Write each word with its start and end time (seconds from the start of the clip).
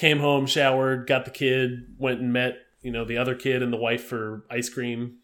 came 0.00 0.18
home, 0.18 0.46
showered, 0.46 1.06
got 1.06 1.26
the 1.26 1.30
kid, 1.30 1.94
went 1.98 2.20
and 2.20 2.32
met 2.32 2.56
you 2.82 2.90
know 2.90 3.04
the 3.04 3.18
other 3.18 3.34
kid 3.34 3.62
and 3.62 3.70
the 3.70 3.76
wife 3.76 4.04
for 4.04 4.44
ice 4.50 4.70
cream. 4.70 5.18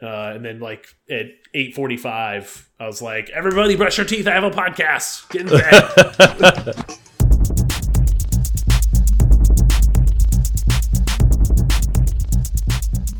Uh, 0.00 0.32
and 0.34 0.44
then 0.44 0.60
like 0.60 0.86
at 1.10 1.26
eight 1.54 1.74
forty 1.74 1.96
five, 1.96 2.68
I 2.78 2.86
was 2.86 3.00
like, 3.00 3.30
"Everybody, 3.30 3.74
brush 3.74 3.96
your 3.96 4.06
teeth! 4.06 4.28
I 4.28 4.32
have 4.32 4.44
a 4.44 4.50
podcast. 4.50 5.28
Get 5.30 5.42
in 5.42 5.48
bed." 5.48 6.94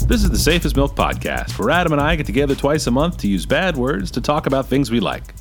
This 0.08 0.24
is 0.24 0.30
the 0.30 0.38
Safest 0.38 0.74
Milk 0.74 0.96
podcast, 0.96 1.58
where 1.58 1.68
Adam 1.68 1.92
and 1.92 2.00
I 2.00 2.16
get 2.16 2.24
together 2.24 2.54
twice 2.54 2.86
a 2.86 2.90
month 2.90 3.18
to 3.18 3.28
use 3.28 3.44
bad 3.44 3.76
words 3.76 4.10
to 4.12 4.22
talk 4.22 4.46
about 4.46 4.66
things 4.66 4.90
we 4.90 5.00
like. 5.00 5.34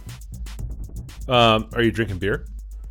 Um, 1.29 1.69
are 1.71 1.81
you 1.81 1.89
drinking 1.89 2.17
beer? 2.17 2.45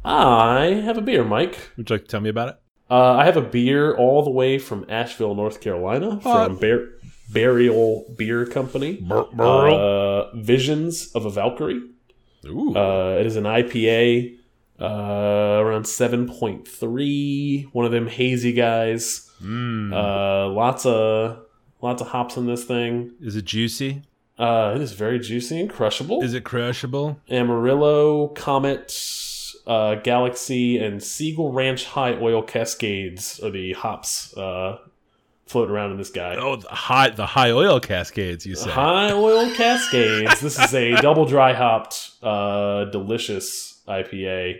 I 0.07 0.81
have 0.85 0.97
a 0.99 1.01
beer, 1.03 1.25
Mike. 1.25 1.59
Would 1.77 1.91
you 1.91 1.95
like 1.97 2.03
to 2.05 2.09
tell 2.09 2.21
me 2.21 2.29
about 2.31 2.49
it? 2.51 2.57
Uh, 2.89 3.13
I 3.15 3.25
have 3.25 3.37
a 3.37 3.43
beer 3.43 3.95
all 3.97 4.23
the 4.23 4.31
way 4.31 4.59
from 4.59 4.87
Asheville, 4.89 5.35
North 5.35 5.61
Carolina, 5.61 6.21
from 6.21 6.57
Bar- 6.59 6.89
Burial 7.33 8.05
Beer 8.17 8.47
Company. 8.47 9.05
Uh, 9.11 10.35
Visions 10.37 11.11
of 11.15 11.27
a 11.27 11.31
Valkyrie. 11.31 11.83
Ooh. 12.47 12.77
Uh, 12.77 13.17
it 13.19 13.27
is 13.27 13.35
an 13.35 13.43
IPA, 13.45 14.37
uh, 14.81 14.85
around 14.85 15.83
7.3. 15.85 17.69
One 17.73 17.85
of 17.85 17.91
them 17.93 18.07
hazy 18.07 18.53
guys. 18.53 19.29
Mm. 19.43 19.93
Uh, 19.93 20.49
lots 20.53 20.87
of 20.87 21.39
lots 21.83 22.01
of 22.01 22.09
hops 22.09 22.37
in 22.37 22.47
this 22.47 22.65
thing. 22.65 23.13
is 23.21 23.35
it 23.37 23.45
juicy? 23.45 24.03
Uh, 24.39 24.73
it 24.77 24.83
is 24.83 24.93
very 24.93 25.19
juicy 25.19 25.59
and 25.61 25.69
crushable. 25.71 26.23
Is 26.23 26.35
it 26.35 26.45
crushable? 26.45 27.19
Amarillo, 27.31 28.29
Comet, 28.29 28.91
uh, 29.67 29.97
Galaxy, 29.97 30.79
and 30.79 31.01
Segal 31.01 31.53
Ranch 31.55 31.85
High 31.87 32.15
Oil 32.21 32.43
Cascades 32.43 33.41
are 33.43 33.51
the 33.51 33.73
hops 33.73 34.37
uh, 34.37 34.79
floating 35.47 35.75
around 35.75 35.93
in 35.93 35.97
this 35.99 36.11
guy. 36.11 36.37
Oh, 36.37 36.57
the 36.57 36.69
high, 36.69 37.11
the 37.11 37.27
high 37.27 37.51
oil 37.51 37.81
cascades, 37.81 38.45
you 38.47 38.55
say. 38.57 38.71
High 38.71 39.13
Oil 39.13 39.53
Cascades. 39.55 40.41
this 40.41 40.59
is 40.59 40.75
a 40.75 40.93
double 41.03 41.25
dry 41.25 41.53
hopped, 41.53 42.11
uh, 42.23 42.85
delicious 42.87 43.81
IPA. 43.89 44.59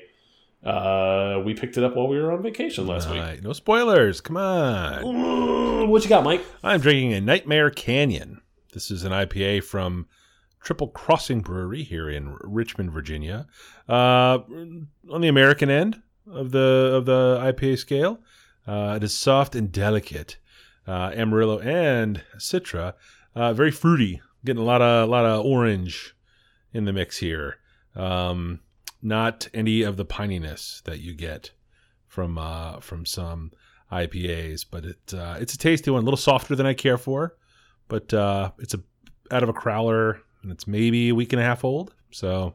Uh, 0.65 1.41
we 1.45 1.55
picked 1.55 1.77
it 1.77 1.85
up 1.85 1.95
while 1.95 2.09
we 2.09 2.21
were 2.21 2.33
on 2.33 2.43
vacation 2.43 2.87
last 2.87 3.09
week. 3.11 3.43
No 3.43 3.53
spoilers. 3.53 4.21
Come 4.21 4.37
on. 4.37 5.03
Mm, 5.05 5.89
What 5.89 6.03
you 6.03 6.09
got, 6.09 6.25
Mike? 6.25 6.45
I'm 6.65 6.81
drinking 6.81 7.13
a 7.13 7.21
Nightmare 7.21 7.71
Canyon. 7.71 8.41
This 8.73 8.91
is 8.91 9.05
an 9.05 9.13
IPA 9.13 9.63
from 9.65 10.07
Triple 10.67 10.89
Crossing 10.89 11.43
Brewery 11.43 11.85
here 11.85 12.11
in 12.11 12.37
Richmond, 12.41 12.91
Virginia. 12.91 13.47
Uh, 13.89 14.41
on 15.13 15.21
the 15.21 15.29
American 15.29 15.71
end 15.71 16.03
of 16.29 16.51
the 16.51 16.91
of 16.93 17.05
the 17.05 17.39
IPA 17.41 17.79
scale, 17.79 18.19
uh, 18.67 18.95
it 18.97 19.05
is 19.05 19.17
soft 19.17 19.55
and 19.55 19.71
delicate. 19.71 20.39
Uh, 20.85 21.13
Amarillo 21.15 21.61
and 21.61 22.21
Citra, 22.39 22.95
uh, 23.37 23.53
very 23.53 23.71
fruity. 23.71 24.21
Getting 24.45 24.61
a 24.61 24.65
lot 24.67 24.83
of 24.83 25.09
a 25.09 25.11
lot 25.11 25.25
of 25.25 25.47
orange 25.47 26.17
in 26.73 26.85
the 26.85 26.93
mix 26.93 27.19
here. 27.19 27.59
Um, 27.95 28.59
not 29.01 29.47
any 29.55 29.83
of 29.83 29.97
the 29.97 30.05
pininess 30.05 30.83
that 30.83 30.99
you 30.99 31.15
get 31.15 31.53
from 32.09 32.39
uh, 32.39 32.81
from 32.81 33.07
some 33.07 33.53
IPAs, 33.93 34.67
but 34.69 34.85
it 34.85 35.15
uh, 35.15 35.37
it's 35.39 35.55
a 35.55 35.59
tasty 35.59 35.93
one, 35.93 36.03
a 36.03 36.05
little 36.05 36.17
softer 36.17 36.57
than 36.57 36.67
I 36.67 36.75
care 36.75 36.99
for, 36.99 37.37
but 37.87 38.13
it's 38.59 38.75
a 38.75 38.81
out 39.31 39.45
of 39.45 39.49
a 39.49 39.55
crowler 39.55 40.23
and 40.43 40.51
it's 40.53 40.67
maybe 40.67 41.09
a 41.11 41.15
week 41.15 41.33
and 41.33 41.41
a 41.41 41.45
half 41.45 41.65
old. 41.65 41.95
So 42.11 42.55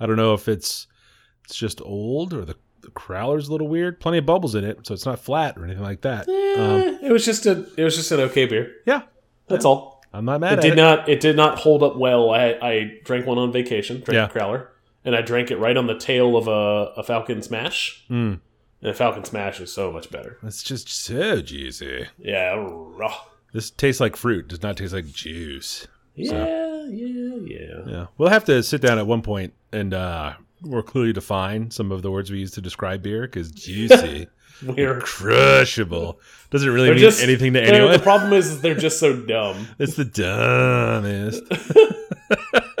I 0.00 0.06
don't 0.06 0.16
know 0.16 0.34
if 0.34 0.48
it's 0.48 0.86
it's 1.44 1.56
just 1.56 1.80
old 1.82 2.32
or 2.34 2.44
the 2.44 2.56
the 2.80 2.90
crowler's 2.90 3.48
a 3.48 3.52
little 3.52 3.68
weird. 3.68 3.98
Plenty 4.00 4.18
of 4.18 4.26
bubbles 4.26 4.54
in 4.54 4.64
it, 4.64 4.86
so 4.86 4.94
it's 4.94 5.04
not 5.06 5.18
flat 5.18 5.58
or 5.58 5.64
anything 5.64 5.82
like 5.82 6.02
that. 6.02 6.28
Um, 6.28 6.34
Eh, 7.02 7.08
it 7.08 7.12
was 7.12 7.24
just 7.24 7.44
a 7.46 7.66
it 7.76 7.84
was 7.84 7.96
just 7.96 8.10
an 8.12 8.20
okay 8.20 8.46
beer. 8.46 8.72
yeah, 8.86 9.02
That's 9.48 9.64
all. 9.64 10.00
I'm 10.12 10.24
not 10.24 10.40
mad 10.40 10.54
It 10.54 10.58
at 10.58 10.62
did 10.62 10.72
it. 10.72 10.76
not 10.76 11.08
it 11.08 11.20
did 11.20 11.36
not 11.36 11.58
hold 11.58 11.82
up 11.82 11.96
well. 11.96 12.30
I 12.30 12.56
I 12.62 12.92
drank 13.04 13.26
one 13.26 13.36
on 13.38 13.52
vacation, 13.52 14.00
drank 14.00 14.14
Yeah. 14.14 14.24
a 14.26 14.28
crowler, 14.28 14.68
and 15.04 15.14
I 15.16 15.20
drank 15.22 15.50
it 15.50 15.56
right 15.58 15.76
on 15.76 15.86
the 15.86 15.98
tail 15.98 16.36
of 16.36 16.48
a, 16.48 16.92
a 17.00 17.02
Falcon 17.02 17.42
Smash. 17.42 18.04
Mm, 18.08 18.40
And 18.80 18.90
a 18.90 18.94
Falcon 18.94 19.24
Smash 19.24 19.60
is 19.60 19.72
so 19.72 19.90
much 19.92 20.10
better. 20.10 20.38
it's 20.42 20.62
just 20.62 20.88
so 20.88 21.42
juicy. 21.42 22.06
Yeah, 22.18 22.54
raw. 22.56 23.14
This 23.52 23.70
tastes 23.70 24.00
like 24.00 24.16
fruit. 24.16 24.48
Does 24.48 24.62
not 24.62 24.76
taste 24.76 24.92
like 24.94 25.06
juice. 25.12 25.86
Yeah, 26.14 26.67
yeah, 26.88 27.36
yeah. 27.44 27.82
Yeah, 27.86 28.06
we'll 28.16 28.28
have 28.28 28.44
to 28.46 28.62
sit 28.62 28.80
down 28.80 28.98
at 28.98 29.06
one 29.06 29.22
point 29.22 29.52
and 29.72 29.94
uh, 29.94 30.34
more 30.60 30.82
clearly 30.82 31.12
define 31.12 31.70
some 31.70 31.92
of 31.92 32.02
the 32.02 32.10
words 32.10 32.30
we 32.30 32.38
use 32.38 32.52
to 32.52 32.60
describe 32.60 33.02
beer 33.02 33.22
because 33.22 33.50
juicy, 33.50 34.28
We're 34.66 35.00
crushable 35.00 36.18
doesn't 36.50 36.68
really 36.68 36.86
they're 36.86 36.94
mean 36.94 37.02
just 37.02 37.22
anything 37.22 37.52
to 37.52 37.62
anyone. 37.62 37.92
The 37.92 37.98
problem 37.98 38.32
is, 38.32 38.60
they're 38.60 38.74
just 38.74 38.98
so 38.98 39.14
dumb. 39.14 39.68
it's 39.78 39.96
the 39.96 40.04
dumbest. 40.04 41.42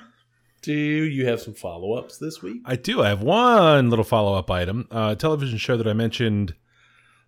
do 0.62 0.72
you 0.72 1.26
have 1.26 1.40
some 1.40 1.54
follow 1.54 1.94
ups 1.94 2.18
this 2.18 2.42
week? 2.42 2.62
I 2.64 2.76
do. 2.76 3.02
I 3.02 3.08
have 3.08 3.22
one 3.22 3.90
little 3.90 4.04
follow 4.04 4.34
up 4.34 4.50
item. 4.50 4.88
Uh, 4.90 5.14
television 5.14 5.58
show 5.58 5.76
that 5.76 5.86
I 5.86 5.92
mentioned 5.92 6.54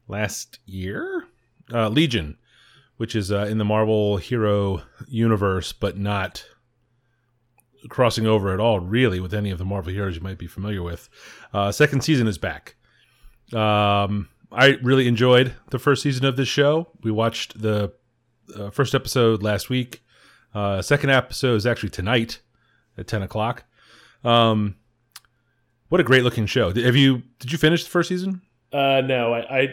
last 0.08 0.58
year, 0.66 1.24
uh, 1.72 1.88
Legion, 1.88 2.36
which 2.96 3.14
is 3.14 3.30
uh, 3.30 3.46
in 3.48 3.58
the 3.58 3.64
Marvel 3.64 4.16
hero 4.16 4.82
universe, 5.08 5.72
but 5.72 5.96
not 5.96 6.44
crossing 7.88 8.26
over 8.26 8.52
at 8.52 8.60
all, 8.60 8.80
really, 8.80 9.20
with 9.20 9.32
any 9.32 9.50
of 9.50 9.58
the 9.58 9.64
Marvel 9.64 9.92
heroes 9.92 10.16
you 10.16 10.22
might 10.22 10.38
be 10.38 10.46
familiar 10.46 10.82
with. 10.82 11.08
Uh, 11.52 11.72
second 11.72 12.02
season 12.02 12.26
is 12.26 12.38
back. 12.38 12.76
Um, 13.52 14.28
I 14.52 14.78
really 14.82 15.08
enjoyed 15.08 15.54
the 15.70 15.78
first 15.78 16.02
season 16.02 16.24
of 16.24 16.36
this 16.36 16.48
show. 16.48 16.88
We 17.02 17.10
watched 17.10 17.60
the 17.60 17.92
uh, 18.54 18.70
first 18.70 18.94
episode 18.94 19.42
last 19.42 19.70
week. 19.70 20.02
Uh, 20.52 20.82
second 20.82 21.10
episode 21.10 21.54
is 21.54 21.66
actually 21.66 21.90
tonight 21.90 22.40
at 22.98 23.06
ten 23.06 23.22
o'clock. 23.22 23.64
Um, 24.24 24.76
what 25.88 26.00
a 26.00 26.04
great 26.04 26.22
looking 26.24 26.46
show! 26.46 26.72
Have 26.72 26.96
you 26.96 27.22
did 27.38 27.50
you 27.52 27.58
finish 27.58 27.84
the 27.84 27.90
first 27.90 28.08
season? 28.08 28.42
Uh, 28.72 29.00
no, 29.04 29.32
I, 29.34 29.58
I 29.60 29.68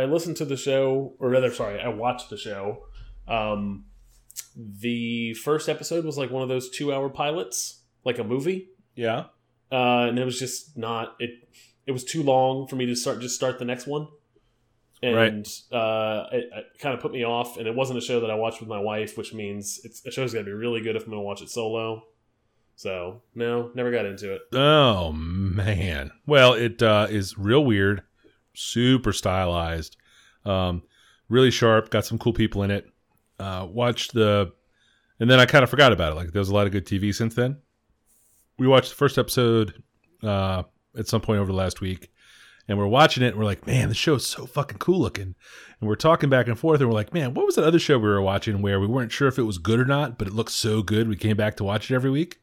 I 0.00 0.04
listened 0.04 0.36
to 0.38 0.44
the 0.44 0.56
show, 0.56 1.14
or 1.18 1.28
rather, 1.30 1.52
sorry, 1.52 1.80
I 1.80 1.88
watched 1.88 2.30
the 2.30 2.36
show. 2.36 2.86
Um, 3.28 3.84
the 4.56 5.34
first 5.34 5.68
episode 5.68 6.04
was 6.04 6.18
like 6.18 6.30
one 6.30 6.42
of 6.42 6.48
those 6.48 6.70
two 6.70 6.92
hour 6.92 7.08
pilots, 7.08 7.82
like 8.04 8.18
a 8.18 8.24
movie, 8.24 8.68
Yeah. 8.96 9.26
uh, 9.70 10.06
and 10.08 10.18
it 10.18 10.24
was 10.24 10.38
just 10.38 10.76
not 10.76 11.14
it. 11.20 11.30
It 11.86 11.92
was 11.92 12.04
too 12.04 12.22
long 12.22 12.66
for 12.66 12.76
me 12.76 12.86
to 12.86 12.96
start 12.96 13.20
just 13.20 13.36
start 13.36 13.58
the 13.58 13.64
next 13.64 13.86
one, 13.86 14.08
and 15.02 15.46
uh, 15.72 16.24
it, 16.32 16.48
it 16.52 16.66
kind 16.80 16.94
of 16.94 17.00
put 17.00 17.12
me 17.12 17.24
off. 17.24 17.56
And 17.58 17.66
it 17.68 17.74
wasn't 17.74 17.98
a 17.98 18.02
show 18.02 18.20
that 18.20 18.30
I 18.30 18.34
watched 18.34 18.60
with 18.60 18.68
my 18.68 18.80
wife, 18.80 19.16
which 19.16 19.32
means 19.32 19.80
it's 19.84 20.04
a 20.06 20.10
show's 20.10 20.32
got 20.32 20.40
to 20.40 20.44
be 20.46 20.52
really 20.52 20.80
good 20.80 20.96
if 20.96 21.02
I'm 21.04 21.10
going 21.10 21.20
to 21.22 21.26
watch 21.26 21.42
it 21.42 21.50
solo. 21.50 22.04
So 22.80 23.20
no, 23.34 23.70
never 23.74 23.90
got 23.90 24.06
into 24.06 24.32
it. 24.32 24.40
Oh 24.54 25.12
man. 25.12 26.12
Well, 26.26 26.54
it 26.54 26.82
uh, 26.82 27.08
is 27.10 27.36
real 27.36 27.62
weird, 27.62 28.04
super 28.54 29.12
stylized, 29.12 29.98
um, 30.46 30.84
really 31.28 31.50
sharp. 31.50 31.90
Got 31.90 32.06
some 32.06 32.18
cool 32.18 32.32
people 32.32 32.62
in 32.62 32.70
it. 32.70 32.86
Uh, 33.38 33.68
watched 33.70 34.14
the, 34.14 34.54
and 35.18 35.30
then 35.30 35.38
I 35.38 35.44
kind 35.44 35.62
of 35.62 35.68
forgot 35.68 35.92
about 35.92 36.12
it. 36.12 36.14
Like 36.14 36.32
there 36.32 36.40
was 36.40 36.48
a 36.48 36.54
lot 36.54 36.64
of 36.64 36.72
good 36.72 36.86
TV 36.86 37.14
since 37.14 37.34
then. 37.34 37.58
We 38.58 38.66
watched 38.66 38.88
the 38.88 38.96
first 38.96 39.18
episode 39.18 39.82
uh, 40.22 40.62
at 40.96 41.06
some 41.06 41.20
point 41.20 41.40
over 41.40 41.52
the 41.52 41.58
last 41.58 41.82
week, 41.82 42.10
and 42.66 42.78
we're 42.78 42.86
watching 42.86 43.22
it. 43.22 43.28
and 43.28 43.36
We're 43.36 43.44
like, 43.44 43.66
man, 43.66 43.90
the 43.90 43.94
show 43.94 44.14
is 44.14 44.26
so 44.26 44.46
fucking 44.46 44.78
cool 44.78 45.00
looking. 45.00 45.34
And 45.80 45.86
we're 45.86 45.96
talking 45.96 46.30
back 46.30 46.48
and 46.48 46.58
forth, 46.58 46.80
and 46.80 46.88
we're 46.88 46.94
like, 46.94 47.12
man, 47.12 47.34
what 47.34 47.44
was 47.44 47.56
that 47.56 47.64
other 47.64 47.78
show 47.78 47.98
we 47.98 48.08
were 48.08 48.22
watching 48.22 48.62
where 48.62 48.80
we 48.80 48.86
weren't 48.86 49.12
sure 49.12 49.28
if 49.28 49.38
it 49.38 49.42
was 49.42 49.58
good 49.58 49.80
or 49.80 49.84
not, 49.84 50.16
but 50.16 50.28
it 50.28 50.32
looked 50.32 50.52
so 50.52 50.82
good 50.82 51.08
we 51.08 51.16
came 51.16 51.36
back 51.36 51.58
to 51.58 51.64
watch 51.64 51.90
it 51.90 51.94
every 51.94 52.10
week 52.10 52.38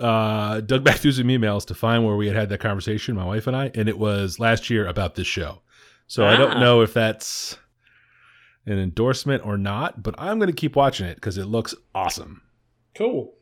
uh, 0.00 0.60
dug 0.60 0.82
back 0.84 0.96
through 0.96 1.12
some 1.12 1.26
emails 1.28 1.64
to 1.66 1.74
find 1.74 2.04
where 2.04 2.16
we 2.16 2.26
had 2.26 2.36
had 2.36 2.48
that 2.48 2.58
conversation, 2.60 3.14
my 3.14 3.24
wife 3.24 3.46
and 3.46 3.56
I, 3.56 3.70
and 3.74 3.88
it 3.88 3.98
was 3.98 4.38
last 4.40 4.68
year 4.70 4.86
about 4.86 5.14
this 5.14 5.26
show. 5.26 5.62
So 6.06 6.26
I 6.26 6.36
don't 6.36 6.52
Ah. 6.56 6.60
know 6.60 6.80
if 6.82 6.92
that's 6.92 7.56
an 8.66 8.78
endorsement 8.78 9.44
or 9.46 9.56
not, 9.56 10.02
but 10.02 10.14
I'm 10.18 10.38
going 10.38 10.50
to 10.50 10.56
keep 10.56 10.74
watching 10.76 11.06
it 11.06 11.14
because 11.16 11.38
it 11.38 11.44
looks 11.46 11.74
awesome. 11.94 12.42
Cool. 12.94 13.34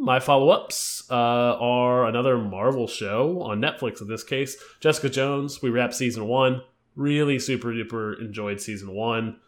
My 0.00 0.20
follow 0.20 0.50
ups 0.50 1.04
uh, 1.10 1.14
are 1.14 2.06
another 2.06 2.36
Marvel 2.36 2.86
show 2.86 3.40
on 3.42 3.60
Netflix 3.60 4.02
in 4.02 4.08
this 4.08 4.22
case 4.24 4.56
Jessica 4.80 5.08
Jones. 5.08 5.62
We 5.62 5.70
wrapped 5.70 5.94
season 5.94 6.26
one. 6.26 6.62
Really 6.94 7.38
super 7.38 7.68
duper 7.72 8.20
enjoyed 8.20 8.60
season 8.60 8.92
one. 8.92 9.38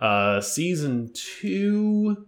Uh, 0.00 0.40
season 0.40 1.10
two, 1.14 2.26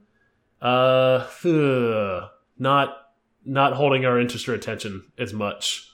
uh, 0.62 1.26
ugh, 1.44 2.24
not 2.58 2.96
not 3.46 3.74
holding 3.74 4.04
our 4.04 4.20
interest 4.20 4.48
or 4.48 4.54
attention 4.54 5.10
as 5.18 5.32
much 5.32 5.90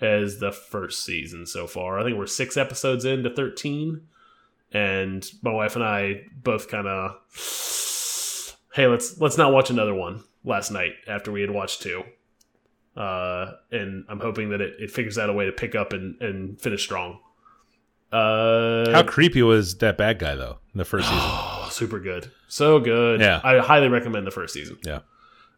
as 0.00 0.38
the 0.38 0.52
first 0.52 1.04
season 1.04 1.46
so 1.46 1.66
far. 1.66 1.98
I 1.98 2.04
think 2.04 2.16
we're 2.16 2.26
six 2.26 2.56
episodes 2.56 3.04
into 3.04 3.30
thirteen, 3.30 4.02
and 4.72 5.28
my 5.42 5.52
wife 5.52 5.76
and 5.76 5.84
I 5.84 6.22
both 6.34 6.68
kind 6.68 6.86
of, 6.86 7.16
hey, 8.74 8.86
let's 8.86 9.20
let's 9.20 9.36
not 9.36 9.52
watch 9.52 9.70
another 9.70 9.94
one 9.94 10.24
last 10.44 10.70
night 10.70 10.92
after 11.06 11.30
we 11.30 11.40
had 11.40 11.50
watched 11.50 11.82
two. 11.82 12.02
Uh, 12.96 13.52
and 13.70 14.04
I'm 14.08 14.20
hoping 14.20 14.50
that 14.50 14.60
it, 14.60 14.74
it 14.78 14.90
figures 14.90 15.16
out 15.16 15.30
a 15.30 15.32
way 15.32 15.46
to 15.46 15.52
pick 15.52 15.74
up 15.74 15.92
and, 15.92 16.20
and 16.20 16.60
finish 16.60 16.82
strong. 16.82 17.20
Uh, 18.12 18.90
How 18.92 19.02
creepy 19.02 19.42
was 19.42 19.78
that 19.78 19.96
bad 19.96 20.18
guy 20.18 20.34
though 20.34 20.58
in 20.74 20.78
the 20.78 20.84
first 20.84 21.08
season? 21.08 21.22
Oh, 21.22 21.68
super 21.72 21.98
good. 21.98 22.30
So 22.48 22.78
good. 22.78 23.20
Yeah. 23.20 23.40
I 23.42 23.58
highly 23.58 23.88
recommend 23.88 24.26
the 24.26 24.30
first 24.30 24.52
season. 24.52 24.76
Yeah. 24.84 25.00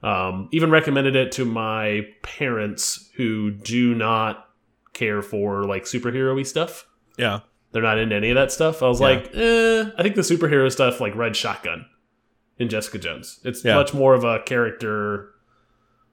Um, 0.04 0.48
even 0.52 0.70
recommended 0.70 1.16
it 1.16 1.32
to 1.32 1.44
my 1.46 2.02
parents 2.22 3.08
who 3.16 3.50
do 3.50 3.94
not 3.94 4.46
care 4.92 5.22
for 5.22 5.64
like 5.64 5.84
superhero 5.84 6.36
y 6.36 6.42
stuff. 6.42 6.86
Yeah. 7.16 7.40
They're 7.72 7.82
not 7.82 7.98
into 7.98 8.14
any 8.14 8.30
of 8.30 8.34
that 8.36 8.52
stuff. 8.52 8.82
I 8.82 8.88
was 8.88 9.00
Yeah. 9.00 9.06
like, 9.06 9.30
eh, 9.34 9.84
I 9.98 10.02
think 10.02 10.14
the 10.14 10.20
superhero 10.22 10.70
stuff 10.70 11.00
like 11.00 11.14
Red 11.16 11.34
Shotgun 11.36 11.86
in 12.58 12.68
Jessica 12.68 12.98
Jones. 12.98 13.40
It's 13.44 13.64
Yeah. 13.64 13.74
much 13.76 13.94
more 13.94 14.14
of 14.14 14.24
a 14.24 14.40
character 14.40 15.30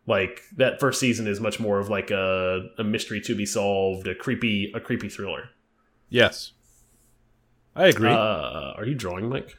like 0.07 0.41
that 0.57 0.79
first 0.79 0.99
season 0.99 1.27
is 1.27 1.39
much 1.41 1.59
more 1.59 1.77
of 1.77 1.89
like 1.89 2.09
a, 2.11 2.69
a 2.77 2.83
mystery 2.83 3.19
to 3.21 3.35
be 3.35 3.45
solved, 3.45 4.07
a 4.07 4.15
creepy 4.15 4.71
a 4.73 4.79
creepy 4.79 5.09
thriller. 5.09 5.49
Yes. 6.09 6.53
I 7.75 7.88
agree. 7.88 8.09
Uh, 8.09 8.73
are 8.77 8.85
you 8.85 8.95
drawing, 8.95 9.29
Mike? 9.29 9.57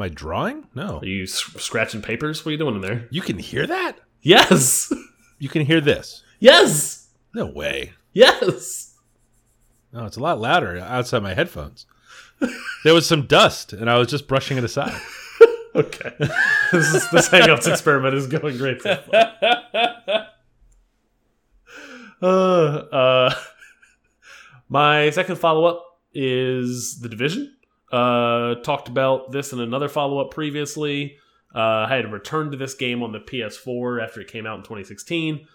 Am 0.00 0.04
I 0.04 0.08
drawing? 0.08 0.66
No. 0.74 1.00
Are 1.00 1.04
you 1.04 1.26
scratching 1.26 2.00
papers? 2.00 2.42
What 2.42 2.48
are 2.48 2.52
you 2.52 2.56
doing 2.56 2.76
in 2.76 2.80
there? 2.80 3.06
You 3.10 3.20
can 3.20 3.38
hear 3.38 3.66
that? 3.66 3.98
Yes. 4.22 4.90
You 5.38 5.50
can 5.50 5.66
hear 5.66 5.82
this. 5.82 6.22
Yes. 6.38 7.08
No 7.34 7.44
way. 7.44 7.92
Yes. 8.14 8.94
No, 9.92 10.06
it's 10.06 10.16
a 10.16 10.20
lot 10.20 10.40
louder 10.40 10.78
outside 10.78 11.22
my 11.22 11.34
headphones. 11.34 11.84
there 12.82 12.94
was 12.94 13.06
some 13.06 13.26
dust, 13.26 13.74
and 13.74 13.90
I 13.90 13.98
was 13.98 14.08
just 14.08 14.26
brushing 14.26 14.56
it 14.56 14.64
aside. 14.64 14.98
Okay. 15.72 16.10
this 16.72 16.94
is 16.94 17.10
this 17.10 17.28
Hangouts 17.28 17.70
experiment 17.70 18.16
is 18.16 18.26
going 18.26 18.58
great. 18.58 18.82
So 18.82 18.96
far. 18.96 20.26
uh, 22.22 22.26
uh, 22.26 23.34
my 24.68 25.10
second 25.10 25.36
follow 25.36 25.66
up 25.66 26.00
is 26.12 26.98
the 26.98 27.08
division. 27.08 27.54
Uh, 27.90 28.56
talked 28.56 28.88
about 28.88 29.32
this 29.32 29.52
in 29.52 29.60
another 29.60 29.88
follow 29.88 30.18
up 30.20 30.30
previously. 30.30 31.16
Uh, 31.54 31.86
I 31.88 31.96
had 31.96 32.12
returned 32.12 32.52
to 32.52 32.58
this 32.58 32.74
game 32.74 33.02
on 33.02 33.12
the 33.12 33.18
PS4 33.18 34.02
after 34.02 34.20
it 34.20 34.28
came 34.28 34.46
out 34.46 34.58
in 34.58 34.62
2016. 34.62 35.46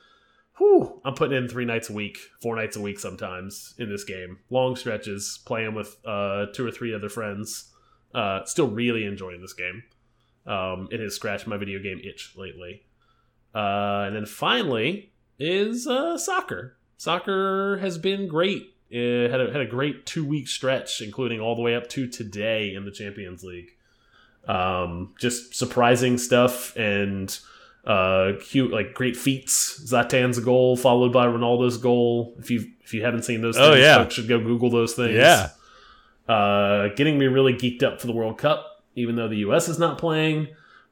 Whew, 0.58 1.02
I'm 1.04 1.14
putting 1.14 1.38
in 1.38 1.48
three 1.48 1.66
nights 1.66 1.90
a 1.90 1.94
week, 1.94 2.18
four 2.42 2.56
nights 2.56 2.76
a 2.76 2.82
week 2.82 3.00
sometimes 3.00 3.74
in 3.78 3.90
this 3.90 4.04
game. 4.04 4.40
Long 4.50 4.76
stretches, 4.76 5.40
playing 5.46 5.74
with 5.74 5.98
uh, 6.06 6.48
two 6.54 6.66
or 6.66 6.72
three 6.72 6.94
other 6.94 7.10
friends. 7.10 7.72
Uh, 8.14 8.44
still 8.46 8.68
really 8.68 9.06
enjoying 9.06 9.42
this 9.42 9.54
game. 9.54 9.84
Um, 10.46 10.88
it 10.92 11.00
has 11.00 11.16
scratched 11.16 11.48
my 11.48 11.58
video 11.58 11.80
game 11.80 12.00
itch 12.04 12.34
lately. 12.38 12.84
Uh, 13.54 14.04
and 14.08 14.16
then 14.16 14.26
finally 14.26 15.12
is 15.40 15.88
uh, 15.88 16.18
soccer. 16.18 16.78
Soccer 16.98 17.78
has 17.78 17.98
been 17.98 18.28
great. 18.28 18.75
It 18.90 19.32
had 19.32 19.42
a, 19.42 19.52
had 19.52 19.62
a 19.62 19.66
great 19.66 20.06
two 20.06 20.24
week 20.26 20.48
stretch, 20.48 21.02
including 21.02 21.40
all 21.40 21.56
the 21.56 21.62
way 21.62 21.76
up 21.76 21.88
to 21.90 22.08
today 22.08 22.74
in 22.74 22.86
the 22.86 22.92
Champions 22.92 23.44
League. 23.44 23.72
Um, 24.48 25.14
just 25.20 25.56
surprising 25.56 26.18
stuff 26.18 26.76
and 26.78 27.38
uh, 27.86 28.34
cute, 28.42 28.72
like 28.72 28.94
great 28.94 29.18
feats. 29.18 29.82
Zlatan's 29.92 30.40
goal 30.40 30.78
followed 30.78 31.12
by 31.12 31.26
Ronaldo's 31.26 31.78
goal. 31.78 32.36
If 32.40 32.52
you 32.52 32.72
if 32.84 32.94
you 32.94 33.04
haven't 33.04 33.24
seen 33.24 33.42
those, 33.42 33.58
Oh, 33.58 33.74
yeah. 33.74 33.98
folks 33.98 34.14
should 34.14 34.28
go 34.28 34.40
Google 34.40 34.70
those 34.70 34.94
things. 34.94 35.16
Yeah. 35.16 35.50
uh, 36.28 36.90
getting 36.96 37.18
me 37.18 37.26
really 37.26 37.54
geeked 37.54 37.82
up 37.84 38.00
for 38.00 38.08
the 38.08 38.14
World 38.14 38.38
Cup, 38.38 38.84
even 38.96 39.16
though 39.16 39.28
the 39.28 39.38
U.S. 39.38 39.68
is 39.68 39.80
not 39.80 39.98
playing. 39.98 40.48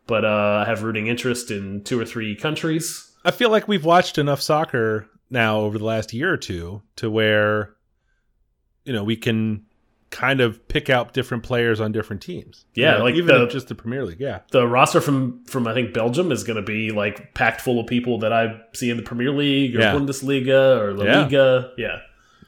But 0.08 0.26
uh, 0.26 0.64
I 0.66 0.70
have 0.70 0.84
rooting 0.84 1.08
interest 1.08 1.50
in 1.52 1.84
two 1.84 2.00
or 2.00 2.06
three 2.06 2.36
countries. 2.36 3.12
I 3.24 3.32
feel 3.32 3.50
like 3.50 3.68
we've 3.68 3.86
watched 3.86 4.18
enough 4.18 4.42
soccer 4.42 5.08
now 5.30 5.60
over 5.60 5.78
the 5.78 5.86
last 5.86 6.12
year 6.14 6.34
or 6.34 6.38
two 6.38 6.82
to 6.98 7.10
where, 7.10 7.76
you 8.86 8.94
know, 8.94 9.04
we 9.04 9.16
can 9.16 9.66
kind 10.10 10.42
of 10.42 10.68
pick 10.68 10.92
out 10.92 11.12
different 11.14 11.42
players 11.44 11.82
on 11.82 11.92
different 11.92 12.22
teams. 12.22 12.66
Yeah, 12.76 12.92
You 12.94 12.98
know, 13.00 13.04
like 13.06 13.16
even 13.16 13.40
the- 13.40 13.48
just 13.48 13.68
the 13.68 13.76
Premier 13.76 14.06
League. 14.06 14.20
Yeah. 14.20 14.42
the 14.52 14.68
roster 14.68 15.02
from 15.02 15.44
from 15.46 15.66
I 15.68 15.74
think 15.74 15.94
Belgium 15.94 16.32
is 16.32 16.44
going 16.44 16.58
to 16.58 16.62
be 16.62 16.92
like 16.92 17.34
packed 17.34 17.62
full 17.62 17.80
of 17.80 17.88
people 17.88 18.20
that 18.20 18.32
I 18.32 18.60
see 18.74 18.90
in 18.92 18.98
the 18.98 19.04
Premier 19.04 19.32
League 19.32 19.76
or 19.76 19.80
Yeah. 19.80 19.94
Bundesliga 19.96 20.80
or 20.80 20.94
La 20.94 21.06
Yeah. 21.06 21.22
Liga. 21.24 21.72
Yeah, 21.78 22.00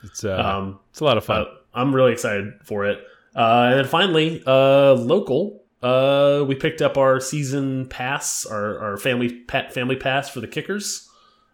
It's 0.03 0.23
uh, 0.23 0.37
um, 0.37 0.79
it's 0.91 0.99
a 0.99 1.05
lot 1.05 1.17
of 1.17 1.25
fun. 1.25 1.41
uh, 1.41 1.45
I'm 1.73 1.93
really 1.95 2.11
excited 2.13 2.53
for 2.63 2.85
it. 2.85 2.99
Uh, 3.35 3.67
and 3.71 3.79
then 3.79 3.85
finally, 3.85 4.43
uh, 4.45 4.93
local. 4.93 5.63
Uh, 5.83 6.43
we 6.47 6.55
picked 6.55 6.81
up 6.81 6.97
our 6.97 7.19
season 7.19 7.85
pass, 7.87 8.45
our, 8.45 8.79
our 8.79 8.97
family 8.97 9.29
pa 9.29 9.69
family 9.69 9.95
pass 9.95 10.29
for 10.29 10.39
the 10.39 10.47
Kickers, 10.47 11.09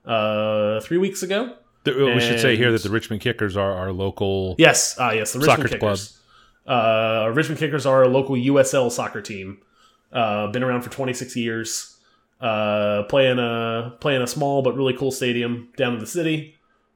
uh, 0.06 0.80
three 0.82 0.98
weeks 0.98 1.24
ago. 1.24 1.56
Th- 1.84 1.98
we 1.98 2.20
should 2.20 2.40
say 2.40 2.56
here 2.56 2.72
that 2.72 2.84
the 2.84 2.90
Richmond 2.90 3.22
Kickers 3.22 3.58
are 3.58 3.72
our 3.72 3.92
local. 3.92 4.56
Yes, 4.58 4.96
ah, 5.00 5.12
yes, 5.12 5.34
the 5.34 5.40
Richmond 5.40 5.58
Soccer 5.58 5.80
club. 5.80 5.98
Kickers. 5.98 6.20
Uh, 6.68 6.72
our 7.24 7.34
Richmond 7.34 7.60
Kickers 7.60 7.86
are 7.86 8.04
a 8.04 8.08
local 8.08 8.36
USL 8.36 8.92
soccer 8.92 9.22
team. 9.22 9.60
Uh, 10.12 10.48
been 10.48 10.64
around 10.64 10.82
for 10.82 10.90
26 10.90 11.36
years. 11.36 11.98
Uh, 12.40 13.04
playing 13.04 13.40
a 13.40 13.96
playing 14.00 14.22
a 14.22 14.28
small 14.28 14.62
but 14.62 14.76
really 14.76 14.96
cool 14.96 15.12
stadium 15.12 15.70
down 15.78 15.94
in 15.94 16.00
the 16.00 16.08
city. 16.08 16.56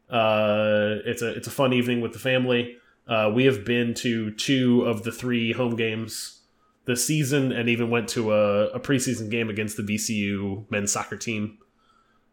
Uh, 0.09 0.97
it's 1.05 1.21
a 1.21 1.29
it's 1.33 1.47
a 1.47 1.51
fun 1.51 1.73
evening 1.73 2.01
with 2.01 2.13
the 2.13 2.19
family. 2.19 2.77
Uh, 3.07 3.31
we 3.33 3.45
have 3.45 3.63
been 3.63 3.93
to 3.93 4.31
two 4.31 4.81
of 4.83 5.03
the 5.03 5.11
three 5.11 5.51
home 5.51 5.75
games 5.75 6.41
this 6.85 7.05
season, 7.05 7.51
and 7.51 7.69
even 7.69 7.89
went 7.89 8.07
to 8.09 8.33
a, 8.33 8.67
a 8.69 8.79
preseason 8.79 9.29
game 9.29 9.49
against 9.49 9.77
the 9.77 9.83
VCU 9.83 10.69
men's 10.69 10.91
soccer 10.91 11.17
team. 11.17 11.57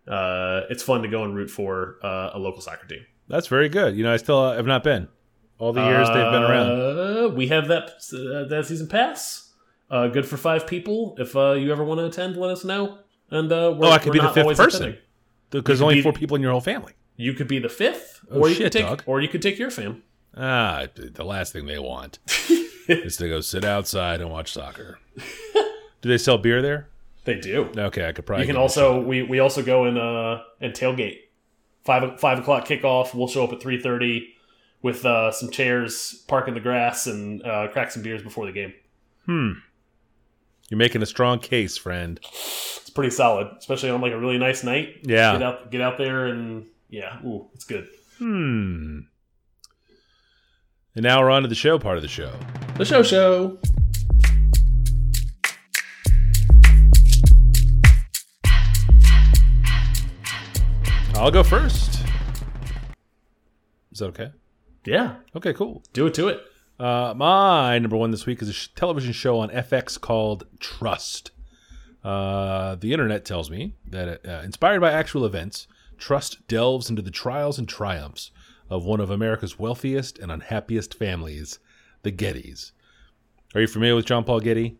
Uh, 0.06 0.62
it's 0.70 0.82
fun 0.82 1.02
to 1.02 1.08
go 1.08 1.24
and 1.24 1.34
root 1.34 1.50
for 1.50 1.98
uh, 2.02 2.30
a 2.34 2.38
local 2.38 2.60
soccer 2.60 2.86
team. 2.86 3.04
That's 3.28 3.46
very 3.46 3.68
good. 3.68 3.96
You 3.96 4.02
know, 4.04 4.12
I 4.12 4.16
still 4.16 4.52
have 4.52 4.66
not 4.66 4.82
been. 4.82 5.08
All 5.58 5.72
the 5.72 5.82
years 5.84 6.08
they've 6.08 6.16
been 6.16 6.42
around. 6.42 6.70
Uh, 6.70 7.28
we 7.34 7.46
have 7.48 7.68
that 7.68 7.90
uh, 8.12 8.48
that 8.48 8.64
season 8.66 8.88
pass. 8.88 9.52
Uh, 9.90 10.08
good 10.08 10.26
for 10.26 10.36
five 10.36 10.66
people. 10.66 11.14
If 11.18 11.36
uh, 11.36 11.52
you 11.52 11.70
ever 11.70 11.84
want 11.84 12.00
to 12.00 12.06
attend, 12.06 12.36
let 12.36 12.50
us 12.50 12.64
know. 12.64 12.98
And 13.30 13.50
uh, 13.52 13.74
we're, 13.78 13.86
Oh, 13.86 13.90
I 13.90 13.98
could 13.98 14.12
be 14.12 14.18
the 14.18 14.30
fifth 14.32 14.56
person. 14.56 14.98
Because 15.50 15.80
only 15.80 15.96
be- 15.96 16.02
four 16.02 16.12
people 16.12 16.34
in 16.34 16.42
your 16.42 16.50
whole 16.50 16.60
family. 16.60 16.94
You 17.16 17.34
could 17.34 17.46
be 17.46 17.58
the 17.58 17.68
fifth, 17.68 18.24
Oh, 18.30 18.40
or 18.40 18.48
you 18.48 18.54
shit, 18.54 18.64
could 18.64 18.72
take, 18.72 18.86
dog. 18.86 19.02
or 19.06 19.20
you 19.20 19.28
could 19.28 19.42
take 19.42 19.58
your 19.58 19.70
fam. 19.70 20.02
Ah, 20.36 20.86
the 20.96 21.24
last 21.24 21.52
thing 21.52 21.66
they 21.66 21.78
want 21.78 22.18
is 22.88 23.18
to 23.18 23.28
go 23.28 23.40
sit 23.42 23.64
outside 23.64 24.20
and 24.22 24.30
watch 24.30 24.50
soccer. 24.52 24.98
Do 26.00 26.08
they 26.08 26.16
sell 26.18 26.38
beer 26.38 26.62
there? 26.62 26.88
They 27.24 27.38
do. 27.38 27.70
Okay, 27.76 28.08
I 28.08 28.12
could 28.12 28.26
probably. 28.26 28.44
you 28.44 28.52
can 28.52 28.54
give 28.54 28.56
it 28.56 28.58
a 28.58 28.62
also 28.62 29.00
we 29.00 29.22
we 29.22 29.38
also 29.38 29.62
go 29.62 29.86
in 29.86 29.96
uh 29.96 30.42
and 30.60 30.72
tailgate. 30.72 31.18
Five 31.84 32.20
five 32.20 32.38
o'clock 32.38 32.66
kickoff. 32.66 33.14
We'll 33.14 33.28
show 33.28 33.44
up 33.44 33.52
at 33.52 33.60
three 33.60 33.80
thirty 33.80 34.34
with 34.82 35.04
uh, 35.06 35.30
some 35.30 35.50
chairs, 35.50 36.24
park 36.26 36.48
in 36.48 36.54
the 36.54 36.60
grass, 36.60 37.06
and 37.06 37.44
uh, 37.46 37.68
crack 37.68 37.92
some 37.92 38.02
beers 38.02 38.22
before 38.22 38.46
the 38.46 38.52
game. 38.52 38.74
Hmm. 39.26 39.52
You're 40.68 40.78
making 40.78 41.02
a 41.02 41.06
strong 41.06 41.38
case, 41.38 41.76
friend. 41.76 42.18
It's 42.22 42.90
pretty 42.90 43.10
solid, 43.10 43.48
especially 43.58 43.90
on 43.90 44.00
like 44.00 44.12
a 44.12 44.18
really 44.18 44.38
nice 44.38 44.64
night. 44.64 44.96
Yeah. 45.02 45.32
Get 45.32 45.42
out 45.42 45.70
get 45.70 45.80
out 45.80 45.98
there 45.98 46.26
and 46.26 46.66
yeah, 46.88 47.18
ooh, 47.24 47.48
it's 47.54 47.64
good. 47.64 47.88
Hmm. 48.18 49.00
And 50.94 51.02
now 51.02 51.20
we're 51.20 51.30
on 51.30 51.42
to 51.42 51.48
the 51.48 51.54
show 51.54 51.78
part 51.78 51.96
of 51.96 52.02
the 52.02 52.08
show. 52.08 52.32
The 52.76 52.84
show 52.84 53.02
show. 53.02 53.58
I'll 61.22 61.30
go 61.30 61.44
first. 61.44 62.00
Is 63.92 64.00
that 64.00 64.06
okay? 64.06 64.32
Yeah, 64.84 65.14
Okay, 65.36 65.52
cool. 65.52 65.84
do 65.92 66.06
it 66.06 66.14
to 66.14 66.26
it. 66.26 66.40
Uh, 66.80 67.14
my 67.16 67.78
number 67.78 67.96
one 67.96 68.10
this 68.10 68.26
week 68.26 68.42
is 68.42 68.48
a 68.48 68.52
sh- 68.52 68.70
television 68.74 69.12
show 69.12 69.38
on 69.38 69.48
FX 69.50 70.00
called 70.00 70.48
Trust. 70.58 71.30
Uh, 72.02 72.74
the 72.74 72.92
internet 72.92 73.24
tells 73.24 73.52
me 73.52 73.76
that, 73.86 74.26
uh, 74.26 74.42
inspired 74.44 74.80
by 74.80 74.90
actual 74.90 75.24
events, 75.24 75.68
Trust 75.96 76.44
delves 76.48 76.90
into 76.90 77.02
the 77.02 77.12
trials 77.12 77.56
and 77.56 77.68
triumphs 77.68 78.32
of 78.68 78.84
one 78.84 78.98
of 78.98 79.08
America's 79.08 79.56
wealthiest 79.60 80.18
and 80.18 80.32
unhappiest 80.32 80.92
families, 80.92 81.60
the 82.02 82.10
Gettys. 82.10 82.72
Are 83.54 83.60
you 83.60 83.68
familiar 83.68 83.94
with 83.94 84.06
John 84.06 84.24
Paul 84.24 84.40
Getty? 84.40 84.76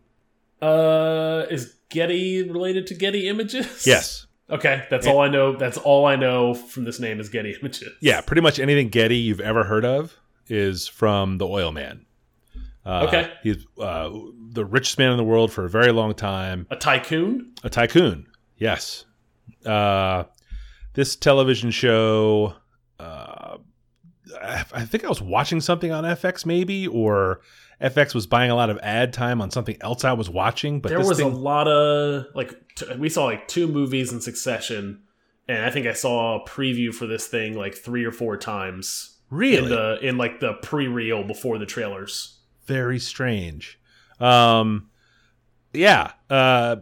Uh, 0.61 1.45
is 1.49 1.75
Getty 1.87 2.49
related 2.51 2.85
to 2.87 2.95
Getty 2.95 3.29
Images? 3.29 3.87
Yes. 3.87 4.27
Okay, 4.49 4.85
that's 4.89 5.07
all 5.07 5.19
I 5.19 5.29
know. 5.29 5.55
That's 5.55 5.77
all 5.77 6.05
I 6.05 6.15
know 6.15 6.53
from 6.53 6.83
this 6.83 6.99
name 6.99 7.19
is 7.19 7.29
Getty 7.29 7.55
Images. 7.59 7.89
Yeah, 8.01 8.21
pretty 8.21 8.41
much 8.41 8.59
anything 8.59 8.89
Getty 8.89 9.17
you've 9.17 9.39
ever 9.39 9.63
heard 9.63 9.85
of 9.85 10.15
is 10.47 10.87
from 10.87 11.37
the 11.37 11.47
oil 11.47 11.71
man. 11.71 12.05
Uh, 12.85 13.05
Okay. 13.07 13.31
He's 13.41 13.65
uh, 13.79 14.09
the 14.51 14.65
richest 14.65 14.97
man 14.99 15.11
in 15.11 15.17
the 15.17 15.23
world 15.23 15.51
for 15.51 15.63
a 15.65 15.69
very 15.69 15.91
long 15.93 16.13
time. 16.13 16.67
A 16.69 16.75
tycoon. 16.75 17.53
A 17.63 17.69
tycoon. 17.69 18.27
Yes. 18.57 19.05
Uh, 19.65 20.25
this 20.93 21.15
television 21.15 21.71
show, 21.71 22.53
uh, 22.99 23.57
I 24.41 24.65
I 24.73 24.85
think 24.85 25.05
I 25.05 25.07
was 25.07 25.21
watching 25.21 25.61
something 25.61 25.91
on 25.91 26.03
FX 26.03 26.45
maybe, 26.45 26.85
or 26.87 27.39
FX 27.83 28.15
was 28.15 28.25
buying 28.25 28.49
a 28.49 28.55
lot 28.55 28.69
of 28.69 28.79
ad 28.81 29.11
time 29.11 29.41
on 29.41 29.51
something 29.51 29.77
else 29.81 30.05
I 30.05 30.13
was 30.13 30.29
watching. 30.29 30.79
But 30.79 30.89
there 30.89 30.99
this 30.99 31.07
was 31.07 31.17
thing, 31.17 31.27
a 31.27 31.35
lot 31.35 31.67
of 31.67 32.25
like 32.33 32.53
we 32.97 33.09
saw 33.09 33.25
like 33.25 33.47
two 33.47 33.67
movies 33.67 34.13
in 34.13 34.21
succession, 34.21 35.01
and 35.47 35.65
I 35.65 35.69
think 35.69 35.85
I 35.85 35.93
saw 35.93 36.41
a 36.41 36.47
preview 36.47 36.93
for 36.93 37.05
this 37.05 37.27
thing 37.27 37.55
like 37.57 37.75
three 37.75 38.05
or 38.05 38.11
four 38.11 38.37
times 38.37 39.19
really 39.29 39.57
in 39.57 39.69
the 39.69 39.99
in 40.01 40.17
like 40.17 40.39
the 40.39 40.53
pre-reel 40.61 41.23
before 41.23 41.57
the 41.57 41.65
trailers. 41.65 42.39
very 42.65 42.99
strange. 42.99 43.79
Um, 44.19 44.89
yeah. 45.73 46.11
Uh, 46.29 46.77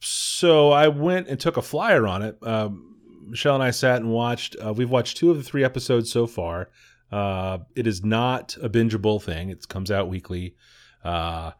so 0.00 0.70
I 0.70 0.88
went 0.88 1.28
and 1.28 1.40
took 1.40 1.56
a 1.56 1.62
flyer 1.62 2.06
on 2.06 2.22
it. 2.22 2.36
Um, 2.42 2.96
Michelle 3.28 3.54
and 3.54 3.64
I 3.64 3.70
sat 3.70 3.96
and 3.96 4.10
watched. 4.10 4.56
Uh, 4.64 4.72
we've 4.72 4.90
watched 4.90 5.16
two 5.16 5.30
of 5.30 5.36
the 5.36 5.42
three 5.42 5.64
episodes 5.64 6.12
so 6.12 6.26
far. 6.26 6.68
Uh, 7.10 7.58
it 7.74 7.86
is 7.86 8.04
not 8.04 8.56
a 8.62 8.68
bingeable 8.68 9.22
thing. 9.22 9.50
It 9.50 9.68
comes 9.68 9.90
out 9.90 10.08
weekly. 10.08 10.56
Uh, 11.04 11.52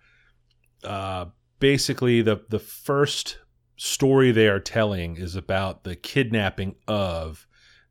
uh, 0.85 1.27
basically, 1.61 2.23
the 2.23 2.41
the 2.49 2.59
first 2.59 3.39
story 3.77 4.33
they 4.33 4.49
are 4.49 4.61
telling 4.61 5.17
is 5.17 5.37
about 5.37 5.85
the 5.85 5.95
kidnapping 5.95 6.75
of 6.89 7.47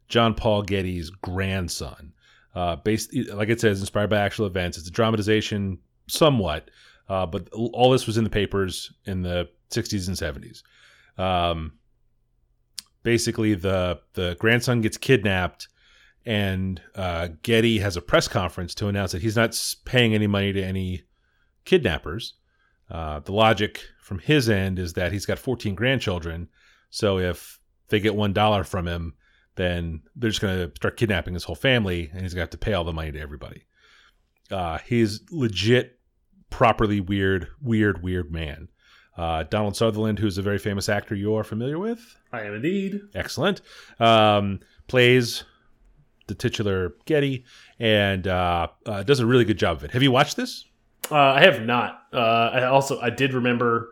John 0.07 0.33
Paul 0.33 0.63
Getty's 0.63 1.09
grandson. 1.09 2.13
Uh, 2.53 2.77
based, 2.77 3.13
like 3.33 3.49
it 3.49 3.59
says, 3.59 3.81
inspired 3.81 4.09
by 4.09 4.17
actual 4.17 4.45
events. 4.45 4.77
It's 4.77 4.87
a 4.87 4.91
dramatization, 4.91 5.77
somewhat, 6.07 6.71
uh, 7.09 7.25
but 7.25 7.49
all 7.51 7.91
this 7.91 8.07
was 8.07 8.17
in 8.17 8.23
the 8.23 8.29
papers 8.29 8.93
in 9.05 9.23
the 9.23 9.49
60s 9.71 10.07
and 10.07 10.15
70s. 10.15 10.63
Um, 11.21 11.73
basically, 13.03 13.55
the 13.55 13.99
the 14.13 14.35
grandson 14.39 14.81
gets 14.81 14.97
kidnapped, 14.97 15.67
and 16.25 16.81
uh, 16.95 17.29
Getty 17.43 17.79
has 17.79 17.95
a 17.97 18.01
press 18.01 18.27
conference 18.27 18.73
to 18.75 18.87
announce 18.87 19.11
that 19.11 19.21
he's 19.21 19.35
not 19.35 19.59
paying 19.85 20.13
any 20.13 20.27
money 20.27 20.51
to 20.53 20.63
any 20.63 21.03
kidnappers. 21.65 22.33
Uh, 22.89 23.19
the 23.19 23.31
logic 23.31 23.81
from 24.01 24.19
his 24.19 24.49
end 24.49 24.79
is 24.79 24.93
that 24.93 25.11
he's 25.11 25.25
got 25.25 25.39
14 25.39 25.75
grandchildren, 25.75 26.47
so 26.89 27.17
if 27.19 27.59
they 27.89 27.99
get 27.99 28.15
one 28.15 28.33
dollar 28.33 28.63
from 28.63 28.87
him, 28.87 29.13
then 29.55 30.01
they're 30.15 30.29
just 30.29 30.41
going 30.41 30.69
to 30.69 30.75
start 30.75 30.97
kidnapping 30.97 31.33
his 31.33 31.43
whole 31.43 31.55
family, 31.55 32.09
and 32.11 32.21
he's 32.21 32.33
going 32.33 32.39
to 32.41 32.43
have 32.43 32.49
to 32.49 32.57
pay 32.57 32.73
all 32.73 32.83
the 32.83 32.93
money 32.93 33.11
to 33.11 33.19
everybody. 33.19 33.63
Uh, 34.51 34.77
he's 34.85 35.21
legit, 35.31 35.99
properly 36.49 36.99
weird, 36.99 37.47
weird, 37.61 38.03
weird 38.03 38.31
man. 38.31 38.69
Uh, 39.17 39.43
Donald 39.43 39.75
Sutherland, 39.77 40.19
who's 40.19 40.37
a 40.37 40.41
very 40.41 40.57
famous 40.57 40.89
actor 40.89 41.15
you 41.15 41.33
are 41.35 41.43
familiar 41.43 41.79
with, 41.79 42.17
I 42.33 42.41
am 42.41 42.53
indeed. 42.53 42.99
excellent, 43.15 43.61
um, 43.99 44.59
plays 44.87 45.43
the 46.27 46.35
titular 46.35 46.95
Getty 47.05 47.45
and 47.79 48.27
uh, 48.27 48.67
uh, 48.85 49.03
does 49.03 49.19
a 49.19 49.25
really 49.25 49.45
good 49.45 49.57
job 49.57 49.77
of 49.77 49.83
it. 49.83 49.91
Have 49.91 50.03
you 50.03 50.11
watched 50.11 50.35
this? 50.37 50.65
Uh, 51.11 51.15
I 51.17 51.41
have 51.43 51.61
not. 51.65 52.01
Uh, 52.13 52.17
I 52.17 52.63
also 52.65 52.99
I 52.99 53.09
did 53.09 53.33
remember. 53.33 53.89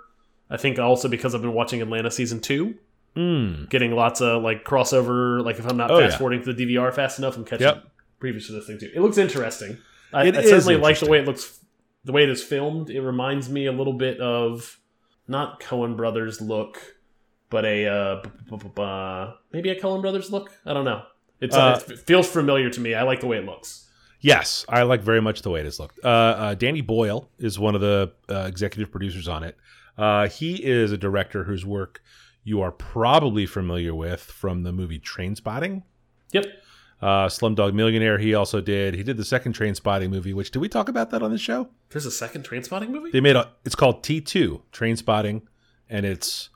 I 0.49 0.57
think 0.57 0.79
also 0.79 1.07
because 1.07 1.33
I've 1.35 1.41
been 1.41 1.53
watching 1.53 1.81
Atlanta 1.81 2.09
season 2.11 2.39
two, 2.39 2.75
Mm. 3.15 3.69
getting 3.69 3.91
lots 3.91 4.21
of 4.21 4.41
like 4.41 4.63
crossover. 4.65 5.43
Like 5.45 5.59
if 5.59 5.69
I'm 5.69 5.77
not 5.77 5.91
Oh, 5.91 5.99
fast 5.99 6.13
yeah. 6.13 6.17
forwarding 6.17 6.43
to 6.43 6.53
the 6.53 6.65
DVR 6.65 6.91
fast 6.91 7.19
enough, 7.19 7.37
I'm 7.37 7.45
catching 7.45 7.67
Yep. 7.67 7.83
previews 8.19 8.47
to 8.47 8.53
this 8.53 8.65
thing 8.67 8.79
too. 8.79 8.89
It 8.95 8.99
looks 9.01 9.17
interesting. 9.19 9.77
I, 10.11 10.25
It 10.25 10.35
I 10.37 10.43
certainly 10.43 10.77
like 10.77 10.99
the 10.99 11.07
way 11.09 11.19
it 11.19 11.25
looks, 11.25 11.59
the 12.03 12.11
way 12.11 12.23
it 12.23 12.29
is 12.29 12.43
filmed. 12.43 12.89
It 12.89 13.01
reminds 13.01 13.49
me 13.49 13.67
a 13.67 13.71
little 13.71 13.93
bit 13.93 14.19
of 14.19 14.79
not 15.27 15.59
Coen 15.59 15.95
Brothers 15.95 16.41
look, 16.41 16.79
but 17.51 17.65
a 17.65 17.85
uh, 17.87 18.21
b- 18.23 18.29
maybe 19.51 19.69
a 19.69 19.79
Coen 19.79 20.01
Brothers 20.01 20.31
look. 20.31 20.51
I 20.65 20.73
don't 20.73 20.85
know. 20.85 21.03
It's 21.43 21.55
Uh, 21.55 21.81
it 21.89 21.99
feels 21.99 22.27
familiar 22.27 22.69
to 22.69 22.79
me. 22.79 22.93
I 22.95 23.03
like 23.03 23.19
the 23.19 23.27
way 23.27 23.37
it 23.37 23.45
looks. 23.45 23.89
Yes, 24.21 24.65
I 24.69 24.83
like 24.83 25.01
very 25.01 25.21
much 25.21 25.41
the 25.41 25.49
way 25.49 25.59
it 25.59 25.65
is 25.65 25.79
looked. 25.79 25.99
Uh, 26.03 26.07
uh, 26.07 26.53
Danny 26.55 26.81
Boyle 26.81 27.29
is 27.39 27.59
one 27.59 27.75
of 27.75 27.81
the 27.81 28.13
uh, 28.29 28.45
executive 28.47 28.89
producers 28.89 29.27
on 29.27 29.43
it. 29.43 29.57
Uh, 29.97 30.27
he 30.29 30.63
is 30.63 30.91
a 30.93 30.97
director 30.97 31.43
whose 31.43 31.65
work 31.65 32.01
you 32.45 32.61
are 32.61 32.71
probably 32.71 33.45
familiar 33.45 33.93
with 33.93 34.21
from 34.21 34.63
the 34.63 34.71
movie 34.71 34.99
Trainspotting. 34.99 35.83
Yep. 36.31 36.45
Uh, 37.01 37.27
Slumdog 37.27 37.73
Millionaire, 37.73 38.17
he 38.17 38.33
also 38.33 38.61
did. 38.61 38.93
He 38.93 39.03
did 39.03 39.17
the 39.17 39.25
second 39.25 39.53
Trainspotting 39.55 40.09
movie, 40.09 40.33
which 40.33 40.51
did 40.51 40.59
we 40.59 40.69
talk 40.69 40.87
about 40.87 41.09
that 41.11 41.21
on 41.21 41.31
the 41.31 41.37
show? 41.37 41.67
There's 41.89 42.05
a 42.05 42.11
second 42.11 42.45
Trainspotting 42.45 42.89
movie. 42.89 43.11
They 43.11 43.19
made 43.19 43.35
a. 43.35 43.51
It's 43.65 43.75
called 43.75 44.03
T 44.03 44.21
two 44.21 44.61
Trainspotting, 44.71 45.41
and 45.89 46.05
it's 46.05 46.49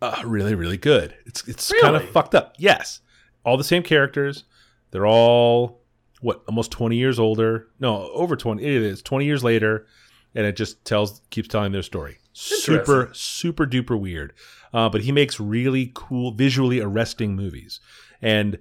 uh, 0.00 0.22
really 0.24 0.54
really 0.54 0.76
good. 0.76 1.16
It's 1.26 1.46
it's 1.48 1.72
kind 1.80 1.96
of 1.96 2.08
fucked 2.10 2.36
up. 2.36 2.54
Yes, 2.58 3.00
all 3.48 3.56
the 3.56 3.64
same 3.64 3.82
characters. 3.82 4.44
They're 4.90 5.06
all 5.06 5.82
what 6.20 6.42
almost 6.46 6.70
twenty 6.70 6.96
years 6.96 7.18
older. 7.18 7.68
No, 7.80 8.10
over 8.12 8.36
twenty. 8.36 8.64
It 8.64 8.82
is 8.82 9.02
twenty 9.02 9.24
years 9.24 9.42
later, 9.42 9.86
and 10.34 10.46
it 10.46 10.56
just 10.56 10.84
tells 10.84 11.22
keeps 11.30 11.48
telling 11.48 11.72
their 11.72 11.82
story. 11.82 12.18
Super 12.32 13.10
super 13.12 13.66
duper 13.66 13.98
weird. 13.98 14.32
Uh, 14.72 14.88
but 14.88 15.00
he 15.00 15.12
makes 15.12 15.40
really 15.40 15.90
cool, 15.94 16.30
visually 16.32 16.80
arresting 16.80 17.34
movies, 17.34 17.80
and 18.20 18.58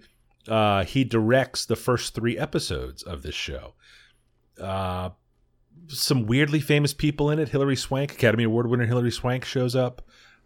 uh, 0.47 0.85
he 0.85 1.03
directs 1.03 1.65
the 1.65 1.75
first 1.75 2.15
three 2.15 2.37
episodes 2.37 3.03
of 3.03 3.23
this 3.23 3.35
show. 3.35 3.73
Uh, 4.61 5.09
some 5.87 6.25
weirdly 6.25 6.59
famous 6.59 6.93
people 6.93 7.29
in 7.29 7.39
it. 7.39 7.49
Hilary 7.49 7.75
Swank, 7.75 8.13
Academy 8.13 8.45
Award 8.45 8.67
winner 8.67 8.85
Hilary 8.85 9.11
Swank, 9.11 9.45
shows 9.45 9.75
up 9.75 10.01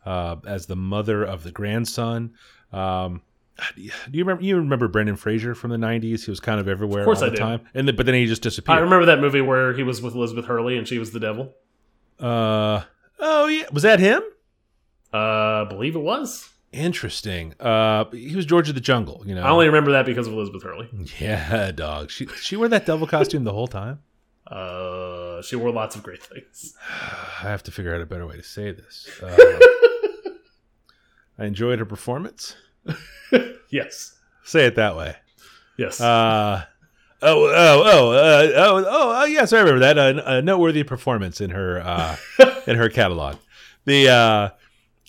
uh, 0.06 0.36
as 0.46 0.66
the 0.66 0.76
mother 0.76 1.24
of 1.24 1.44
the 1.44 1.52
grandson. 1.52 2.34
Um, 2.72 3.22
do 3.76 3.82
you 3.84 4.24
remember? 4.24 4.44
You 4.44 4.58
remember 4.58 4.88
Brendan 4.88 5.16
Fraser 5.16 5.54
from 5.56 5.70
the 5.72 5.78
'90s? 5.78 6.26
He 6.26 6.32
was 6.32 6.40
kind 6.40 6.60
of 6.60 6.68
everywhere 6.68 7.02
Of 7.02 7.06
course 7.06 7.20
all 7.20 7.26
I 7.28 7.30
the 7.30 7.36
do. 7.36 7.42
time, 7.42 7.62
and 7.74 7.88
then, 7.88 7.96
but 7.96 8.06
then 8.06 8.16
he 8.16 8.26
just 8.26 8.42
disappeared. 8.42 8.78
I 8.78 8.82
remember 8.82 9.06
that 9.06 9.20
movie 9.20 9.42
where 9.42 9.74
he 9.74 9.84
was 9.84 10.02
with 10.02 10.16
Elizabeth 10.16 10.46
Hurley 10.46 10.78
and 10.78 10.88
she 10.88 10.98
was 11.00 11.12
the 11.12 11.20
devil. 11.20 11.54
Uh, 12.20 12.84
oh 13.20 13.48
yeah, 13.48 13.66
was 13.72 13.84
that 13.84 14.00
him? 14.00 14.22
Uh, 15.14 15.18
I 15.18 15.66
believe 15.70 15.96
it 15.96 16.00
was. 16.02 16.50
Interesting. 16.72 17.54
Uh, 17.60 18.06
he 18.12 18.34
was 18.36 18.46
George 18.46 18.70
of 18.70 18.76
the 18.76 18.82
Jungle. 18.82 19.24
You 19.26 19.36
know, 19.36 19.42
I 19.44 19.50
only 19.50 19.66
remember 19.66 19.92
that 19.92 20.06
because 20.06 20.26
of 20.28 20.34
Elizabeth 20.34 20.64
Hurley. 20.64 20.88
yeah, 21.20 21.72
dog. 21.76 22.10
She 22.12 22.28
she 22.28 22.56
wore 22.56 22.68
that 22.70 22.86
devil 22.86 23.08
costume 23.08 23.44
the 23.44 23.52
whole 23.54 23.68
time. 23.68 24.00
Uh, 24.48 25.42
she 25.42 25.56
wore 25.56 25.72
lots 25.72 25.96
of 25.96 26.04
great 26.04 26.22
things. 26.24 26.76
I 26.90 27.48
have 27.50 27.64
to 27.64 27.72
figure 27.72 27.94
out 27.96 28.02
a 28.02 28.06
better 28.06 28.26
way 28.28 28.38
to 28.38 28.44
say 28.44 28.72
this. 28.72 29.10
Uh, 29.22 29.36
I 31.40 31.46
enjoyed 31.46 31.80
her 31.80 31.86
performance. 31.86 32.56
Yes, 33.70 34.18
Say 34.44 34.66
it 34.66 34.76
that 34.76 34.98
way. 34.98 35.16
yes. 35.78 36.02
Uh, 36.02 36.66
oh, 37.22 37.46
oh, 37.46 37.84
oh, 37.86 38.12
uh, 38.12 38.52
oh, 38.56 38.86
oh, 38.86 39.22
oh, 39.22 39.26
yes, 39.26 39.54
I 39.54 39.60
remember 39.60 39.80
that. 39.80 39.98
A, 39.98 40.38
a 40.38 40.42
noteworthy 40.42 40.84
performance 40.84 41.40
in 41.40 41.52
her 41.52 41.80
uh, 41.80 42.18
in 42.68 42.76
her 42.76 42.90
catalog. 42.90 43.38
The 43.86 44.10
uh, 44.10 44.50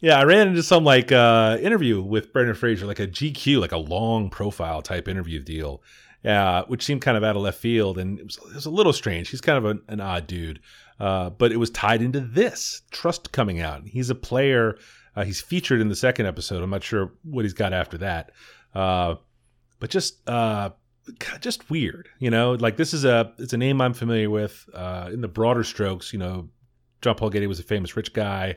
yeah, 0.00 0.19
I 0.19 0.25
ran 0.25 0.49
into 0.49 0.62
some 0.62 0.85
like 0.85 1.11
uh, 1.11 1.59
interview 1.61 2.00
with 2.02 2.33
Brendan 2.33 2.55
Fraser, 2.55 2.87
like 2.87 3.00
a 3.00 3.07
GQ, 3.09 3.61
like 3.61 3.73
a 3.73 3.79
long 3.79 4.31
profile 4.31 4.83
type 4.83 5.09
interview 5.09 5.41
deal, 5.41 5.83
uh, 6.25 6.62
which 6.64 6.85
seemed 6.85 7.00
kind 7.02 7.17
of 7.17 7.25
out 7.25 7.37
of 7.37 7.43
left 7.43 7.59
field, 7.59 7.99
and 7.99 8.19
it 8.21 8.25
was, 8.25 8.37
it 8.37 8.55
was 8.55 8.67
a 8.67 8.71
little 8.71 8.93
strange. 8.93 9.29
He's 9.31 9.41
kind 9.41 9.59
of 9.59 9.64
an, 9.64 9.83
an 9.88 10.00
odd 10.00 10.26
dude, 10.26 10.61
uh, 11.00 11.31
but 11.31 11.50
it 11.52 11.57
was 11.57 11.71
tied 11.71 12.02
into 12.02 12.21
this 12.21 12.83
Trust 12.93 13.33
coming 13.33 13.61
out. 13.61 13.87
He's 13.87 14.11
a 14.11 14.14
player. 14.14 14.76
Uh, 15.14 15.25
he's 15.25 15.40
featured 15.40 15.81
in 15.81 15.88
the 15.88 15.97
second 15.97 16.26
episode. 16.26 16.62
I'm 16.62 16.71
not 16.71 16.83
sure 16.83 17.12
what 17.23 17.45
he's 17.45 17.52
got 17.52 17.73
after 17.73 17.99
that, 17.99 18.31
uh, 18.75 19.16
but 19.78 19.90
just 19.90 20.26
uh, 20.28 20.71
just 21.40 21.69
weird, 21.71 22.09
you 22.19 22.31
know. 22.31 22.52
Like 22.52 22.76
this 22.76 22.95
is 22.95 23.04
a 23.04 23.33
it's 23.38 23.52
a 23.52 23.59
name 23.59 23.81
I'm 23.81 23.95
familiar 23.95 24.31
with. 24.31 24.69
Uh, 24.73 25.11
in 25.12 25.21
the 25.21 25.28
broader 25.28 25.64
strokes, 25.64 26.12
you 26.12 26.19
know, 26.19 26.49
John 27.02 27.14
Paul 27.16 27.31
Getty 27.31 27.47
was 27.47 27.61
a 27.61 27.64
famous 27.64 27.97
rich 27.97 28.12
guy 28.12 28.57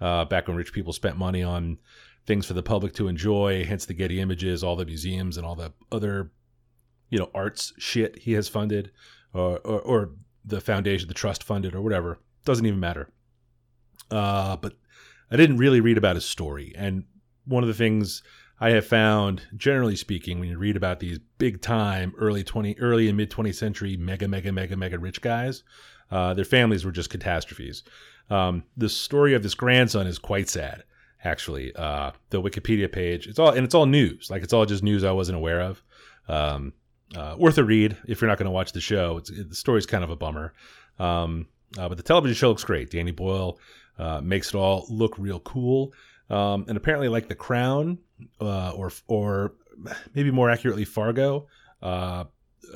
uh, 0.00 0.24
back 0.24 0.48
when 0.48 0.56
rich 0.56 0.72
people 0.72 0.92
spent 0.92 1.16
money 1.16 1.42
on 1.42 1.78
things 2.26 2.46
for 2.46 2.54
the 2.54 2.62
public 2.62 2.92
to 2.94 3.08
enjoy. 3.08 3.64
Hence 3.64 3.86
the 3.86 3.94
Getty 3.94 4.20
Images, 4.20 4.62
all 4.62 4.76
the 4.76 4.86
museums, 4.86 5.36
and 5.36 5.46
all 5.46 5.54
the 5.54 5.72
other 5.90 6.30
you 7.08 7.18
know 7.18 7.30
arts 7.34 7.72
shit 7.78 8.18
he 8.18 8.32
has 8.32 8.48
funded, 8.48 8.90
or 9.32 9.58
or, 9.60 9.80
or 9.80 10.10
the 10.44 10.60
foundation, 10.60 11.08
the 11.08 11.14
trust 11.14 11.42
funded, 11.42 11.74
or 11.74 11.80
whatever. 11.80 12.18
Doesn't 12.44 12.66
even 12.66 12.80
matter. 12.80 13.08
Uh, 14.10 14.56
but 14.56 14.74
I 15.30 15.36
didn't 15.36 15.58
really 15.58 15.80
read 15.80 15.98
about 15.98 16.16
his 16.16 16.24
story, 16.24 16.72
and 16.76 17.04
one 17.44 17.62
of 17.62 17.68
the 17.68 17.74
things 17.74 18.22
I 18.60 18.70
have 18.70 18.86
found, 18.86 19.42
generally 19.56 19.96
speaking, 19.96 20.38
when 20.38 20.48
you 20.48 20.58
read 20.58 20.76
about 20.76 21.00
these 21.00 21.18
big 21.38 21.60
time 21.60 22.12
early 22.18 22.44
twenty, 22.44 22.78
early 22.78 23.08
and 23.08 23.16
mid 23.16 23.30
twentieth 23.30 23.56
century 23.56 23.96
mega, 23.96 24.28
mega, 24.28 24.52
mega, 24.52 24.76
mega 24.76 24.98
rich 24.98 25.20
guys, 25.20 25.64
Uh, 26.10 26.34
their 26.34 26.44
families 26.44 26.84
were 26.84 26.92
just 26.92 27.10
catastrophes. 27.10 27.82
Um, 28.30 28.62
the 28.76 28.88
story 28.88 29.34
of 29.34 29.42
this 29.42 29.54
grandson 29.54 30.06
is 30.06 30.18
quite 30.18 30.48
sad, 30.48 30.84
actually. 31.24 31.74
Uh, 31.74 32.12
the 32.30 32.40
Wikipedia 32.40 32.90
page, 32.90 33.26
it's 33.26 33.38
all 33.38 33.50
and 33.50 33.64
it's 33.64 33.74
all 33.74 33.86
news. 33.86 34.30
Like 34.30 34.42
it's 34.42 34.52
all 34.52 34.66
just 34.66 34.82
news 34.82 35.02
I 35.02 35.12
wasn't 35.12 35.36
aware 35.36 35.60
of. 35.60 35.82
Um, 36.28 36.72
uh, 37.16 37.36
worth 37.38 37.58
a 37.58 37.64
read 37.64 37.96
if 38.06 38.20
you're 38.20 38.30
not 38.30 38.38
going 38.38 38.46
to 38.46 38.58
watch 38.58 38.72
the 38.72 38.80
show. 38.80 39.18
It, 39.18 39.48
the 39.48 39.54
story's 39.54 39.86
kind 39.86 40.04
of 40.04 40.10
a 40.10 40.16
bummer, 40.16 40.52
um, 40.98 41.46
uh, 41.78 41.88
but 41.88 41.96
the 41.96 42.02
television 42.02 42.34
show 42.34 42.48
looks 42.48 42.64
great. 42.64 42.90
Danny 42.90 43.12
Boyle 43.12 43.58
uh, 43.98 44.20
makes 44.22 44.48
it 44.48 44.54
all 44.54 44.86
look 44.88 45.18
real 45.18 45.40
cool, 45.40 45.92
um, 46.30 46.64
and 46.68 46.76
apparently, 46.76 47.08
like 47.08 47.28
The 47.28 47.34
Crown, 47.34 47.98
uh, 48.40 48.70
or 48.72 48.90
or 49.06 49.54
maybe 50.14 50.30
more 50.30 50.50
accurately, 50.50 50.84
Fargo. 50.84 51.46
Uh, 51.82 52.24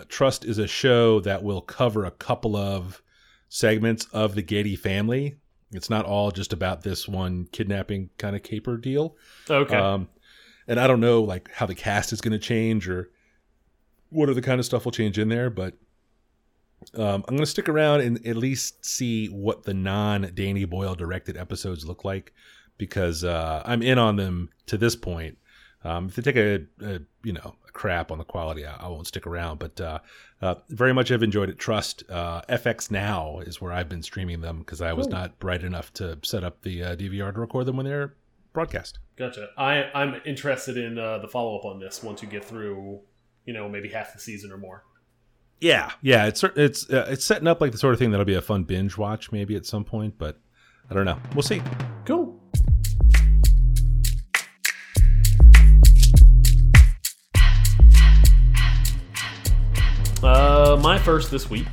Trust 0.09 0.45
is 0.45 0.59
a 0.59 0.67
show 0.67 1.21
that 1.21 1.43
will 1.43 1.63
cover 1.63 2.05
a 2.05 2.11
couple 2.11 2.57
of 2.57 3.03
segments 3.49 4.07
of 4.13 4.35
the 4.35 4.43
Getty 4.43 4.77
family. 4.77 5.37
It's 5.73 5.91
not 5.91 6.05
all 6.05 6.31
just 6.31 6.53
about 6.53 6.83
this 6.83 7.09
one 7.09 7.49
kidnapping 7.53 8.11
kind 8.19 8.37
of 8.37 8.43
caper 8.43 8.77
deal. 8.77 9.17
Okay. 9.49 9.77
Um, 9.77 10.09
and 10.67 10.79
I 10.79 10.87
don't 10.87 11.01
know 11.01 11.23
like 11.23 11.51
how 11.53 11.67
the 11.67 11.75
cast 11.75 12.13
is 12.13 12.21
going 12.21 12.33
to 12.33 12.39
change 12.39 12.89
or 12.89 13.11
what 14.11 14.29
other 14.29 14.41
kind 14.41 14.59
of 14.59 14.67
stuff 14.67 14.85
will 14.85 14.93
change 14.93 15.19
in 15.19 15.29
there, 15.29 15.51
but 15.51 15.75
um, 16.95 17.25
I'm 17.27 17.35
going 17.37 17.39
to 17.41 17.47
stick 17.47 17.69
around 17.69 18.01
and 18.03 18.25
at 18.27 18.37
least 18.37 18.85
see 18.85 19.27
what 19.27 19.65
the 19.65 19.75
non 19.75 20.31
Danny 20.35 20.65
Boyle 20.65 20.95
directed 20.95 21.37
episodes 21.37 21.85
look 21.85 22.05
like 22.05 22.33
because 22.79 23.25
uh, 23.25 23.63
I'm 23.65 23.83
in 23.83 23.99
on 23.99 24.17
them 24.17 24.51
to 24.67 24.79
this 24.79 24.97
point. 24.97 25.39
Um, 25.85 26.07
if 26.09 26.17
they 26.17 26.23
take 26.23 26.37
a, 26.37 26.67
a, 26.85 27.01
you 27.23 27.33
know 27.33 27.55
a 27.67 27.73
crap 27.73 28.11
on 28.11 28.19
the 28.19 28.25
quality, 28.25 28.67
I, 28.67 28.75
I 28.77 28.89
won't 28.89 29.07
stick 29.07 29.27
around. 29.27 29.59
But 29.59 29.81
uh, 29.81 29.99
uh, 30.43 30.57
very 30.69 30.93
much 30.93 31.11
I've 31.13 31.23
enjoyed 31.23 31.49
it. 31.51 31.59
Trust 31.59 32.05
uh, 32.11 32.43
FX 32.49 32.91
Now 32.91 33.41
is 33.41 33.61
where 33.61 33.73
I've 33.73 33.89
been 33.89 34.03
streaming 34.03 34.41
them 34.41 34.59
because 34.59 34.81
I 34.81 34.93
was 34.93 35.07
Cool. 35.07 35.17
not 35.17 35.39
bright 35.39 35.63
enough 35.63 35.93
to 35.95 36.19
set 36.23 36.43
up 36.45 36.63
the 36.63 36.83
uh, 36.83 36.97
DVR 36.97 37.33
to 37.33 37.41
record 37.41 37.67
them 37.67 37.77
when 37.77 37.87
they're 37.87 38.15
broadcast. 38.53 38.99
Gotcha. 39.17 39.49
I 39.57 39.85
I'm 39.95 40.21
interested 40.25 40.77
in 40.77 40.99
uh, 40.99 41.19
the 41.19 41.29
follow 41.29 41.59
up 41.59 41.65
on 41.65 41.81
this 41.81 42.03
once 42.03 42.23
you 42.23 42.29
get 42.29 42.45
through, 42.45 43.01
you 43.45 43.53
know, 43.53 43.69
maybe 43.69 43.89
half 43.89 44.13
the 44.13 44.21
season 44.21 44.51
or 44.51 44.59
more. 44.59 44.85
Yeah, 45.61 45.91
yeah, 46.03 46.27
it's 46.27 46.45
it's 46.45 46.89
uh, 46.89 47.07
it's 47.09 47.25
setting 47.25 47.49
up 47.49 47.61
like 47.61 47.73
the 47.73 47.79
sort 47.79 47.93
of 47.93 47.99
thing 47.99 48.13
that'll 48.13 48.25
be 48.25 48.35
a 48.35 48.43
fun 48.43 48.63
binge 48.63 48.97
watch 48.97 49.33
maybe 49.33 49.57
at 49.57 49.67
some 49.67 49.85
point, 49.85 50.17
but 50.17 50.39
I 50.89 50.95
don't 50.95 51.05
know. 51.05 51.19
We'll 51.35 51.43
see. 51.43 51.61
Cool. 52.05 52.41
Uh, 60.23 60.79
my 60.81 60.97
first 60.97 61.33
this 61.33 61.51
week, 61.51 61.67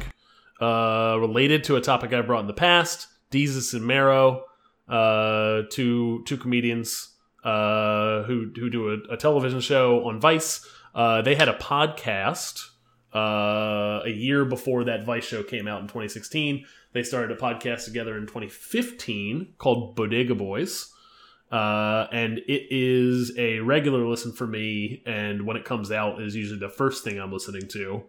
uh, 0.60 1.18
related 1.20 1.64
to 1.66 1.76
a 1.76 1.82
topic 1.82 2.12
I 2.12 2.22
brought 2.22 2.40
in 2.40 2.48
the 2.48 2.54
past. 2.54 3.08
Desus 3.30 3.76
and 3.76 3.86
Mero, 3.86 4.46
uh, 4.90 5.62
two 5.70 6.24
two 6.26 6.38
comedians, 6.38 7.14
uh, 7.44 8.24
who 8.24 8.52
who 8.56 8.72
do 8.72 8.90
a, 8.90 9.14
a 9.14 9.18
television 9.18 9.60
show 9.60 10.08
on 10.08 10.20
Vice. 10.20 10.68
Uh, 10.96 11.22
they 11.22 11.36
had 11.36 11.50
a 11.50 11.54
podcast 11.54 12.70
uh, 13.16 14.02
a 14.04 14.10
year 14.10 14.44
before 14.44 14.84
that 14.84 15.06
Vice 15.06 15.26
show 15.26 15.42
came 15.42 15.68
out 15.68 15.82
in 15.82 15.88
2016. 15.88 16.66
They 16.92 17.04
started 17.04 17.36
a 17.36 17.40
podcast 17.40 17.86
together 17.86 18.18
in 18.18 18.24
2015 18.24 19.54
called 19.58 19.96
Bodega 19.96 20.36
Boys. 20.36 20.92
Uh, 21.52 22.08
and 22.12 22.40
it 22.40 22.68
is 22.70 23.32
a 23.38 23.60
regular 23.60 24.06
listen 24.06 24.34
for 24.34 24.46
me. 24.46 25.02
And 25.06 25.46
when 25.46 25.56
it 25.56 25.64
comes 25.64 25.92
out, 25.92 26.22
is 26.22 26.36
usually 26.36 26.60
the 26.60 26.70
first 26.70 27.04
thing 27.04 27.20
I'm 27.20 27.32
listening 27.32 27.68
to. 27.70 28.04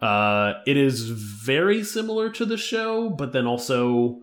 Uh, 0.00 0.54
it 0.66 0.76
is 0.76 1.08
very 1.08 1.82
similar 1.82 2.30
to 2.30 2.44
the 2.44 2.56
show, 2.56 3.10
but 3.10 3.32
then 3.32 3.46
also 3.46 4.20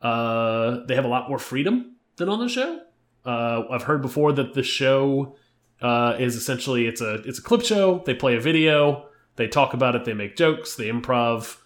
uh, 0.00 0.80
they 0.86 0.94
have 0.94 1.04
a 1.04 1.08
lot 1.08 1.28
more 1.28 1.38
freedom 1.38 1.96
than 2.16 2.28
on 2.28 2.38
the 2.38 2.48
show. 2.48 2.80
Uh, 3.26 3.64
I've 3.70 3.82
heard 3.82 4.00
before 4.00 4.32
that 4.32 4.54
the 4.54 4.62
show 4.62 5.36
uh, 5.82 6.16
is 6.18 6.36
essentially 6.36 6.86
it's 6.86 7.00
a 7.00 7.14
it's 7.22 7.38
a 7.38 7.42
clip 7.42 7.62
show. 7.62 8.02
They 8.06 8.14
play 8.14 8.36
a 8.36 8.40
video, 8.40 9.08
they 9.38 9.48
talk 9.48 9.72
about 9.72 9.94
it, 9.94 10.04
they 10.04 10.12
make 10.12 10.36
jokes, 10.36 10.74
they 10.74 10.88
improv, 10.88 11.56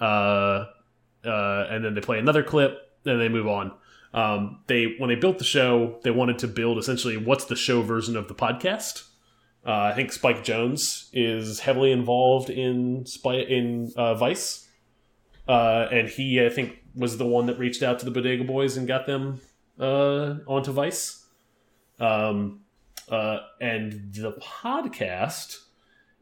uh, 0.00 0.66
uh, 1.24 1.66
and 1.70 1.84
then 1.84 1.94
they 1.94 2.00
play 2.00 2.18
another 2.18 2.42
clip, 2.42 2.78
then 3.04 3.18
they 3.18 3.28
move 3.28 3.46
on. 3.46 3.72
Um, 4.12 4.60
they 4.66 4.96
when 4.98 5.08
they 5.08 5.14
built 5.14 5.38
the 5.38 5.44
show, 5.44 5.98
they 6.02 6.10
wanted 6.10 6.38
to 6.40 6.48
build 6.48 6.78
essentially 6.78 7.16
what's 7.16 7.44
the 7.44 7.56
show 7.56 7.80
version 7.82 8.16
of 8.16 8.28
the 8.28 8.34
podcast. 8.34 9.04
Uh, 9.64 9.72
I 9.72 9.94
think 9.94 10.12
Spike 10.12 10.44
Jonze 10.44 11.08
is 11.12 11.60
heavily 11.60 11.92
involved 11.92 12.50
in 12.50 13.04
in 13.24 13.92
uh, 13.96 14.14
Vice, 14.14 14.68
uh, 15.48 15.86
and 15.92 16.08
he 16.08 16.44
I 16.44 16.48
think 16.48 16.78
was 16.94 17.18
the 17.18 17.26
one 17.26 17.46
that 17.46 17.58
reached 17.58 17.82
out 17.82 18.00
to 18.00 18.04
the 18.04 18.10
Bodega 18.10 18.44
Boys 18.44 18.76
and 18.76 18.88
got 18.88 19.06
them 19.06 19.40
uh, 19.78 20.36
onto 20.46 20.72
Vice. 20.72 21.24
Um, 22.00 22.60
uh, 23.08 23.40
and 23.60 24.12
the 24.14 24.32
podcast 24.32 25.58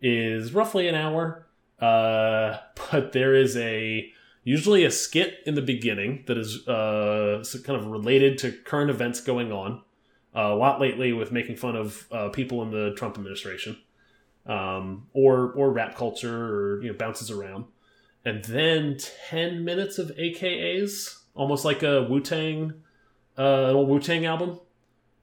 is 0.00 0.52
roughly 0.54 0.88
an 0.88 0.94
hour, 0.94 1.46
uh, 1.80 2.58
but 2.90 3.12
there 3.12 3.34
is 3.34 3.56
a 3.56 4.12
usually 4.44 4.84
a 4.84 4.90
skit 4.90 5.40
in 5.44 5.54
the 5.54 5.62
beginning 5.62 6.24
that 6.26 6.38
is 6.38 6.66
uh, 6.66 7.44
kind 7.64 7.78
of 7.78 7.86
related 7.86 8.38
to 8.38 8.50
current 8.50 8.90
events 8.90 9.20
going 9.20 9.52
on. 9.52 9.82
Uh, 10.34 10.52
a 10.52 10.54
lot 10.54 10.80
lately 10.80 11.12
with 11.12 11.32
making 11.32 11.56
fun 11.56 11.74
of 11.76 12.06
uh, 12.12 12.28
people 12.28 12.62
in 12.62 12.70
the 12.70 12.94
Trump 12.96 13.16
administration, 13.16 13.76
um, 14.46 15.06
or 15.12 15.52
or 15.52 15.70
rap 15.72 15.96
culture, 15.96 16.54
or 16.54 16.82
you 16.82 16.88
know 16.90 16.96
bounces 16.96 17.30
around, 17.30 17.64
and 18.24 18.44
then 18.44 18.96
ten 19.28 19.64
minutes 19.64 19.98
of 19.98 20.08
AKAs, 20.16 21.18
almost 21.34 21.64
like 21.64 21.82
a 21.82 22.02
Wu 22.04 22.20
Tang, 22.20 22.72
uh, 23.38 23.66
an 23.68 23.76
old 23.76 23.88
Wu 23.88 23.98
Tang 23.98 24.26
album, 24.26 24.60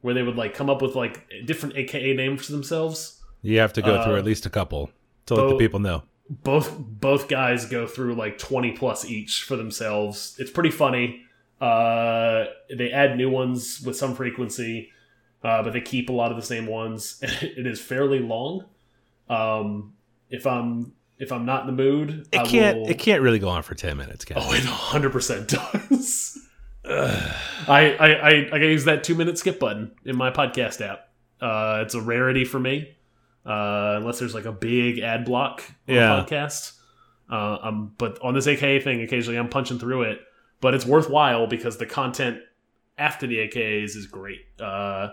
where 0.01 0.13
they 0.13 0.23
would 0.23 0.35
like 0.35 0.53
come 0.53 0.69
up 0.69 0.81
with 0.81 0.95
like 0.95 1.27
different 1.45 1.77
AKA 1.77 2.15
names 2.15 2.45
for 2.45 2.51
themselves. 2.51 3.14
You 3.45 3.59
have 3.59 3.73
to 3.73 3.81
go 3.81 4.03
through 4.03 4.15
Uh, 4.15 4.17
at 4.19 4.25
least 4.25 4.45
a 4.45 4.49
couple 4.49 4.89
to 5.27 5.35
let 5.35 5.49
the 5.49 5.57
people 5.57 5.79
know. 5.79 6.03
both 6.29 6.75
both 6.79 7.27
guys 7.27 7.65
go 7.65 7.85
through 7.87 8.15
like 8.15 8.37
20 8.37 8.71
plus 8.71 9.05
each 9.05 9.43
for 9.43 9.55
themselves 9.55 10.35
it's 10.39 10.49
pretty 10.51 10.71
funny 10.71 11.21
uh 11.61 12.45
they 12.75 12.91
add 12.91 13.15
new 13.15 13.29
ones 13.29 13.81
with 13.85 13.95
some 13.95 14.15
frequency 14.15 14.89
uh 15.43 15.61
but 15.63 15.71
they 15.73 15.81
keep 15.81 16.09
a 16.09 16.11
lot 16.21 16.31
of 16.31 16.37
the 16.37 16.43
same 16.43 16.65
ones 16.65 17.19
it 17.41 17.65
is 17.67 17.79
fairly 17.79 18.19
long 18.19 18.65
um 19.29 19.93
if 20.29 20.45
i'm 20.47 20.93
if 21.19 21.31
i'm 21.31 21.45
not 21.45 21.61
in 21.61 21.67
the 21.75 21.83
mood 21.83 22.27
It 22.31 22.39
I 22.39 22.45
can't. 22.45 22.77
will- 22.79 22.89
It 22.89 22.97
can't 22.99 23.21
really 23.21 23.39
go 23.39 23.49
on 23.49 23.61
for 23.63 23.75
ten 23.75 23.95
minutes. 23.97 24.25
Can 24.25 24.37
oh 24.39 24.51
it 24.53 24.63
100% 24.63 25.47
does 25.95 26.39
I, 26.87 27.95
I 27.99 28.07
i 28.29 28.49
i 28.53 28.57
use 28.57 28.85
that 28.85 29.03
two 29.03 29.15
minute 29.15 29.37
skip 29.37 29.59
button 29.59 29.91
in 30.05 30.15
my 30.15 30.29
podcast 30.31 30.81
app 30.85 31.09
uh 31.41 31.81
it's 31.85 31.93
a 31.95 32.01
rarity 32.01 32.45
for 32.45 32.59
me 32.59 32.95
uh 33.45 33.95
unless 33.97 34.19
there's 34.19 34.33
like 34.33 34.45
a 34.45 34.51
big 34.51 34.99
ad 34.99 35.25
block 35.25 35.63
on 35.87 35.95
Yeah. 35.95 36.23
podcast. 36.27 36.73
Uh 37.29 37.57
um 37.61 37.93
but 37.97 38.19
on 38.21 38.33
this 38.33 38.47
aka 38.47 38.79
thing 38.79 39.01
occasionally 39.01 39.37
i'm 39.37 39.49
punching 39.49 39.79
through 39.79 40.03
it 40.03 40.19
but 40.61 40.73
it's 40.73 40.85
worthwhile 40.85 41.47
because 41.47 41.77
the 41.77 41.85
content 41.85 42.39
after 42.97 43.27
the 43.27 43.37
akas 43.37 43.95
is 43.95 44.07
great. 44.07 44.41
Uh 44.59 45.09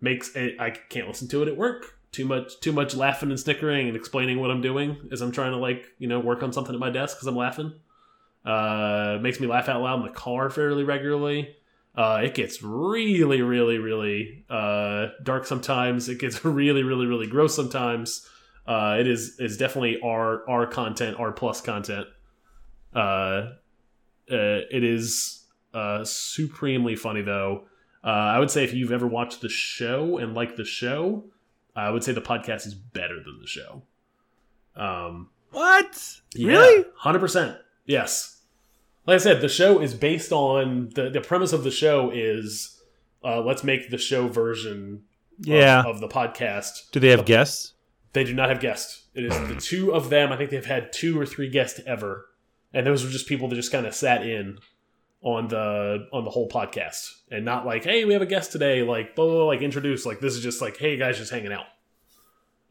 makes 0.00 0.34
it, 0.36 0.60
i 0.60 0.70
can't 0.70 1.08
listen 1.08 1.26
to 1.28 1.42
it 1.42 1.48
at 1.48 1.56
work. 1.56 1.98
Too 2.12 2.24
much 2.26 2.58
too 2.60 2.72
much 2.72 2.94
laughing 2.94 3.30
and 3.30 3.38
snickering 3.40 3.88
and 3.88 3.96
explaining 3.96 4.40
what 4.40 4.50
i'm 4.50 4.60
doing 4.60 4.96
as 5.12 5.20
i'm 5.22 5.32
trying 5.32 5.52
to 5.52 5.58
like 5.58 5.86
you 5.98 6.08
know 6.08 6.20
work 6.20 6.42
on 6.42 6.52
something 6.52 6.74
at 6.74 6.80
my 6.80 6.90
desk 6.90 7.16
because 7.16 7.26
i'm 7.26 7.36
laughing. 7.36 7.72
Uh 8.44 9.18
makes 9.20 9.40
me 9.40 9.46
laugh 9.46 9.68
out 9.68 9.82
loud 9.82 9.98
in 10.00 10.06
the 10.06 10.12
car 10.12 10.50
fairly 10.50 10.84
regularly 10.84 11.56
uh, 11.96 12.20
it 12.22 12.34
gets 12.34 12.62
really, 12.62 13.40
really, 13.42 13.78
really 13.78 14.44
uh, 14.50 15.08
dark 15.22 15.46
sometimes. 15.46 16.08
It 16.08 16.18
gets 16.18 16.44
really, 16.44 16.82
really, 16.82 17.06
really 17.06 17.26
gross 17.26 17.54
sometimes. 17.54 18.28
Uh, 18.66 18.96
it 18.98 19.06
is 19.06 19.38
is 19.38 19.56
definitely 19.56 19.98
R 20.02 20.48
R 20.48 20.66
content, 20.66 21.16
R 21.18 21.32
plus 21.32 21.60
content. 21.60 22.06
Uh, 22.94 22.98
uh, 22.98 24.66
it 24.70 24.82
is 24.82 25.44
uh, 25.72 26.04
supremely 26.04 26.96
funny 26.96 27.22
though. 27.22 27.66
Uh, 28.04 28.08
I 28.08 28.38
would 28.38 28.50
say 28.50 28.64
if 28.64 28.72
you've 28.74 28.92
ever 28.92 29.06
watched 29.06 29.40
the 29.40 29.48
show 29.48 30.18
and 30.18 30.34
liked 30.34 30.56
the 30.56 30.64
show, 30.64 31.24
I 31.74 31.90
would 31.90 32.02
say 32.04 32.12
the 32.12 32.20
podcast 32.20 32.66
is 32.66 32.74
better 32.74 33.16
than 33.16 33.38
the 33.40 33.46
show. 33.46 33.82
Um, 34.76 35.30
What? 35.50 36.20
Really? 36.36 36.84
Hundred 36.96 37.20
percent. 37.20 37.56
Yes. 37.84 38.35
Like 39.06 39.14
I 39.16 39.18
said, 39.18 39.40
the 39.40 39.48
show 39.48 39.80
is 39.80 39.94
based 39.94 40.32
on 40.32 40.90
the 40.94 41.10
the 41.10 41.20
premise 41.20 41.52
of 41.52 41.62
the 41.64 41.70
show 41.70 42.10
is 42.12 42.80
uh, 43.24 43.40
let's 43.40 43.62
make 43.64 43.90
the 43.90 43.98
show 43.98 44.28
version 44.28 45.02
of- 45.40 45.46
Yeah. 45.46 45.82
of, 45.84 46.00
the 46.00 46.08
podcast. 46.08 46.90
Do 46.92 47.00
they 47.00 47.08
have 47.10 47.24
guests? 47.24 47.72
They 48.12 48.24
do 48.24 48.34
not 48.34 48.48
have 48.48 48.60
guests. 48.60 49.04
It 49.14 49.24
is 49.24 49.32
the 49.48 49.56
two 49.56 49.92
of 49.92 50.10
them. 50.10 50.32
I 50.32 50.36
think 50.36 50.50
they've 50.50 50.64
had 50.64 50.92
two 50.92 51.18
or 51.20 51.26
three 51.26 51.48
guests 51.50 51.80
ever, 51.86 52.26
and 52.72 52.86
those 52.86 53.04
were 53.04 53.10
just 53.10 53.26
people 53.26 53.48
that 53.48 53.54
just 53.56 53.72
kind 53.72 53.86
of 53.86 53.94
sat 53.94 54.26
in 54.26 54.58
on 55.22 55.48
the 55.48 56.06
on 56.12 56.24
the 56.24 56.30
whole 56.30 56.48
podcast, 56.48 57.10
and 57.30 57.44
not 57.44 57.66
like, 57.66 57.84
hey, 57.84 58.04
we 58.04 58.12
have 58.12 58.22
a 58.22 58.26
guest 58.26 58.52
today, 58.52 58.82
like 58.82 59.14
blah, 59.16 59.24
blah, 59.26 59.34
blah, 59.34 59.44
like 59.46 59.60
introduce. 59.62 60.06
Like 60.06 60.20
this 60.20 60.34
is 60.34 60.42
just 60.42 60.60
like, 60.62 60.76
hey 60.78 60.96
guys, 60.96 61.18
just 61.18 61.30
hanging 61.32 61.52
out. 61.52 61.66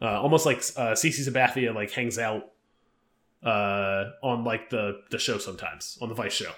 Uh, 0.01 0.19
almost 0.21 0.45
like 0.45 0.57
uh, 0.77 0.91
CC 0.93 1.27
Sabathia 1.27 1.73
like 1.75 1.91
hangs 1.91 2.17
out 2.19 2.43
uh, 3.45 4.05
on 4.23 4.43
like 4.43 4.69
the 4.69 5.01
the 5.11 5.19
show 5.19 5.37
sometimes 5.37 5.97
on 6.01 6.09
the 6.09 6.15
Vice 6.15 6.33
show. 6.33 6.51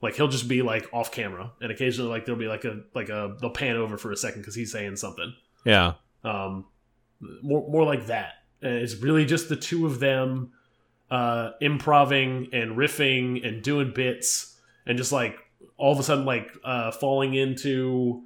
Like 0.00 0.14
he'll 0.14 0.28
just 0.28 0.48
be 0.48 0.62
like 0.62 0.88
off 0.92 1.10
camera, 1.10 1.50
and 1.60 1.72
occasionally 1.72 2.08
like 2.08 2.24
there'll 2.24 2.38
be 2.38 2.46
like 2.46 2.64
a 2.64 2.80
like 2.94 3.08
a 3.08 3.36
they'll 3.40 3.50
pan 3.50 3.76
over 3.76 3.98
for 3.98 4.12
a 4.12 4.16
second 4.16 4.42
because 4.42 4.54
he's 4.54 4.72
saying 4.72 4.96
something. 4.96 5.34
Yeah. 5.64 5.94
Um, 6.22 6.66
more 7.42 7.68
more 7.68 7.84
like 7.84 8.06
that. 8.06 8.34
And 8.62 8.74
it's 8.74 8.96
really 8.96 9.24
just 9.24 9.48
the 9.48 9.56
two 9.56 9.86
of 9.86 10.00
them 10.00 10.52
uh, 11.10 11.50
improving 11.60 12.48
and 12.52 12.76
riffing 12.76 13.46
and 13.46 13.62
doing 13.62 13.92
bits 13.94 14.56
and 14.86 14.98
just 14.98 15.12
like 15.12 15.38
all 15.76 15.92
of 15.92 15.98
a 15.98 16.02
sudden 16.02 16.24
like 16.24 16.52
uh, 16.64 16.90
falling 16.92 17.34
into 17.34 18.22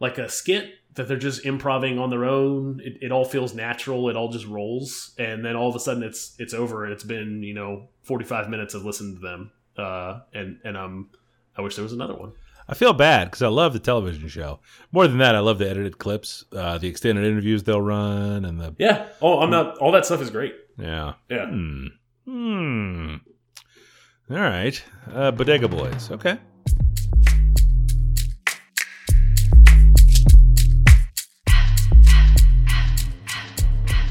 like 0.00 0.18
a 0.18 0.28
skit 0.28 0.74
that 0.94 1.08
they're 1.08 1.16
just 1.16 1.44
improving 1.44 1.98
on 1.98 2.10
their 2.10 2.24
own. 2.24 2.80
It, 2.84 2.98
it 3.02 3.12
all 3.12 3.24
feels 3.24 3.54
natural. 3.54 4.08
It 4.08 4.16
all 4.16 4.28
just 4.30 4.46
rolls, 4.46 5.14
and 5.18 5.44
then 5.44 5.56
all 5.56 5.68
of 5.68 5.76
a 5.76 5.80
sudden 5.80 6.02
it's 6.02 6.34
it's 6.38 6.54
over. 6.54 6.86
It's 6.86 7.04
been 7.04 7.42
you 7.42 7.54
know 7.54 7.88
forty 8.02 8.24
five 8.24 8.48
minutes 8.48 8.74
of 8.74 8.84
listening 8.84 9.16
to 9.16 9.20
them, 9.20 9.50
uh, 9.76 10.20
and 10.32 10.58
and 10.64 10.76
um, 10.76 11.10
I 11.56 11.62
wish 11.62 11.74
there 11.76 11.82
was 11.82 11.92
another 11.92 12.14
one. 12.14 12.32
I 12.66 12.72
feel 12.74 12.94
bad 12.94 13.26
because 13.26 13.42
I 13.42 13.48
love 13.48 13.74
the 13.74 13.78
television 13.78 14.26
show. 14.28 14.58
More 14.90 15.06
than 15.06 15.18
that, 15.18 15.34
I 15.34 15.40
love 15.40 15.58
the 15.58 15.68
edited 15.68 15.98
clips, 15.98 16.46
uh, 16.52 16.78
the 16.78 16.88
extended 16.88 17.22
interviews 17.24 17.62
they'll 17.62 17.80
run, 17.82 18.44
and 18.46 18.58
the 18.58 18.74
Yeah. 18.78 19.08
Oh, 19.20 19.40
I'm 19.40 19.50
not. 19.50 19.76
All 19.78 19.92
that 19.92 20.06
stuff 20.06 20.22
is 20.22 20.30
great. 20.30 20.54
yeah. 20.78 21.12
Yeah. 21.28 21.46
Hmm. 21.46 21.86
Hmm. 22.24 23.14
All 24.30 24.36
right. 24.38 24.82
Uh, 25.12 25.30
Bodega 25.30 25.68
Boys. 25.68 26.10
Okay. 26.10 26.38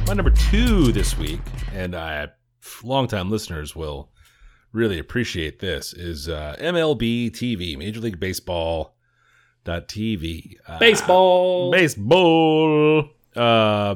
My 0.05 0.13
number 0.13 0.31
two 0.31 0.91
this 0.91 1.17
week, 1.17 1.39
and 1.73 1.95
I, 1.95 2.27
longtime 2.83 3.31
listeners 3.31 3.75
will 3.75 4.11
really 4.71 4.99
appreciate 4.99 5.59
this, 5.59 5.93
is 5.93 6.29
uh, 6.29 6.55
MLB 6.59 7.31
TV, 7.31 7.77
Major 7.77 8.01
League 8.01 8.19
Baseball. 8.19 8.95
Dot 9.63 9.87
TV. 9.87 10.57
Uh, 10.67 10.77
Baseball. 10.77 11.71
Baseball. 11.71 13.09
Uh, 13.35 13.95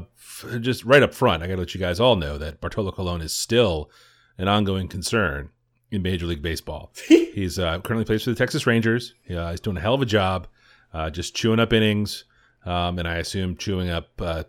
just 0.62 0.86
right 0.86 1.04
up 1.04 1.14
front, 1.14 1.44
I 1.44 1.48
got 1.48 1.56
to 1.56 1.60
let 1.60 1.74
you 1.74 1.80
guys 1.80 2.00
all 2.00 2.16
know 2.16 2.38
that 2.38 2.62
Bartolo 2.62 2.92
Colon 2.92 3.22
is 3.22 3.34
still 3.34 3.92
an 4.38 4.48
ongoing 4.48 4.88
concern 4.88 5.50
in 5.92 6.02
Major 6.02 6.26
League 6.26 6.42
Baseball. 6.42 6.94
he's 7.08 7.60
uh, 7.60 7.80
currently 7.82 8.06
plays 8.06 8.24
for 8.24 8.30
the 8.30 8.36
Texas 8.36 8.66
Rangers. 8.66 9.14
Uh, 9.30 9.52
he's 9.52 9.60
doing 9.60 9.78
a 9.78 9.82
hell 9.82 9.94
of 9.94 10.02
a 10.02 10.06
job, 10.06 10.48
uh, 10.94 11.10
just 11.10 11.36
chewing 11.36 11.60
up 11.60 11.74
innings, 11.74 12.24
um, 12.66 12.98
and 12.98 13.08
I 13.08 13.18
assume 13.18 13.58
chewing 13.58 13.90
up 13.90 14.10
uh, 14.22 14.44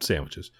sandwiches. 0.00 0.50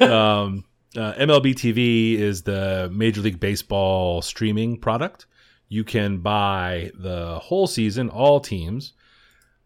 um, 0.00 0.64
uh, 0.96 1.12
MLB 1.14 1.54
TV 1.54 2.18
is 2.18 2.42
the 2.42 2.90
Major 2.92 3.20
League 3.20 3.40
Baseball 3.40 4.22
streaming 4.22 4.78
product. 4.78 5.26
You 5.68 5.84
can 5.84 6.18
buy 6.18 6.90
the 6.94 7.38
whole 7.38 7.66
season, 7.66 8.10
all 8.10 8.40
teams, 8.40 8.92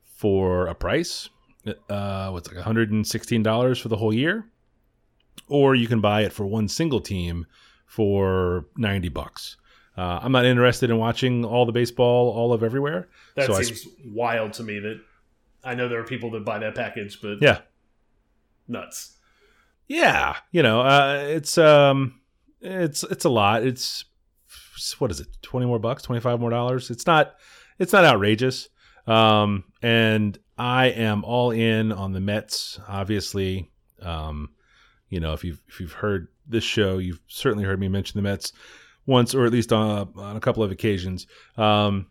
for 0.04 0.66
a 0.68 0.74
price. 0.74 1.28
Uh, 1.90 2.30
what's 2.30 2.52
like 2.52 2.64
$116 2.64 3.80
for 3.80 3.88
the 3.88 3.96
whole 3.96 4.14
year, 4.14 4.46
or 5.48 5.74
you 5.74 5.88
can 5.88 6.00
buy 6.00 6.22
it 6.22 6.32
for 6.32 6.46
one 6.46 6.68
single 6.68 7.00
team 7.00 7.44
for 7.86 8.66
90 8.76 9.08
bucks. 9.08 9.56
Uh, 9.96 10.20
I'm 10.22 10.30
not 10.30 10.44
interested 10.44 10.90
in 10.90 10.98
watching 10.98 11.44
all 11.44 11.66
the 11.66 11.72
baseball 11.72 12.30
all 12.30 12.52
of 12.52 12.62
everywhere. 12.62 13.08
That 13.34 13.46
So 13.46 13.60
seems 13.60 13.86
wild 14.04 14.52
to 14.54 14.62
me. 14.62 14.78
That 14.78 15.00
I 15.64 15.74
know 15.74 15.88
there 15.88 15.98
are 15.98 16.04
people 16.04 16.30
that 16.32 16.44
buy 16.44 16.58
that 16.60 16.74
package, 16.74 17.20
but 17.20 17.38
Yeah. 17.40 17.60
Nuts. 18.68 19.16
Yeah, 19.88 20.36
you 20.50 20.62
know, 20.62 20.80
uh, 20.80 21.24
it's 21.28 21.58
um, 21.58 22.20
it's 22.60 23.02
it's 23.04 23.24
a 23.24 23.28
lot. 23.28 23.64
It's 23.64 24.04
what 24.98 25.10
is 25.10 25.20
it? 25.20 25.28
Twenty 25.42 25.66
more 25.66 25.78
bucks, 25.78 26.02
twenty 26.02 26.20
five 26.20 26.40
more 26.40 26.50
dollars. 26.50 26.90
It's 26.90 27.06
not, 27.06 27.36
it's 27.78 27.92
not 27.92 28.04
outrageous. 28.04 28.68
Um, 29.06 29.64
and 29.82 30.38
I 30.58 30.86
am 30.86 31.24
all 31.24 31.50
in 31.50 31.92
on 31.92 32.12
the 32.12 32.20
Mets. 32.20 32.80
Obviously, 32.88 33.70
um, 34.02 34.50
you 35.08 35.20
know, 35.20 35.32
if 35.32 35.44
you've 35.44 35.62
if 35.68 35.80
you've 35.80 35.92
heard 35.92 36.28
this 36.46 36.64
show, 36.64 36.98
you've 36.98 37.20
certainly 37.28 37.64
heard 37.64 37.80
me 37.80 37.88
mention 37.88 38.18
the 38.18 38.28
Mets 38.28 38.52
once, 39.06 39.34
or 39.34 39.46
at 39.46 39.52
least 39.52 39.72
on 39.72 40.12
on 40.16 40.36
a 40.36 40.40
couple 40.40 40.62
of 40.62 40.70
occasions. 40.70 41.26
Um, 41.56 42.06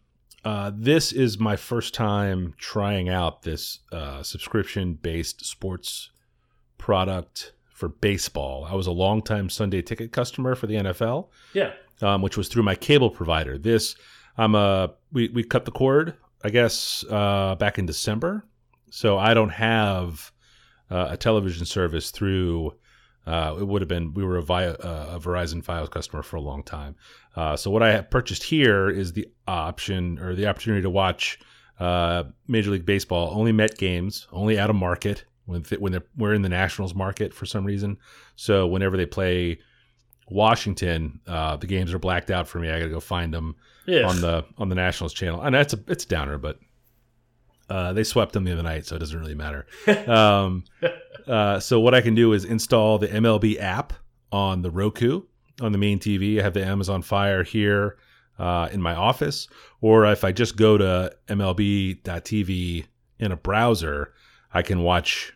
uh, 0.45 0.71
this 0.75 1.11
is 1.11 1.39
my 1.39 1.55
first 1.55 1.93
time 1.95 2.53
trying 2.57 3.09
out 3.09 3.41
this 3.41 3.79
uh, 3.91 4.21
subscription 4.21 4.93
based 4.93 5.43
sports 5.43 6.11
product 6.77 7.53
for 7.69 7.89
baseball. 7.89 8.65
I 8.65 8.73
was 8.75 8.87
a 8.87 8.91
longtime 8.91 9.49
Sunday 9.49 9.81
ticket 9.81 10.11
customer 10.11 10.55
for 10.55 10.67
the 10.67 10.75
NFL, 10.75 11.29
Yeah. 11.53 11.71
um, 12.01 12.21
which 12.21 12.37
was 12.37 12.47
through 12.47 12.63
my 12.63 12.75
cable 12.75 13.09
provider. 13.09 13.57
This, 13.57 13.95
I'm 14.37 14.55
a 14.55 14.91
we 15.11 15.29
we 15.29 15.43
cut 15.43 15.65
the 15.65 15.71
cord, 15.71 16.15
I 16.43 16.49
guess, 16.49 17.03
uh, 17.09 17.55
back 17.55 17.77
in 17.77 17.85
December, 17.85 18.45
so 18.91 19.17
I 19.17 19.33
don't 19.33 19.49
have 19.49 20.31
uh, 20.89 21.07
a 21.11 21.17
television 21.17 21.65
service 21.65 22.11
through. 22.11 22.73
Uh, 23.27 23.55
it 23.59 23.67
would 23.67 23.81
have 23.81 23.89
been 23.89 24.13
we 24.13 24.23
were 24.23 24.37
a, 24.37 24.41
via, 24.43 24.73
uh, 24.73 25.13
a 25.15 25.19
Verizon 25.19 25.63
Fios 25.63 25.89
customer 25.89 26.21
for 26.21 26.35
a 26.35 26.41
long 26.41 26.61
time. 26.63 26.95
Uh, 27.35 27.55
so 27.57 27.71
what 27.71 27.81
I 27.81 27.91
have 27.91 28.09
purchased 28.11 28.43
here 28.43 28.87
is 28.89 29.13
the 29.13 29.27
option 29.47 30.19
or 30.19 30.35
the 30.35 30.45
opportunity 30.45 30.83
to 30.83 30.91
watch 30.91 31.39
uh, 31.79 32.25
Major 32.47 32.69
League 32.71 32.85
Baseball 32.85 33.31
only 33.33 33.51
Met 33.51 33.77
games, 33.79 34.27
only 34.31 34.59
out 34.59 34.69
of 34.69 34.75
market 34.75 35.25
when 35.45 35.63
th- 35.63 35.79
when 35.81 35.91
they're, 35.91 36.03
we're 36.17 36.33
in 36.33 36.41
the 36.41 36.49
Nationals 36.49 36.93
market 36.95 37.33
for 37.33 37.45
some 37.45 37.65
reason. 37.65 37.97
So 38.35 38.67
whenever 38.67 38.97
they 38.97 39.05
play 39.05 39.59
Washington, 40.29 41.19
uh, 41.27 41.55
the 41.57 41.67
games 41.67 41.93
are 41.93 41.99
blacked 41.99 42.31
out 42.31 42.47
for 42.47 42.59
me. 42.59 42.69
I 42.69 42.79
got 42.79 42.85
to 42.85 42.91
go 42.91 42.99
find 42.99 43.33
them 43.33 43.55
Yeah. 43.85 44.07
on 44.07 44.21
the 44.21 44.43
on 44.57 44.69
the 44.69 44.75
Nationals 44.75 45.13
channel. 45.13 45.41
And 45.41 45.53
that's 45.55 45.73
a 45.73 45.79
it's 45.87 46.03
a 46.05 46.07
downer, 46.07 46.37
but 46.37 46.59
uh, 47.69 47.93
they 47.93 48.03
swept 48.03 48.33
them 48.33 48.43
the 48.43 48.51
other 48.53 48.63
night, 48.63 48.85
so 48.85 48.95
it 48.95 48.99
doesn't 48.99 49.19
really 49.19 49.35
matter. 49.35 49.65
um, 50.07 50.63
uh, 51.27 51.59
so 51.59 51.79
what 51.79 51.95
I 51.95 52.01
can 52.01 52.13
do 52.15 52.33
is 52.33 52.45
install 52.45 52.97
the 52.99 53.07
MLB 53.07 53.59
app 53.59 53.93
on 54.31 54.61
the 54.61 54.69
Roku 54.71 55.21
on 55.61 55.71
the 55.71 55.77
main 55.77 55.97
TV. 55.99 56.39
I 56.39 56.43
have 56.43 56.53
the 56.53 56.63
Amazon 56.65 57.01
Fire 57.01 57.43
here 57.43 57.97
uh, 58.37 58.69
in 58.71 58.81
my 58.81 58.93
office, 58.93 59.47
or 59.81 60.05
if 60.07 60.23
I 60.23 60.31
just 60.31 60.57
go 60.57 60.77
to 60.77 61.15
MLB.TV 61.27 62.85
in 63.19 63.31
a 63.31 63.35
browser, 63.37 64.13
I 64.55 64.61
can 64.63 64.79
watch 64.81 65.33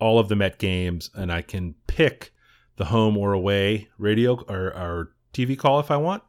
all 0.00 0.18
of 0.18 0.28
the 0.28 0.36
Met 0.36 0.58
games, 0.58 1.08
and 1.14 1.32
I 1.32 1.40
can 1.42 1.74
pick 1.86 2.32
the 2.76 2.84
home 2.84 3.16
or 3.16 3.32
away 3.32 3.88
radio 3.96 4.34
or, 4.48 4.66
or 4.74 5.12
TV 5.32 5.56
call 5.56 5.78
if 5.80 5.90
I 5.90 5.96
want. 5.96 6.22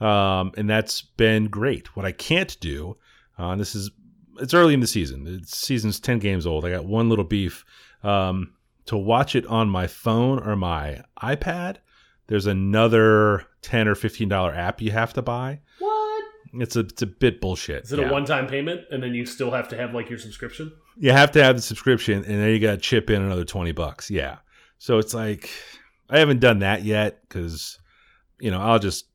Um, 0.00 0.52
and 0.56 0.68
that's 0.68 1.02
been 1.02 1.46
great. 1.48 1.94
What 1.94 2.06
I 2.06 2.12
can't 2.12 2.58
do, 2.60 2.96
uh, 3.38 3.50
and 3.50 3.60
this 3.60 3.74
is 3.74 3.90
it's 4.40 4.54
early 4.54 4.72
in 4.72 4.80
the 4.80 4.86
season. 4.86 5.24
The 5.24 5.42
season's 5.46 6.00
ten 6.00 6.18
games 6.18 6.46
old. 6.46 6.64
I 6.64 6.70
got 6.70 6.86
one 6.86 7.08
little 7.10 7.24
beef. 7.24 7.64
Um, 8.02 8.54
to 8.86 8.96
watch 8.96 9.36
it 9.36 9.46
on 9.46 9.68
my 9.68 9.86
phone 9.86 10.38
or 10.38 10.56
my 10.56 11.02
iPad, 11.22 11.76
there's 12.28 12.46
another 12.46 13.44
ten 13.60 13.86
or 13.88 13.94
fifteen 13.94 14.28
dollar 14.30 14.54
app 14.54 14.80
you 14.80 14.90
have 14.90 15.12
to 15.12 15.22
buy. 15.22 15.60
what? 15.80 16.24
It's 16.54 16.76
a 16.76 16.80
it's 16.80 17.02
a 17.02 17.06
bit 17.06 17.40
bullshit. 17.42 17.84
Is 17.84 17.92
it 17.92 17.98
Yeah. 18.00 18.08
a 18.08 18.12
one 18.12 18.24
time 18.24 18.46
payment 18.46 18.80
and 18.90 19.02
then 19.02 19.14
you 19.14 19.26
still 19.26 19.50
have 19.50 19.68
to 19.68 19.76
have 19.76 19.94
like 19.94 20.08
your 20.08 20.18
subscription? 20.18 20.72
You 21.02 21.12
have 21.12 21.32
to 21.32 21.42
have 21.42 21.56
the 21.56 21.62
subscription, 21.62 22.24
and 22.24 22.40
then 22.40 22.50
you 22.50 22.58
got 22.58 22.72
to 22.72 22.76
chip 22.76 23.08
in 23.08 23.22
another 23.22 23.44
twenty 23.44 23.72
bucks. 23.72 24.10
Yeah, 24.10 24.36
so 24.76 24.98
it's 24.98 25.14
like 25.14 25.50
I 26.10 26.18
haven't 26.18 26.40
done 26.40 26.58
that 26.58 26.84
yet 26.84 27.22
because 27.22 27.78
you 28.38 28.50
know 28.50 28.60
I'll 28.60 28.78
just 28.78 29.06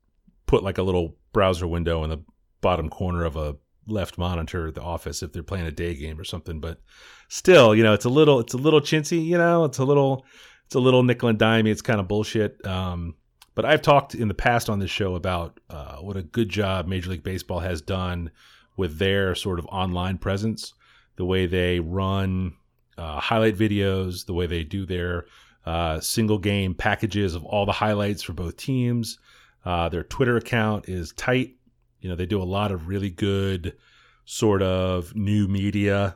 put 0.48 0.64
like 0.64 0.80
a 0.80 0.84
little 0.84 1.16
browser 1.32 1.68
window 1.68 2.04
in 2.04 2.10
the 2.10 2.24
bottom 2.62 2.90
corner 2.90 3.24
of 3.24 3.36
a 3.36 3.56
left 3.88 4.18
monitor 4.18 4.68
at 4.68 4.74
the 4.74 4.82
office 4.82 5.22
if 5.22 5.32
they're 5.32 5.44
playing 5.44 5.68
a 5.68 5.72
day 5.72 5.94
game 5.94 6.20
or 6.20 6.24
something. 6.24 6.60
But 6.60 6.82
still, 7.28 7.76
you 7.76 7.84
know, 7.84 7.94
it's 7.94 8.06
a 8.06 8.10
little 8.10 8.40
it's 8.40 8.54
a 8.54 8.58
little 8.58 8.82
chintzy. 8.82 9.24
You 9.24 9.38
know, 9.38 9.66
it's 9.66 9.78
a 9.78 9.86
little 9.86 10.26
it's 10.66 10.76
a 10.76 10.80
little 10.80 11.04
nickel 11.04 11.30
and 11.30 11.38
dimey. 11.38 11.70
It's 11.70 11.82
kind 11.82 12.00
of 12.00 12.08
bullshit. 12.08 12.66
Um, 12.66 13.16
but 13.54 13.66
I've 13.66 13.82
talked 13.82 14.16
in 14.16 14.28
the 14.28 14.34
past 14.34 14.70
on 14.70 14.80
this 14.80 14.92
show 14.92 15.16
about 15.16 15.60
uh, 15.70 15.98
what 15.98 16.18
a 16.18 16.24
good 16.24 16.50
job 16.50 16.88
Major 16.88 17.12
League 17.12 17.24
Baseball 17.24 17.60
has 17.60 17.82
done 17.82 18.32
with 18.76 18.98
their 18.98 19.36
sort 19.36 19.60
of 19.60 19.66
online 19.68 20.18
presence 20.18 20.74
the 21.16 21.26
way 21.26 21.46
they 21.46 21.80
run 21.80 22.54
uh, 22.98 23.20
highlight 23.20 23.58
videos, 23.58 24.26
the 24.26 24.34
way 24.34 24.48
they 24.48 24.64
do 24.64 24.86
their 24.86 25.26
uh, 25.66 26.00
single 26.00 26.38
game 26.38 26.74
packages 26.74 27.36
of 27.36 27.44
all 27.44 27.66
the 27.66 27.72
highlights 27.72 28.24
for 28.24 28.34
both 28.34 28.58
teams. 28.58 29.20
Uh, 29.66 29.90
their 29.90 30.04
Twitter 30.04 30.38
account 30.38 30.88
is 30.88 31.12
tight. 31.14 31.56
You 32.00 32.10
know, 32.10 32.16
they 32.16 32.26
do 32.26 32.42
a 32.42 32.44
lot 32.44 32.72
of 32.72 32.88
really 32.88 33.10
good 33.10 33.76
sort 34.26 34.62
of 34.62 35.16
new 35.16 35.48
media 35.48 36.16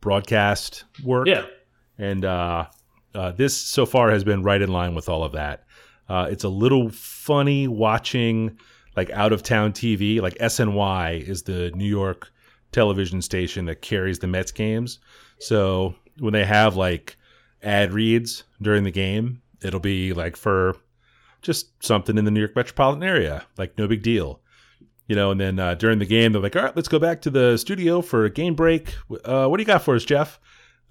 broadcast 0.00 0.84
work. 1.02 1.26
Yeah. 1.26 1.46
And 1.98 2.24
uh, 2.24 2.66
uh, 3.14 3.32
this 3.32 3.56
so 3.56 3.86
far 3.86 4.10
has 4.10 4.24
been 4.24 4.42
right 4.42 4.60
in 4.60 4.70
line 4.70 4.94
with 4.94 5.08
all 5.08 5.24
of 5.24 5.32
that. 5.32 5.64
Uh, 6.08 6.26
it's 6.30 6.44
a 6.44 6.48
little 6.48 6.90
funny 6.90 7.68
watching 7.68 8.58
like 8.96 9.10
out 9.10 9.32
of 9.32 9.42
town 9.42 9.72
TV. 9.72 10.20
Like 10.20 10.34
SNY 10.38 11.22
is 11.22 11.44
the 11.44 11.70
New 11.72 11.88
York 11.88 12.32
television 12.72 13.20
station 13.22 13.66
that 13.66 13.82
carries 13.82 14.18
the 14.18 14.26
Mets 14.26 14.52
games. 14.52 14.98
So 15.38 15.94
when 16.18 16.32
they 16.32 16.44
have 16.44 16.76
like 16.76 17.16
ad 17.62 17.92
reads 17.92 18.44
during 18.62 18.84
the 18.84 18.90
game, 18.90 19.42
it'll 19.62 19.80
be 19.80 20.12
like 20.12 20.36
for 20.36 20.76
just 21.42 21.82
something 21.84 22.18
in 22.18 22.24
the 22.24 22.30
New 22.30 22.40
York 22.40 22.54
metropolitan 22.56 23.02
area, 23.02 23.44
like 23.58 23.76
no 23.78 23.88
big 23.88 24.02
deal. 24.02 24.40
You 25.06 25.16
know, 25.16 25.32
and 25.32 25.40
then 25.40 25.58
uh, 25.58 25.74
during 25.74 25.98
the 25.98 26.06
game, 26.06 26.30
they're 26.32 26.40
like, 26.42 26.54
all 26.54 26.62
right, 26.62 26.76
let's 26.76 26.86
go 26.86 27.00
back 27.00 27.20
to 27.22 27.30
the 27.30 27.56
studio 27.56 28.00
for 28.00 28.26
a 28.26 28.30
game 28.30 28.54
break. 28.54 28.94
Uh, 29.24 29.48
what 29.48 29.56
do 29.56 29.62
you 29.62 29.66
got 29.66 29.82
for 29.82 29.96
us, 29.96 30.04
Jeff? 30.04 30.38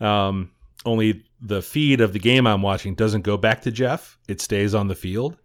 Um, 0.02 0.52
only 0.86 1.24
the 1.42 1.62
feed 1.62 2.02
of 2.02 2.12
the 2.12 2.20
game 2.20 2.46
I'm 2.46 2.62
watching 2.62 2.96
doesn't 2.96 3.22
go 3.22 3.38
back 3.38 3.62
to 3.62 3.72
Jeff. 3.72 4.18
It 4.28 4.42
stays 4.42 4.76
on 4.76 4.90
the 4.90 4.96
field. 4.96 5.38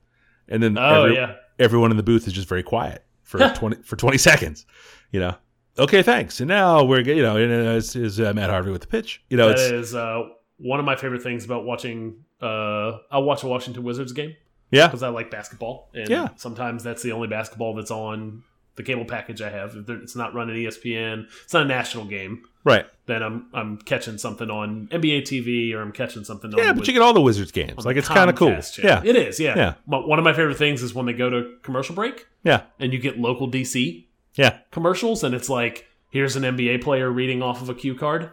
And 0.48 0.60
then 0.62 0.76
Oh 0.76 1.04
every- 1.04 1.16
yeah. 1.16 1.34
everyone 1.60 1.92
in 1.92 1.96
the 1.96 2.02
booth 2.02 2.26
is 2.26 2.32
just 2.32 2.48
very 2.48 2.62
quiet 2.64 3.04
for 3.22 3.38
20 3.54 3.82
for 3.82 3.94
20 3.96 4.18
seconds, 4.18 4.66
you 5.12 5.20
know. 5.20 5.36
Okay, 5.78 6.02
thanks. 6.02 6.40
And 6.40 6.48
now 6.48 6.84
we're 6.84 7.00
you 7.00 7.22
know, 7.22 7.36
uh, 7.36 7.76
is, 7.76 7.96
is 7.96 8.20
uh, 8.20 8.32
Matt 8.32 8.50
Harvey 8.50 8.70
with 8.70 8.82
the 8.82 8.86
pitch. 8.86 9.22
You 9.28 9.36
know, 9.36 9.48
That 9.48 9.58
it's 9.58 9.70
is 9.90 9.94
uh, 9.94 10.28
one 10.58 10.78
of 10.78 10.86
my 10.86 10.96
favorite 10.96 11.22
things 11.22 11.44
about 11.44 11.64
watching. 11.64 12.24
Uh, 12.40 12.98
I'll 13.10 13.24
watch 13.24 13.42
a 13.42 13.46
Washington 13.48 13.82
Wizards 13.84 14.12
game 14.12 14.36
yeah. 14.70 14.86
because 14.86 15.02
I 15.02 15.08
like 15.08 15.30
basketball, 15.30 15.88
and 15.94 16.08
Yeah. 16.08 16.28
sometimes 16.36 16.82
that's 16.84 17.02
the 17.02 17.12
only 17.12 17.28
basketball 17.28 17.74
that's 17.74 17.90
on 17.90 18.42
the 18.76 18.82
cable 18.82 19.04
package 19.04 19.40
I 19.40 19.50
have. 19.50 19.74
If 19.76 19.88
it's 19.88 20.16
not 20.16 20.34
running 20.34 20.56
ESPN, 20.56 21.26
it's 21.44 21.52
not 21.54 21.62
a 21.62 21.68
national 21.68 22.04
game. 22.06 22.42
Right. 22.64 22.86
Then 23.06 23.22
I'm 23.22 23.46
I'm 23.52 23.76
catching 23.78 24.18
something 24.18 24.50
on 24.50 24.88
NBA 24.90 25.22
TV 25.22 25.74
or 25.74 25.82
I'm 25.82 25.92
catching 25.92 26.24
something. 26.24 26.52
Yeah, 26.56 26.72
but 26.72 26.86
you 26.86 26.92
get 26.92 27.02
all 27.02 27.12
the 27.12 27.20
Wizards 27.20 27.52
games. 27.52 27.84
Like 27.84 27.96
it's 27.96 28.08
kind 28.08 28.30
of 28.30 28.36
cool. 28.36 28.60
Channel. 28.60 29.04
Yeah. 29.04 29.10
it 29.10 29.16
is. 29.16 29.38
Yeah, 29.38 29.56
Yeah. 29.56 29.74
One 29.86 30.18
of 30.18 30.24
my 30.24 30.32
favorite 30.32 30.56
things 30.56 30.82
is 30.82 30.94
when 30.94 31.06
they 31.06 31.12
go 31.12 31.28
to 31.30 31.56
commercial 31.62 31.94
break 31.94 32.26
Yeah. 32.42 32.62
and 32.80 32.92
you 32.92 32.98
get 32.98 33.18
local 33.18 33.48
DC 33.48 34.06
Yeah. 34.36 34.58
commercials, 34.70 35.22
and 35.24 35.34
it's 35.34 35.48
like 35.48 35.86
here's 36.10 36.36
an 36.36 36.42
NBA 36.44 36.82
player 36.82 37.10
reading 37.10 37.42
off 37.42 37.62
of 37.62 37.68
a 37.68 37.74
cue 37.74 37.94
card, 37.94 38.30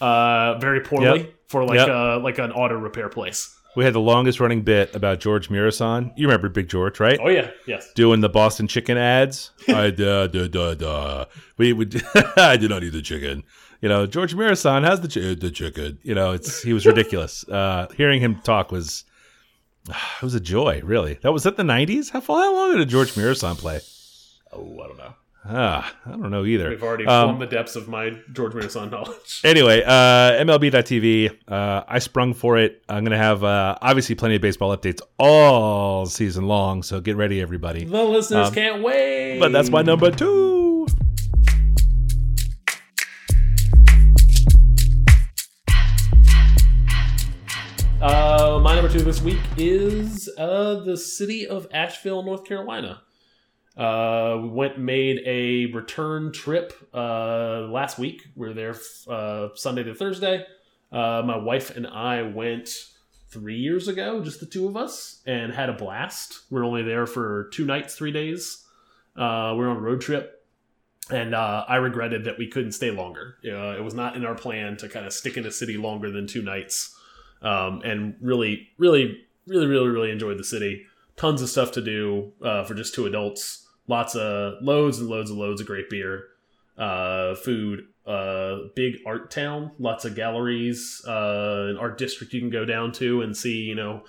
uh, 0.00 0.58
very 0.58 0.80
poorly 0.80 1.20
Yep. 1.20 1.34
for 1.48 1.64
like 1.64 1.76
Yep. 1.78 1.88
uh 1.88 2.18
like 2.20 2.38
an 2.38 2.52
auto 2.52 2.74
repair 2.76 3.08
place. 3.08 3.56
We 3.74 3.84
had 3.84 3.94
the 3.94 4.00
longest 4.00 4.38
running 4.38 4.62
bit 4.62 4.94
about 4.94 5.18
George 5.20 5.48
Muresan. 5.48 6.12
You 6.14 6.26
remember 6.26 6.50
Big 6.50 6.68
George, 6.68 7.00
right? 7.00 7.18
Oh 7.22 7.28
yeah, 7.30 7.50
yes. 7.66 7.90
Doing 7.94 8.20
the 8.20 8.28
Boston 8.28 8.68
chicken 8.68 8.98
ads. 8.98 9.50
I 9.68 9.90
da 9.90 10.26
da 10.26 10.46
da 10.46 10.74
da. 10.74 11.24
We 11.56 11.72
would. 11.72 12.02
I 12.36 12.56
did 12.58 12.68
not 12.70 12.82
eat 12.84 12.90
the 12.90 13.00
chicken. 13.02 13.44
You 13.80 13.88
know, 13.88 14.06
George 14.06 14.34
Muresan 14.36 14.84
has 14.84 15.00
the 15.00 15.08
chi- 15.08 15.34
the 15.34 15.50
chicken. 15.50 15.98
You 16.02 16.14
know, 16.14 16.32
it's 16.32 16.62
he 16.62 16.72
was 16.74 16.84
ridiculous. 16.86 17.48
uh, 17.48 17.86
hearing 17.96 18.20
him 18.20 18.36
talk 18.44 18.70
was 18.70 19.04
it 19.88 20.22
was 20.22 20.34
a 20.34 20.40
joy. 20.40 20.82
Really, 20.84 21.14
that 21.22 21.32
was 21.32 21.44
that 21.44 21.56
the 21.56 21.64
nineties. 21.64 22.10
How 22.10 22.20
far? 22.20 22.40
How 22.42 22.54
long 22.54 22.76
did 22.76 22.88
George 22.90 23.14
Muresan 23.14 23.56
play? 23.56 23.80
Oh, 24.52 24.80
I 24.84 24.86
don't 24.86 24.98
know. 24.98 25.14
Ah, 25.44 25.92
I 26.06 26.10
don't 26.10 26.30
know 26.30 26.44
either. 26.44 26.68
We've 26.70 26.82
already 26.82 27.04
Um, 27.04 27.24
plumbed 27.36 27.42
the 27.42 27.46
depths 27.56 27.74
of 27.74 27.88
my 27.88 28.16
George 28.32 28.52
Muresan 28.52 28.90
knowledge. 28.92 29.40
Anyway, 29.44 29.82
uh, 29.84 30.38
MLB.tv. 30.44 31.36
Uh, 31.48 31.82
I 31.88 31.98
sprung 31.98 32.32
for 32.32 32.58
it. 32.58 32.82
I'm 32.88 33.02
gonna 33.04 33.16
have 33.16 33.42
uh, 33.42 33.76
obviously 33.82 34.14
plenty 34.14 34.36
of 34.36 34.42
baseball 34.42 34.76
updates 34.76 35.00
all 35.18 36.06
season 36.06 36.46
long. 36.46 36.84
So 36.84 37.00
get 37.00 37.16
ready, 37.16 37.40
everybody. 37.40 37.84
The 37.84 38.04
listeners 38.04 38.48
Um, 38.48 38.54
can't 38.54 38.82
wait. 38.84 39.40
But 39.40 39.50
that's 39.50 39.68
my 39.70 39.82
number 39.82 40.12
two. 40.12 40.86
Uh, 48.00 48.58
my 48.62 48.74
number 48.74 48.90
two 48.90 49.02
this 49.02 49.22
week 49.22 49.38
is 49.56 50.28
uh, 50.36 50.80
the 50.80 50.96
city 50.96 51.46
of 51.46 51.68
Asheville, 51.72 52.22
North 52.24 52.44
Carolina. 52.44 53.02
Uh, 53.76 54.38
we 54.42 54.48
went 54.48 54.78
made 54.78 55.22
a 55.24 55.66
return 55.72 56.32
trip 56.32 56.74
uh, 56.92 57.60
last 57.70 57.98
week. 57.98 58.22
We 58.34 58.48
were 58.48 58.54
there 58.54 58.76
uh, 59.08 59.48
Sunday 59.54 59.82
to 59.84 59.94
Thursday. 59.94 60.44
Uh, 60.90 61.22
my 61.24 61.36
wife 61.36 61.74
and 61.74 61.86
I 61.86 62.22
went 62.22 62.68
three 63.30 63.56
years 63.56 63.88
ago, 63.88 64.22
just 64.22 64.40
the 64.40 64.46
two 64.46 64.68
of 64.68 64.76
us, 64.76 65.22
and 65.26 65.54
had 65.54 65.70
a 65.70 65.72
blast. 65.72 66.40
We 66.50 66.60
are 66.60 66.64
only 66.64 66.82
there 66.82 67.06
for 67.06 67.48
two 67.52 67.64
nights, 67.64 67.94
three 67.94 68.12
days. 68.12 68.62
Uh, 69.16 69.54
we 69.56 69.64
are 69.64 69.70
on 69.70 69.78
a 69.78 69.80
road 69.80 70.02
trip, 70.02 70.46
and 71.10 71.34
uh, 71.34 71.64
I 71.66 71.76
regretted 71.76 72.24
that 72.24 72.38
we 72.38 72.48
couldn't 72.48 72.72
stay 72.72 72.90
longer. 72.90 73.36
It 73.42 73.82
was 73.82 73.94
not 73.94 74.16
in 74.16 74.26
our 74.26 74.34
plan 74.34 74.76
to 74.78 74.88
kind 74.88 75.06
of 75.06 75.14
stick 75.14 75.38
in 75.38 75.46
a 75.46 75.50
city 75.50 75.78
longer 75.78 76.10
than 76.10 76.26
two 76.26 76.42
nights 76.42 76.94
um, 77.40 77.80
and 77.86 78.16
really, 78.20 78.68
really, 78.76 79.24
really, 79.46 79.66
really, 79.66 79.88
really 79.88 80.10
enjoyed 80.10 80.38
the 80.38 80.44
city. 80.44 80.84
Tons 81.16 81.40
of 81.40 81.48
stuff 81.48 81.72
to 81.72 81.80
do 81.80 82.32
for 82.40 82.74
just 82.74 82.94
two 82.94 83.06
adults. 83.06 83.61
Lots 83.92 84.14
of 84.14 84.54
loads 84.62 85.00
and 85.00 85.08
loads 85.10 85.28
and 85.28 85.38
loads 85.38 85.60
of 85.60 85.66
great 85.66 85.90
beer, 85.90 86.24
uh, 86.78 87.34
food. 87.34 87.88
Uh, 88.06 88.68
big 88.74 88.96
art 89.06 89.30
town. 89.30 89.70
Lots 89.78 90.06
of 90.06 90.14
galleries, 90.14 91.02
uh, 91.06 91.66
an 91.68 91.76
art 91.76 91.98
district 91.98 92.32
you 92.32 92.40
can 92.40 92.48
go 92.48 92.64
down 92.64 92.92
to 92.92 93.20
and 93.20 93.36
see. 93.36 93.58
You 93.58 93.74
know, 93.74 94.04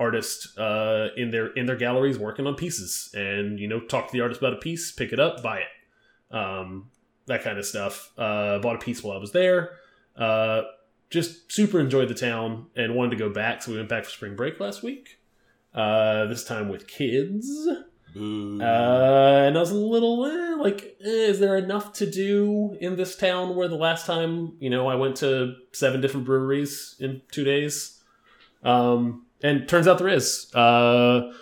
artists 0.00 0.56
uh, 0.56 1.10
in 1.18 1.30
their 1.30 1.48
in 1.48 1.66
their 1.66 1.76
galleries 1.76 2.18
working 2.18 2.46
on 2.46 2.54
pieces, 2.54 3.10
and 3.12 3.60
you 3.60 3.68
know, 3.68 3.80
talk 3.80 4.06
to 4.06 4.12
the 4.14 4.22
artist 4.22 4.40
about 4.40 4.54
a 4.54 4.56
piece, 4.56 4.92
pick 4.92 5.12
it 5.12 5.20
up, 5.20 5.42
buy 5.42 5.58
it. 5.58 6.34
Um, 6.34 6.90
that 7.26 7.44
kind 7.44 7.58
of 7.58 7.66
stuff. 7.66 8.10
Uh, 8.16 8.58
bought 8.60 8.76
a 8.76 8.78
piece 8.78 9.04
while 9.04 9.14
I 9.14 9.20
was 9.20 9.32
there. 9.32 9.72
Uh, 10.16 10.62
just 11.10 11.52
super 11.52 11.80
enjoyed 11.80 12.08
the 12.08 12.14
town 12.14 12.68
and 12.74 12.94
wanted 12.94 13.10
to 13.10 13.16
go 13.16 13.28
back, 13.28 13.62
so 13.62 13.72
we 13.72 13.76
went 13.76 13.90
back 13.90 14.04
for 14.04 14.10
spring 14.10 14.36
break 14.36 14.58
last 14.58 14.82
week. 14.82 15.18
Uh, 15.74 16.24
this 16.24 16.44
time 16.44 16.70
with 16.70 16.88
kids. 16.88 17.68
Uh, 18.18 19.44
and 19.46 19.56
I 19.56 19.60
was 19.60 19.70
a 19.70 19.74
little 19.74 20.26
eh, 20.26 20.54
like, 20.56 20.96
eh, 21.00 21.08
is 21.08 21.38
there 21.38 21.56
enough 21.56 21.92
to 21.94 22.10
do 22.10 22.76
in 22.80 22.96
this 22.96 23.16
town 23.16 23.54
where 23.56 23.68
the 23.68 23.76
last 23.76 24.06
time, 24.06 24.56
you 24.60 24.70
know, 24.70 24.88
I 24.88 24.94
went 24.94 25.16
to 25.16 25.54
seven 25.72 26.00
different 26.00 26.26
breweries 26.26 26.96
in 26.98 27.22
two 27.30 27.44
days? 27.44 28.02
Um, 28.62 29.26
and 29.42 29.68
turns 29.68 29.86
out 29.86 29.98
there 29.98 30.08
is. 30.08 30.52
Uh, 30.54 31.32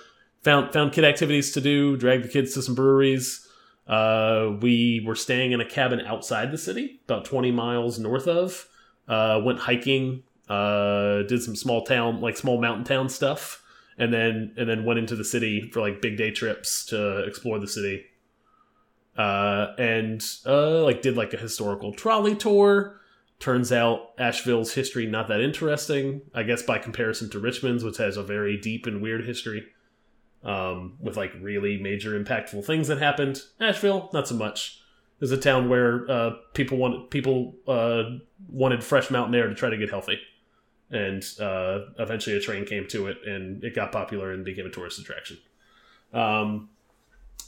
found 0.43 0.73
found 0.73 0.93
kid 0.93 1.05
activities 1.05 1.53
to 1.53 1.61
do, 1.61 1.97
dragged 1.97 2.25
the 2.25 2.29
kids 2.29 2.55
to 2.55 2.63
some 2.63 2.75
breweries. 2.75 3.49
Uh, 3.87 4.53
we 4.61 5.03
were 5.07 5.15
staying 5.15 5.53
in 5.53 5.61
a 5.61 5.65
cabin 5.65 6.01
outside 6.01 6.51
the 6.51 6.59
city, 6.59 7.01
about 7.05 7.25
20 7.25 7.53
miles 7.53 7.99
north 7.99 8.27
of. 8.27 8.69
Uh, 9.09 9.41
went 9.45 9.61
hiking, 9.61 10.25
uh, 10.49 11.23
did 11.23 11.43
some 11.43 11.55
small 11.55 11.85
town, 11.85 12.21
like 12.21 12.37
small 12.37 12.61
mountain 12.61 12.85
town 12.85 13.09
stuff 13.09 13.63
and 13.99 14.13
then 14.13 14.53
and 14.57 14.69
then 14.69 14.85
went 14.85 14.99
into 14.99 15.17
the 15.17 15.25
city 15.25 15.71
for 15.73 15.81
like 15.81 16.03
big 16.03 16.17
day 16.17 16.31
trips 16.31 16.85
to 16.87 17.25
explore 17.25 17.59
the 17.59 17.69
city. 17.69 18.05
Uh, 19.17 19.75
and 19.79 20.23
uh, 20.45 20.83
like 20.83 21.01
did 21.01 21.17
like 21.17 21.33
a 21.33 21.39
historical 21.39 21.93
trolley 21.93 22.35
tour. 22.35 23.01
Turns 23.39 23.71
out 23.71 24.13
Asheville's 24.19 24.75
history 24.75 25.07
not 25.07 25.29
that 25.29 25.41
interesting, 25.41 26.23
I 26.35 26.43
guess 26.43 26.63
by 26.63 26.79
comparison 26.79 27.29
to 27.31 27.39
Richmond's, 27.39 27.85
which 27.85 27.99
has 27.99 28.17
a 28.17 28.23
very 28.23 28.57
deep 28.57 28.87
and 28.87 29.03
weird 29.03 29.27
history, 29.27 29.67
um, 30.43 30.97
with 31.01 31.17
like 31.19 31.33
really 31.41 31.79
major 31.79 32.19
impactful 32.19 32.65
things 32.65 32.89
that 32.89 32.99
happened. 32.99 33.43
Asheville, 33.61 34.11
not 34.13 34.27
so 34.27 34.35
much. 34.35 34.81
It's 35.21 35.33
a 35.33 35.39
town 35.39 35.71
where 35.71 36.11
uh, 36.11 36.31
people 36.53 36.77
wanted 36.77 37.11
people 37.11 37.55
uh, 37.67 38.05
wanted 38.49 38.85
fresh 38.85 39.11
mountain 39.11 39.35
air 39.35 39.49
to 39.49 39.55
try 39.55 39.71
to 39.71 39.79
get 39.79 39.91
healthy 39.91 40.19
and 40.91 41.25
uh, 41.41 41.81
eventually 41.99 42.37
a 42.37 42.41
train 42.41 42.65
came 42.65 42.87
to 42.89 43.09
it 43.09 43.19
and 43.27 43.63
it 43.65 43.75
got 43.75 43.93
popular 43.93 44.33
and 44.33 44.45
became 44.45 44.67
a 44.67 44.71
tourist 44.71 44.99
attraction. 44.99 45.39
Um, 46.13 46.71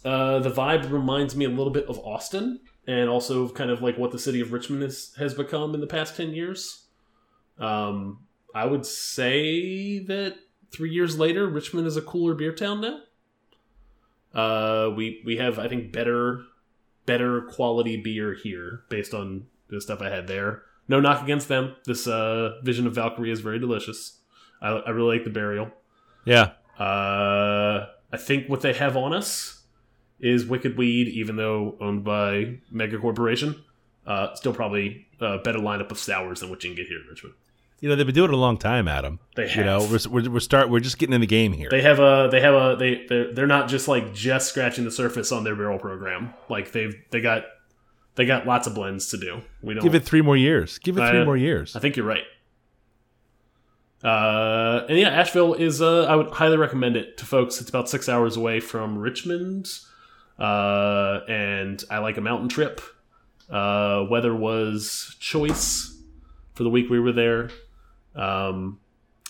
uh, 0.05 0.40
the 0.40 0.51
vibe 0.51 0.90
reminds 0.90 1.37
me 1.37 1.44
a 1.44 1.48
little 1.48 1.70
bit 1.72 1.87
of 1.87 1.98
Austin 1.98 2.61
and 2.87 3.09
also 3.09 3.48
kind 3.48 3.70
of 3.70 3.83
like 3.83 3.98
what 3.98 4.11
the 4.11 4.18
city 4.18 4.40
of 4.40 4.53
Richmond 4.53 4.83
is, 4.83 5.14
has 5.18 5.35
become 5.35 5.74
in 5.74 5.81
the 5.81 5.87
past 5.87 6.16
10 6.16 6.33
years. 6.33 6.87
Um, 7.59 8.20
I 8.55 8.66
would 8.66 8.87
say 8.87 9.98
that 10.01 10.37
three 10.72 10.90
years 10.90 11.18
later, 11.18 11.46
Richmond 11.46 11.87
is 11.87 11.96
a 11.96 12.03
cooler 12.03 12.35
beer 12.35 12.53
town 12.53 12.81
now. 12.81 13.01
Uh, 14.35 14.90
we 14.94 15.22
we 15.24 15.38
have 15.38 15.59
I 15.59 15.68
think 15.68 15.90
better 15.90 16.42
better 17.07 17.42
quality 17.42 17.96
beer 17.96 18.35
here 18.35 18.83
based 18.88 19.14
on 19.14 19.46
the 19.68 19.81
stuff 19.81 20.03
I 20.03 20.11
had 20.11 20.27
there. 20.29 20.62
No 20.88 21.01
knock 21.01 21.22
against 21.22 21.48
them. 21.48 21.77
This 21.85 22.07
uh, 22.07 22.61
Vision 22.62 22.87
of 22.87 22.94
Valkyrie 22.94 23.31
is 23.31 23.40
very 23.40 23.59
delicious. 23.59 24.20
I, 24.61 24.70
I 24.70 24.90
really 24.90 25.16
like 25.16 25.24
the 25.24 25.31
burial. 25.31 25.70
Yeah. 26.24 26.53
Uh, 26.79 27.87
I 28.12 28.16
think 28.16 28.48
what 28.48 28.62
they 28.62 28.72
have 28.72 28.96
on 28.96 29.12
us 29.12 29.62
is 30.20 30.46
Wicked 30.46 30.77
Weed, 30.77 31.09
even 31.09 31.37
though 31.37 31.77
owned 31.81 32.05
by 32.05 32.59
Mega 32.70 32.98
Corporation. 32.98 33.62
Uh, 34.07 34.35
still 34.35 34.55
probably 34.55 35.07
a 35.20 35.38
better 35.38 35.59
lineup 35.59 35.90
of 35.90 35.98
sours 35.98 36.40
than 36.40 36.48
what 36.48 36.64
you 36.64 36.70
can 36.70 36.77
get 36.77 36.87
here 36.87 36.98
in 37.01 37.07
Richmond. 37.09 37.35
You 37.81 37.88
know 37.88 37.94
they've 37.94 38.07
been 38.07 38.14
doing 38.14 38.31
it 38.31 38.35
a 38.35 38.38
long 38.38 38.57
time, 38.57 38.88
Adam. 38.88 39.20
They 39.37 39.46
have. 39.46 39.57
You 39.57 39.64
know 39.64 39.88
we're, 39.88 40.22
we're, 40.22 40.31
we're 40.31 40.40
start 40.40 40.68
we're 40.68 40.81
just 40.81 40.98
getting 40.98 41.12
in 41.12 41.20
the 41.20 41.29
game 41.29 41.53
here. 41.53 41.68
They 41.70 41.83
have 41.83 42.01
a 42.01 42.29
they 42.31 42.40
have 42.40 42.55
a 42.55 42.77
they 42.77 43.07
they're, 43.07 43.33
they're 43.33 43.46
not 43.46 43.68
just 43.68 43.87
like 43.87 44.12
just 44.12 44.48
scratching 44.48 44.85
the 44.85 44.90
surface 44.90 45.31
on 45.31 45.44
their 45.44 45.55
barrel 45.55 45.79
program. 45.79 46.35
Like 46.48 46.72
they've 46.72 46.94
they 47.11 47.20
got 47.20 47.44
they 48.18 48.26
got 48.26 48.46
lots 48.46 48.66
of 48.66 48.74
blends 48.74 49.09
to 49.12 49.16
do. 49.16 49.40
We 49.62 49.72
don't 49.74 49.83
Give 49.83 49.94
it 49.94 50.04
three 50.04 50.20
more 50.22 50.37
years. 50.37 50.76
Give 50.78 50.98
it 50.98 51.09
three 51.09 51.20
Uh, 51.22 51.24
more 51.24 51.37
years. 51.37 51.74
I 51.76 51.78
think 51.81 51.96
you're 51.96 52.04
right. 52.04 52.24
Uh, 54.02 54.85
and 54.88 54.98
yeah, 54.98 55.09
Asheville 55.09 55.54
is. 55.54 55.81
Uh, 55.83 56.04
I 56.04 56.14
would 56.14 56.28
highly 56.31 56.57
recommend 56.57 56.96
it 56.96 57.16
to 57.18 57.24
folks. 57.24 57.61
It's 57.61 57.68
about 57.70 57.88
six 57.88 58.09
hours 58.09 58.37
away 58.37 58.61
from 58.61 58.98
Richmond, 58.98 59.68
uh, 60.38 61.20
and 61.28 61.83
I 61.90 61.98
like 61.98 62.16
a 62.16 62.20
mountain 62.20 62.48
trip. 62.48 62.81
Uh, 63.50 64.04
weather 64.09 64.35
was 64.35 65.16
choice 65.18 65.96
for 66.54 66.62
the 66.62 66.70
week 66.70 66.90
we 66.90 67.00
were 67.00 67.12
there, 67.12 67.50
um, 68.14 68.78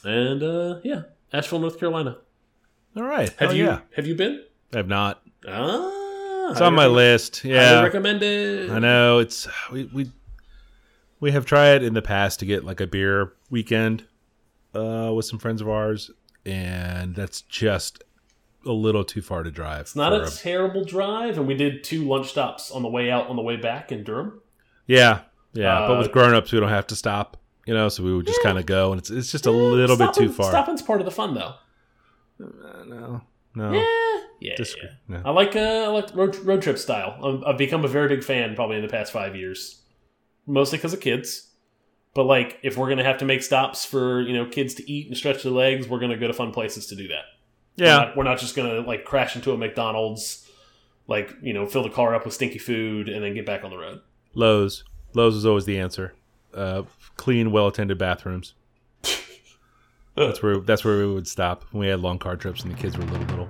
and 0.05 0.43
uh, 0.43 0.81
yeah, 0.85 1.03
Asheville, 1.33 1.61
North 1.61 1.79
Carolina. 1.79 2.19
All 2.97 3.05
right. 3.05 3.29
Have 3.39 3.51
Hell 3.51 3.55
you 3.55 3.65
Yeah. 3.67 3.81
have 3.97 4.07
you 4.07 4.15
been? 4.17 4.45
I've 4.75 4.89
not. 4.89 5.23
Ah, 5.47 5.91
It's 6.51 6.61
on 6.61 6.75
my 6.75 6.87
list. 6.87 7.45
Yeah, 7.45 7.81
I 7.81 7.83
recommend 7.85 8.23
it. 8.23 8.71
I 8.71 8.79
know 8.79 9.19
it's 9.19 9.47
we 9.73 9.85
we 9.93 10.11
we 11.21 11.33
have 11.33 11.45
tried 11.47 11.83
in 11.83 11.95
the 11.95 12.03
past 12.03 12.39
to 12.41 12.47
get 12.47 12.65
like 12.65 12.81
a 12.81 12.87
beer 12.87 13.33
weekend 13.51 14.05
uh, 14.75 15.13
with 15.15 15.25
some 15.27 15.39
friends 15.39 15.61
of 15.61 15.69
ours, 15.69 16.11
and 16.47 17.15
that's 17.15 17.43
just 17.43 18.03
a 18.67 18.73
little 18.73 19.05
too 19.05 19.23
far 19.23 19.43
to 19.43 19.51
drive. 19.51 19.83
It's 19.83 19.97
not 19.97 20.13
for 20.13 20.23
a 20.27 20.31
terrible 20.31 20.85
drive, 20.85 21.39
and 21.39 21.47
we 21.47 21.55
did 21.55 21.85
two 21.85 22.05
lunch 22.07 22.29
stops 22.29 22.71
on 22.71 22.83
the 22.83 22.89
way 22.89 23.11
out, 23.11 23.29
on 23.29 23.37
the 23.37 23.43
way 23.43 23.57
back 23.57 23.93
in 23.93 24.05
Durham. 24.05 24.41
yeah, 24.87 25.21
yeah. 25.53 25.87
but 25.87 25.95
Uh, 25.97 25.99
with 25.99 26.13
grown 26.13 26.35
ups, 26.35 26.53
we 26.53 26.61
don't 26.61 26.69
have 26.69 26.87
to 26.89 26.97
stop. 26.97 27.37
You 27.67 27.75
know, 27.75 27.91
so 27.91 28.03
we 28.03 28.15
would 28.17 28.27
just 28.27 28.41
Yeah. 28.43 28.49
kind 28.51 28.59
of 28.59 28.65
go, 28.67 28.93
and 28.93 28.99
it's 28.99 29.11
it's 29.11 29.31
just 29.31 29.45
a 29.47 29.51
little 29.51 29.97
bit 29.97 30.15
too 30.15 30.31
far. 30.33 30.51
Stopping's 30.51 30.81
part 30.83 31.01
of 31.01 31.05
the 31.05 31.11
fun, 31.11 31.35
though. 31.35 31.55
Uh, 32.43 32.85
no, 32.87 33.21
no. 33.55 33.73
Yeah, 33.73 33.85
yeah, 34.41 34.55
Dis- 34.57 34.77
yeah. 34.83 34.91
no. 35.09 35.23
I 35.25 35.31
like 35.31 35.55
uh, 35.57 35.61
I 35.61 35.87
like 35.89 36.15
road, 36.15 36.37
road 36.45 36.63
trip 36.63 36.79
style. 36.79 37.19
I'm, 37.23 37.45
I've 37.45 37.59
become 37.59 37.85
a 37.85 37.89
very 37.89 38.09
big 38.09 38.25
fan 38.25 38.55
probably 38.55 38.77
in 38.77 38.83
the 38.83 38.89
past 38.89 39.13
five 39.13 39.35
years, 39.37 39.81
mostly 40.47 40.79
because 40.79 40.93
of 40.93 41.01
kids. 41.01 41.45
But 42.15 42.25
like, 42.25 42.59
if 42.63 42.77
we're 42.77 42.89
gonna 42.89 43.05
have 43.05 43.19
to 43.19 43.25
make 43.25 43.43
stops 43.43 43.85
for 43.85 44.21
you 44.23 44.33
know 44.35 44.47
kids 44.47 44.75
to 44.75 44.91
eat 44.91 45.09
and 45.09 45.17
stretch 45.17 45.43
their 45.43 45.53
legs, 45.53 45.89
we're 45.89 46.01
gonna 46.01 46.17
go 46.17 46.27
to 46.27 46.33
fun 46.33 46.53
places 46.53 46.87
to 46.89 46.97
do 46.97 47.09
that. 47.09 47.25
We're 47.79 47.85
Yeah, 47.87 47.97
not, 47.97 48.17
we're 48.17 48.25
not 48.25 48.39
just 48.39 48.57
gonna 48.57 48.81
like 48.81 49.05
crash 49.05 49.37
into 49.37 49.53
a 49.53 49.57
McDonald's, 49.57 50.49
like 51.07 51.33
you 51.43 51.53
know, 51.53 51.67
fill 51.67 51.83
the 51.83 51.91
car 51.91 52.15
up 52.15 52.25
with 52.25 52.35
stinky 52.35 52.59
food 52.59 53.09
and 53.09 53.23
then 53.25 53.35
get 53.35 53.47
back 53.47 53.63
on 53.65 53.71
the 53.71 53.79
road. 53.79 54.01
Lowe's. 54.35 54.85
Lowe's 55.15 55.37
is 55.37 55.47
always 55.47 55.65
the 55.65 55.79
answer. 55.79 56.15
Uh, 56.55 56.83
clean, 57.17 57.51
well 57.53 57.67
attended 57.67 57.99
bathrooms. 57.99 58.55
That's 60.17 60.43
where 60.43 60.59
that's 60.59 60.85
where 60.85 60.99
we 60.99 61.15
would 61.15 61.29
stop 61.29 61.65
when 61.71 61.81
we 61.83 61.87
had 61.89 62.01
long 62.01 62.19
car 62.19 62.37
trips 62.37 62.63
and 62.65 62.73
the 62.73 62.77
kids 62.77 62.97
were 62.99 63.05
little 63.05 63.27
little. 63.27 63.49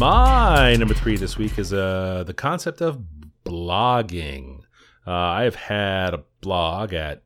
My 0.00 0.74
number 0.76 0.94
three 0.94 1.18
this 1.18 1.36
week 1.36 1.58
is 1.58 1.74
uh, 1.74 2.24
the 2.26 2.32
concept 2.32 2.80
of 2.80 3.04
blogging. 3.44 4.60
Uh, 5.06 5.12
I 5.12 5.42
have 5.42 5.56
had 5.56 6.14
a 6.14 6.24
blog 6.40 6.94
at. 6.94 7.22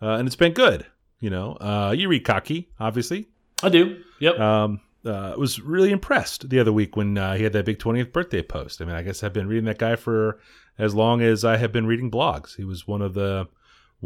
uh, 0.00 0.14
and 0.14 0.26
it's 0.26 0.36
been 0.36 0.52
good. 0.52 0.86
You 1.20 1.30
know, 1.30 1.52
uh, 1.54 1.94
you 1.96 2.08
read 2.08 2.24
Kottke, 2.24 2.66
obviously. 2.78 3.28
I 3.62 3.68
do. 3.68 4.02
Yep. 4.20 4.38
Um, 4.38 4.80
uh, 5.04 5.34
was 5.36 5.60
really 5.60 5.92
impressed 5.92 6.48
the 6.50 6.58
other 6.58 6.72
week 6.72 6.96
when 6.96 7.16
uh, 7.16 7.34
he 7.34 7.44
had 7.44 7.52
that 7.52 7.64
big 7.64 7.78
20th 7.78 8.12
birthday 8.12 8.42
post. 8.42 8.82
I 8.82 8.84
mean, 8.84 8.96
I 8.96 9.02
guess 9.02 9.22
I've 9.22 9.32
been 9.32 9.46
reading 9.46 9.66
that 9.66 9.78
guy 9.78 9.96
for 9.96 10.40
as 10.78 10.94
long 10.94 11.22
as 11.22 11.44
I 11.44 11.56
have 11.56 11.72
been 11.72 11.86
reading 11.86 12.10
blogs. 12.10 12.56
He 12.56 12.64
was 12.64 12.86
one 12.86 13.02
of 13.02 13.14
the 13.14 13.46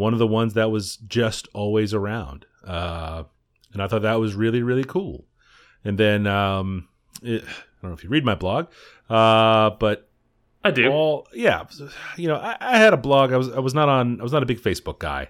one 0.01 0.13
of 0.13 0.19
the 0.19 0.27
ones 0.27 0.55
that 0.55 0.71
was 0.71 0.97
just 0.97 1.47
always 1.53 1.95
around, 1.95 2.47
uh, 2.67 3.25
and 3.73 3.83
I 3.83 3.87
thought 3.87 4.03
that 4.03 4.19
was 4.19 4.35
really 4.35 4.63
really 4.63 4.85
cool. 4.85 5.27
And 5.85 5.97
then 5.97 6.27
um, 6.27 6.89
it, 7.23 7.43
I 7.45 7.83
don't 7.83 7.91
know 7.91 7.95
if 7.95 8.03
you 8.03 8.11
read 8.11 8.25
my 8.25 8.35
blog, 8.35 8.67
uh, 9.09 9.71
but 9.71 10.09
I 10.65 10.71
do. 10.71 10.89
all 10.89 11.29
yeah, 11.33 11.65
you 12.17 12.29
know, 12.29 12.37
I, 12.37 12.57
I 12.61 12.79
had 12.79 12.93
a 12.93 12.97
blog. 12.97 13.33
I 13.33 13.37
was 13.37 13.51
I 13.51 13.61
was 13.61 13.75
not 13.75 13.89
on. 13.89 14.21
I 14.21 14.23
was 14.23 14.33
not 14.33 14.43
a 14.43 14.47
big 14.47 14.61
Facebook 14.61 14.99
guy. 14.99 15.29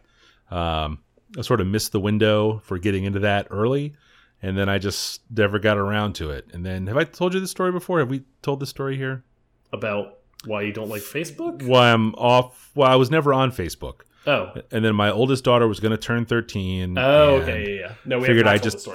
Um, 0.50 1.00
I 1.38 1.42
sort 1.42 1.60
of 1.60 1.66
missed 1.66 1.92
the 1.92 2.00
window 2.00 2.60
for 2.64 2.78
getting 2.78 3.04
into 3.04 3.20
that 3.20 3.46
early, 3.50 3.94
and 4.42 4.56
then 4.58 4.68
I 4.68 4.78
just 4.78 5.22
never 5.30 5.58
got 5.58 5.78
around 5.78 6.14
to 6.14 6.30
it. 6.30 6.48
And 6.52 6.64
then 6.64 6.86
have 6.86 6.96
I 6.96 7.04
told 7.04 7.34
you 7.34 7.40
this 7.40 7.50
story 7.50 7.72
before? 7.72 8.00
Have 8.00 8.10
we 8.10 8.24
told 8.42 8.60
this 8.60 8.70
story 8.70 8.96
here? 8.96 9.24
About 9.72 10.18
why 10.44 10.62
you 10.62 10.72
don't 10.72 10.88
like 10.88 11.02
Facebook? 11.02 11.62
Why 11.62 11.92
I'm 11.92 12.14
off. 12.14 12.70
Well, 12.74 12.90
I 12.90 12.96
was 12.96 13.10
never 13.10 13.32
on 13.32 13.52
Facebook, 13.52 14.00
Oh. 14.26 14.52
and 14.70 14.84
then 14.84 14.94
my 14.94 15.10
oldest 15.10 15.44
daughter 15.44 15.66
was 15.66 15.80
going 15.80 15.92
to 15.92 15.96
turn 15.98 16.26
thirteen. 16.26 16.98
Oh, 16.98 17.36
and 17.36 17.42
okay, 17.42 17.74
yeah, 17.76 17.80
yeah. 17.80 17.94
No, 18.04 18.18
we 18.18 18.26
figured 18.26 18.46
I 18.46 18.58
just-. 18.58 18.86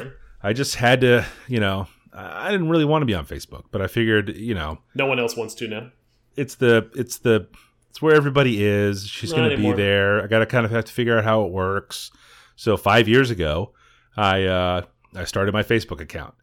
I 0.44 0.54
just 0.54 0.76
had 0.76 1.02
to, 1.02 1.26
you 1.48 1.60
know, 1.60 1.88
I 2.14 2.48
I 2.48 2.52
didn't 2.52 2.70
really 2.70 2.86
want 2.86 3.02
to 3.02 3.06
be 3.08 3.16
on 3.16 3.26
Facebook, 3.26 3.64
but 3.72 3.82
I 3.82 3.88
figured, 3.88 4.36
you 4.38 4.54
know, 4.54 4.78
No 4.94 5.08
one 5.08 5.20
else 5.20 5.36
wants 5.36 5.56
to 5.56 5.68
now. 5.68 5.92
it's 6.36 6.56
the 6.56 6.90
it's 6.96 7.18
the 7.20 7.48
it's 7.90 8.02
where 8.02 8.14
everybody 8.16 8.64
is. 8.64 9.08
She's 9.08 9.32
going 9.34 9.50
to 9.50 9.58
be 9.58 9.72
there. 9.72 10.22
I 10.24 10.28
got 10.28 10.40
to 10.40 10.46
kind 10.46 10.66
of 10.66 10.72
have 10.72 10.86
to 10.86 10.92
figure 10.92 11.18
out 11.18 11.24
how 11.24 11.44
it 11.46 11.52
works. 11.52 12.12
So 12.58 12.78
five 12.78 13.08
years 13.08 13.32
ago, 13.32 13.72
I 14.16 14.44
uh, 14.44 14.82
I 15.16 15.24
started 15.24 15.54
my 15.54 15.64
Facebook 15.64 16.00
account, 16.02 16.36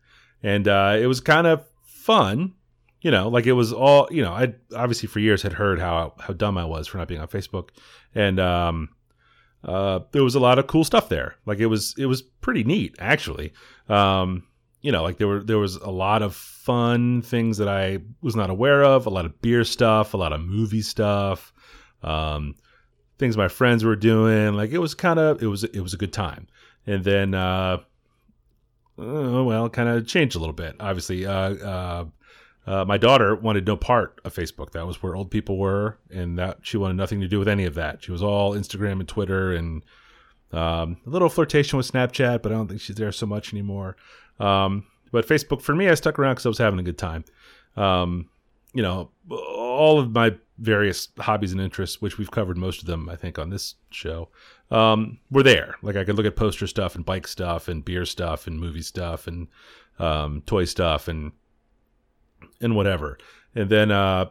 and 0.42 0.66
uh, 0.66 0.96
it 0.98 1.06
was 1.06 1.20
kind 1.20 1.46
of 1.46 1.64
fun. 1.84 2.54
You 3.02 3.10
know, 3.10 3.28
like 3.28 3.46
it 3.46 3.52
was 3.52 3.72
all 3.72 4.08
you 4.10 4.22
know. 4.22 4.32
I 4.32 4.54
obviously 4.74 5.08
for 5.08 5.18
years 5.18 5.42
had 5.42 5.52
heard 5.52 5.78
how 5.78 6.14
how 6.20 6.32
dumb 6.32 6.56
I 6.56 6.64
was 6.64 6.86
for 6.86 6.98
not 6.98 7.08
being 7.08 7.20
on 7.20 7.28
Facebook, 7.28 7.70
and 8.14 8.40
um, 8.40 8.88
uh, 9.64 10.00
there 10.12 10.24
was 10.24 10.34
a 10.34 10.40
lot 10.40 10.58
of 10.58 10.66
cool 10.66 10.84
stuff 10.84 11.08
there. 11.08 11.36
Like 11.44 11.58
it 11.58 11.66
was 11.66 11.94
it 11.98 12.06
was 12.06 12.22
pretty 12.22 12.64
neat 12.64 12.94
actually. 12.98 13.52
Um, 13.88 14.44
you 14.80 14.90
know, 14.90 15.02
like 15.02 15.18
there 15.18 15.28
were 15.28 15.42
there 15.42 15.58
was 15.58 15.76
a 15.76 15.90
lot 15.90 16.22
of 16.22 16.34
fun 16.34 17.22
things 17.22 17.58
that 17.58 17.68
I 17.68 17.98
was 18.20 18.34
not 18.34 18.50
aware 18.50 18.84
of, 18.84 19.06
a 19.06 19.10
lot 19.10 19.24
of 19.24 19.40
beer 19.40 19.64
stuff, 19.64 20.14
a 20.14 20.16
lot 20.16 20.32
of 20.32 20.40
movie 20.40 20.82
stuff, 20.82 21.52
um, 22.02 22.56
things 23.18 23.36
my 23.36 23.48
friends 23.48 23.84
were 23.84 23.96
doing. 23.96 24.54
Like 24.54 24.70
it 24.70 24.78
was 24.78 24.94
kind 24.94 25.18
of 25.18 25.42
it 25.42 25.46
was 25.46 25.62
it 25.64 25.80
was 25.80 25.94
a 25.94 25.98
good 25.98 26.12
time. 26.12 26.48
And 26.86 27.04
then 27.04 27.34
uh, 27.34 27.78
uh 28.98 29.44
well, 29.44 29.70
kind 29.70 29.88
of 29.88 30.06
changed 30.08 30.34
a 30.34 30.40
little 30.40 30.52
bit. 30.52 30.74
Obviously, 30.80 31.26
uh, 31.26 31.54
uh, 31.54 32.04
uh, 32.66 32.84
my 32.84 32.96
daughter 32.96 33.34
wanted 33.34 33.66
no 33.66 33.76
part 33.76 34.20
of 34.24 34.34
Facebook. 34.34 34.70
That 34.72 34.86
was 34.86 35.02
where 35.02 35.16
old 35.16 35.30
people 35.30 35.58
were, 35.58 35.98
and 36.10 36.38
that 36.38 36.58
she 36.62 36.76
wanted 36.76 36.96
nothing 36.96 37.20
to 37.20 37.28
do 37.28 37.38
with 37.38 37.48
any 37.48 37.64
of 37.64 37.74
that. 37.74 38.04
She 38.04 38.12
was 38.12 38.22
all 38.22 38.52
Instagram 38.52 39.00
and 39.00 39.08
Twitter 39.08 39.52
and 39.52 39.84
um, 40.52 40.98
a 41.06 41.10
little 41.10 41.28
flirtation 41.28 41.76
with 41.76 41.90
Snapchat, 41.90 42.42
but 42.42 42.52
I 42.52 42.54
don't 42.54 42.68
think 42.68 42.80
she's 42.80 42.96
there 42.96 43.12
so 43.12 43.26
much 43.26 43.52
anymore. 43.52 43.96
Um, 44.38 44.86
but 45.10 45.26
Facebook 45.26 45.60
for 45.60 45.74
me, 45.74 45.88
I 45.88 45.94
stuck 45.94 46.18
around 46.18 46.34
because 46.34 46.46
I 46.46 46.50
was 46.50 46.58
having 46.58 46.78
a 46.78 46.84
good 46.84 46.98
time. 46.98 47.24
Um, 47.76 48.28
you 48.74 48.82
know, 48.82 49.10
all 49.30 49.98
of 49.98 50.12
my 50.12 50.34
various 50.58 51.08
hobbies 51.18 51.52
and 51.52 51.60
interests, 51.60 52.00
which 52.00 52.16
we've 52.16 52.30
covered 52.30 52.56
most 52.56 52.80
of 52.80 52.86
them, 52.86 53.08
I 53.08 53.16
think, 53.16 53.38
on 53.38 53.50
this 53.50 53.74
show, 53.90 54.28
um, 54.70 55.18
were 55.30 55.42
there. 55.42 55.76
Like 55.82 55.96
I 55.96 56.04
could 56.04 56.16
look 56.16 56.26
at 56.26 56.36
poster 56.36 56.66
stuff 56.66 56.94
and 56.94 57.04
bike 57.04 57.26
stuff 57.26 57.68
and 57.68 57.84
beer 57.84 58.04
stuff 58.04 58.46
and 58.46 58.58
movie 58.58 58.82
stuff 58.82 59.26
and 59.26 59.48
um, 59.98 60.42
toy 60.46 60.64
stuff 60.64 61.08
and 61.08 61.32
and 62.60 62.76
whatever. 62.76 63.18
And 63.54 63.68
then 63.68 63.90
uh, 63.90 64.26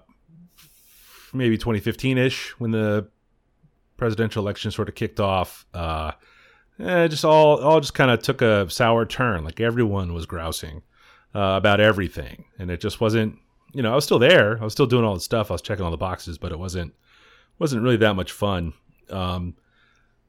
maybe 1.33 1.57
2015 1.57 2.17
ish, 2.17 2.49
when 2.59 2.71
the 2.71 3.07
presidential 3.97 4.43
election 4.43 4.71
sort 4.71 4.89
of 4.89 4.95
kicked 4.95 5.19
off, 5.19 5.65
uh, 5.73 6.11
eh, 6.79 7.07
just 7.07 7.25
all 7.25 7.61
all 7.61 7.79
just 7.79 7.93
kind 7.93 8.11
of 8.11 8.21
took 8.21 8.41
a 8.41 8.69
sour 8.69 9.05
turn. 9.05 9.43
Like 9.43 9.59
everyone 9.59 10.13
was 10.13 10.25
grousing 10.25 10.81
uh, 11.35 11.55
about 11.57 11.79
everything, 11.79 12.45
and 12.59 12.71
it 12.71 12.81
just 12.81 12.99
wasn't. 13.01 13.37
You 13.73 13.81
know, 13.81 13.91
I 13.91 13.95
was 13.95 14.03
still 14.03 14.19
there. 14.19 14.59
I 14.59 14.63
was 14.65 14.73
still 14.73 14.85
doing 14.85 15.05
all 15.05 15.13
the 15.13 15.21
stuff. 15.21 15.49
I 15.49 15.53
was 15.53 15.61
checking 15.61 15.85
all 15.85 15.91
the 15.91 15.97
boxes, 15.97 16.37
but 16.37 16.51
it 16.51 16.59
wasn't 16.59 16.93
wasn't 17.59 17.83
really 17.83 17.97
that 17.97 18.15
much 18.15 18.31
fun. 18.31 18.73
Um, 19.09 19.55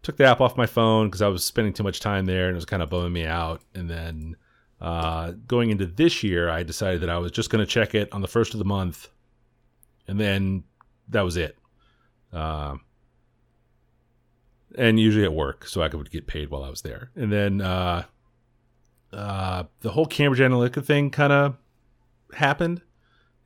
took 0.03 0.17
the 0.17 0.25
app 0.25 0.41
off 0.41 0.57
my 0.57 0.67
phone 0.67 1.07
because 1.07 1.23
I 1.23 1.29
was 1.29 1.45
spending 1.45 1.73
too 1.73 1.83
much 1.83 2.01
time 2.01 2.27
there, 2.27 2.47
and 2.47 2.55
it 2.55 2.57
was 2.57 2.65
kind 2.65 2.83
of 2.83 2.91
bumming 2.91 3.13
me 3.13 3.25
out. 3.25 3.63
And 3.75 3.89
then 3.89 4.37
uh, 4.83 5.31
going 5.47 5.71
into 5.71 5.87
this 5.87 6.25
year, 6.25 6.51
I 6.51 6.65
decided 6.65 7.03
that 7.03 7.09
I 7.09 7.17
was 7.19 7.31
just 7.31 7.51
going 7.51 7.65
to 7.65 7.71
check 7.71 7.95
it 7.95 8.13
on 8.13 8.21
the 8.21 8.27
first 8.27 8.53
of 8.53 8.59
the 8.59 8.65
month, 8.65 9.09
and 10.09 10.19
then 10.19 10.65
that 11.09 11.23
was 11.23 11.37
it. 11.37 11.57
Uh, 12.33 12.75
and 14.77 14.99
usually 14.99 15.25
at 15.25 15.33
work, 15.33 15.69
so 15.69 15.83
I 15.83 15.89
could 15.89 16.11
get 16.11 16.27
paid 16.27 16.51
while 16.51 16.65
I 16.65 16.69
was 16.69 16.83
there. 16.83 17.13
And 17.15 17.33
then 17.33 17.61
uh, 17.61 18.05
uh, 19.13 19.65
the 19.83 19.91
whole 19.93 20.07
Cambridge 20.07 20.41
Analytica 20.41 20.85
thing 20.85 21.11
kind 21.11 21.33
of 21.33 21.57
happened, 22.35 22.83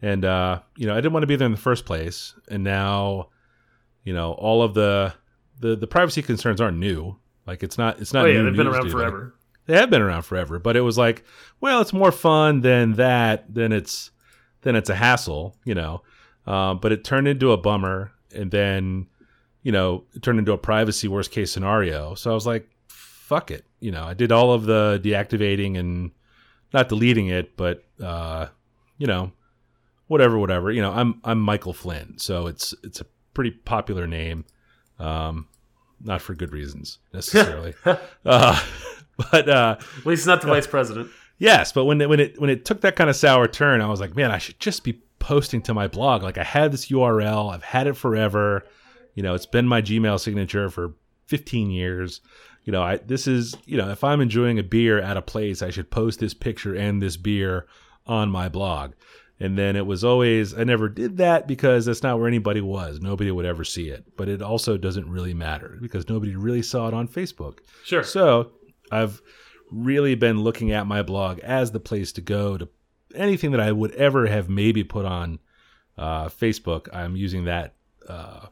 and 0.01 0.25
uh, 0.25 0.61
you 0.79 0.87
know 0.87 0.95
I 0.95 0.97
didn't 0.97 1.13
want 1.13 1.25
to 1.25 1.29
be 1.29 1.37
there 1.37 1.47
in 1.47 1.53
the 1.53 1.59
first 1.59 1.85
place, 1.85 2.35
and 2.49 2.65
now 2.65 3.29
you 4.05 4.15
know 4.15 4.33
all 4.33 4.63
of 4.63 4.73
the 4.73 5.13
the 5.61 5.77
the 5.77 5.87
privacy 5.87 6.23
concerns 6.23 6.63
aren't 6.63 6.79
new. 6.79 7.19
Like 7.47 7.63
it's 7.63 7.77
not 7.77 8.01
it's 8.01 8.15
not. 8.15 8.25
Oh 8.25 8.29
yeah, 8.29 8.39
new 8.39 8.45
they've 8.47 8.57
been 8.57 8.69
around 8.69 8.91
forever. 8.91 9.35
They 9.67 9.77
have 9.77 9.91
been 9.91 10.03
around 10.03 10.23
forever, 10.23 10.59
but 10.59 10.77
it 10.77 10.81
was 10.81 10.97
like, 10.97 11.25
well, 11.61 11.81
it's 11.81 11.93
more 11.93 12.13
fun 12.13 12.61
than 12.61 12.95
that. 12.95 13.53
Then 13.53 13.73
it's 13.73 14.11
then 14.63 14.77
it's 14.77 14.91
a 14.91 14.95
hassle, 14.95 15.57
you 15.65 15.75
know. 15.75 16.03
Um, 16.47 16.79
but 16.79 16.93
it 16.93 17.05
turned 17.05 17.29
into 17.29 17.53
a 17.53 17.57
bummer, 17.57 18.13
and 18.35 18.51
then 18.51 19.09
you 19.63 19.73
know 19.73 20.05
it 20.15 20.23
turned 20.23 20.39
into 20.39 20.53
a 20.53 20.59
privacy 20.59 21.09
worst 21.09 21.31
case 21.31 21.51
scenario. 21.51 22.15
So 22.15 22.31
I 22.31 22.35
was 22.35 22.47
like, 22.47 22.69
fuck 22.89 23.51
it, 23.51 23.65
you 23.81 23.91
know. 23.91 24.05
I 24.05 24.15
did 24.15 24.31
all 24.33 24.53
of 24.53 24.65
the 24.65 25.01
deactivating 25.03 25.77
and 25.79 26.13
not 26.73 26.89
deleting 26.89 27.27
it, 27.29 27.57
but 27.57 27.85
uh, 28.03 28.47
you 28.99 29.07
know, 29.07 29.33
whatever, 30.07 30.39
whatever. 30.39 30.71
You 30.71 30.83
know, 30.83 30.93
I'm 30.93 31.21
I'm 31.25 31.41
Michael 31.41 31.73
Flynn, 31.73 32.19
so 32.19 32.47
it's 32.47 32.75
it's 32.85 33.01
a 33.01 33.07
pretty 33.35 33.51
popular 33.51 34.07
name. 34.07 34.45
Um, 34.99 35.49
not 36.01 36.23
for 36.23 36.35
good 36.35 36.53
reasons 36.53 36.99
necessarily. 37.13 37.75
uh, 38.25 38.65
but 39.33 39.49
uh, 39.49 39.77
At 39.99 40.07
least 40.07 40.27
not 40.27 40.41
the 40.43 40.49
vice 40.49 40.67
president. 40.67 41.11
yes, 41.39 41.73
but 41.73 41.85
when 41.85 42.01
it, 42.01 42.09
when 42.09 42.21
it 42.21 42.41
when 42.41 42.51
it 42.51 42.65
took 42.65 42.81
that 42.83 42.97
kind 42.97 43.11
of 43.11 43.17
sour 43.17 43.49
turn, 43.49 43.81
I 43.81 43.89
was 43.89 44.01
like, 44.01 44.15
man, 44.17 44.31
I 44.31 44.39
should 44.39 44.61
just 44.61 44.85
be 44.85 45.01
posting 45.19 45.63
to 45.63 45.75
my 45.75 45.89
blog. 45.89 46.23
Like 46.23 46.39
I 46.39 46.45
had 46.45 46.73
this 46.73 46.87
URL, 46.87 47.53
I've 47.53 47.63
had 47.65 47.87
it 47.87 47.95
forever. 47.97 48.65
You 49.15 49.23
know, 49.23 49.35
it's 49.35 49.47
been 49.47 49.67
my 49.67 49.81
Gmail 49.81 50.21
signature 50.21 50.69
for 50.69 50.95
15 51.27 51.71
years. 51.71 52.21
You 52.65 52.73
know, 52.73 52.83
I 52.83 52.97
this 52.99 53.27
is 53.27 53.57
you 53.65 53.77
know, 53.79 53.91
if 53.91 54.05
I'm 54.05 54.21
enjoying 54.21 54.59
a 54.59 54.63
beer 54.63 54.99
at 55.01 55.17
a 55.17 55.23
place, 55.23 55.63
I 55.63 55.71
should 55.71 55.91
post 55.91 56.21
this 56.21 56.35
picture 56.35 56.75
and 56.75 57.01
this 57.01 57.17
beer 57.17 57.67
on 58.07 58.31
my 58.31 58.49
blog. 58.49 58.93
And 59.39 59.59
then 59.59 59.77
it 59.77 59.85
was 59.87 60.03
always 60.03 60.53
I 60.55 60.65
never 60.65 60.89
did 60.89 61.17
that 61.19 61.47
because 61.47 61.85
that's 61.87 62.03
not 62.03 62.19
where 62.19 62.27
anybody 62.29 62.61
was. 62.61 63.01
Nobody 63.01 63.31
would 63.31 63.45
ever 63.47 63.65
see 63.65 63.89
it. 63.89 64.17
But 64.17 64.29
it 64.29 64.43
also 64.43 64.77
doesn't 64.77 65.09
really 65.11 65.35
matter 65.35 65.79
because 65.81 66.09
nobody 66.09 66.35
really 66.37 66.63
saw 66.63 66.89
it 66.89 66.95
on 66.95 67.07
Facebook. 67.07 67.59
Sure. 67.85 68.03
So 68.03 68.53
I've 68.91 69.21
really 69.71 70.15
been 70.15 70.41
looking 70.41 70.73
at 70.73 70.87
my 70.87 71.03
blog 71.03 71.39
as 71.41 71.73
the 71.73 71.81
place 71.81 72.13
to 72.13 72.21
go 72.21 72.57
to 72.57 72.69
anything 73.15 73.51
that 73.53 73.61
I 73.61 73.73
would 73.73 73.93
ever 73.93 74.27
have 74.27 74.49
maybe 74.49 74.85
put 74.85 75.05
on 75.05 75.39
uh, 75.99 76.27
Facebook. 76.27 76.89
I'm 76.93 77.17
using 77.17 77.45
that 77.45 77.75
uh, 78.09 78.47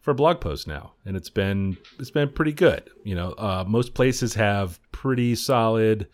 for 0.00 0.14
blog 0.14 0.40
posts 0.40 0.66
now, 0.66 0.92
and 1.04 1.16
it's 1.16 1.30
been 1.30 1.76
it's 1.98 2.10
been 2.10 2.28
pretty 2.28 2.52
good. 2.52 2.90
You 3.04 3.14
know, 3.14 3.32
uh, 3.32 3.64
most 3.66 3.94
places 3.94 4.34
have 4.34 4.80
pretty 4.92 5.34
solid, 5.34 6.08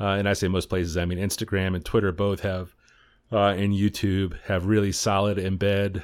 uh, 0.00 0.08
and 0.08 0.28
I 0.28 0.32
say 0.32 0.48
most 0.48 0.68
places, 0.68 0.96
I 0.96 1.04
mean 1.04 1.18
Instagram 1.18 1.74
and 1.74 1.84
Twitter 1.84 2.12
both 2.12 2.40
have, 2.40 2.74
uh, 3.30 3.48
and 3.48 3.72
YouTube 3.72 4.40
have 4.44 4.66
really 4.66 4.92
solid 4.92 5.38
embed 5.38 6.02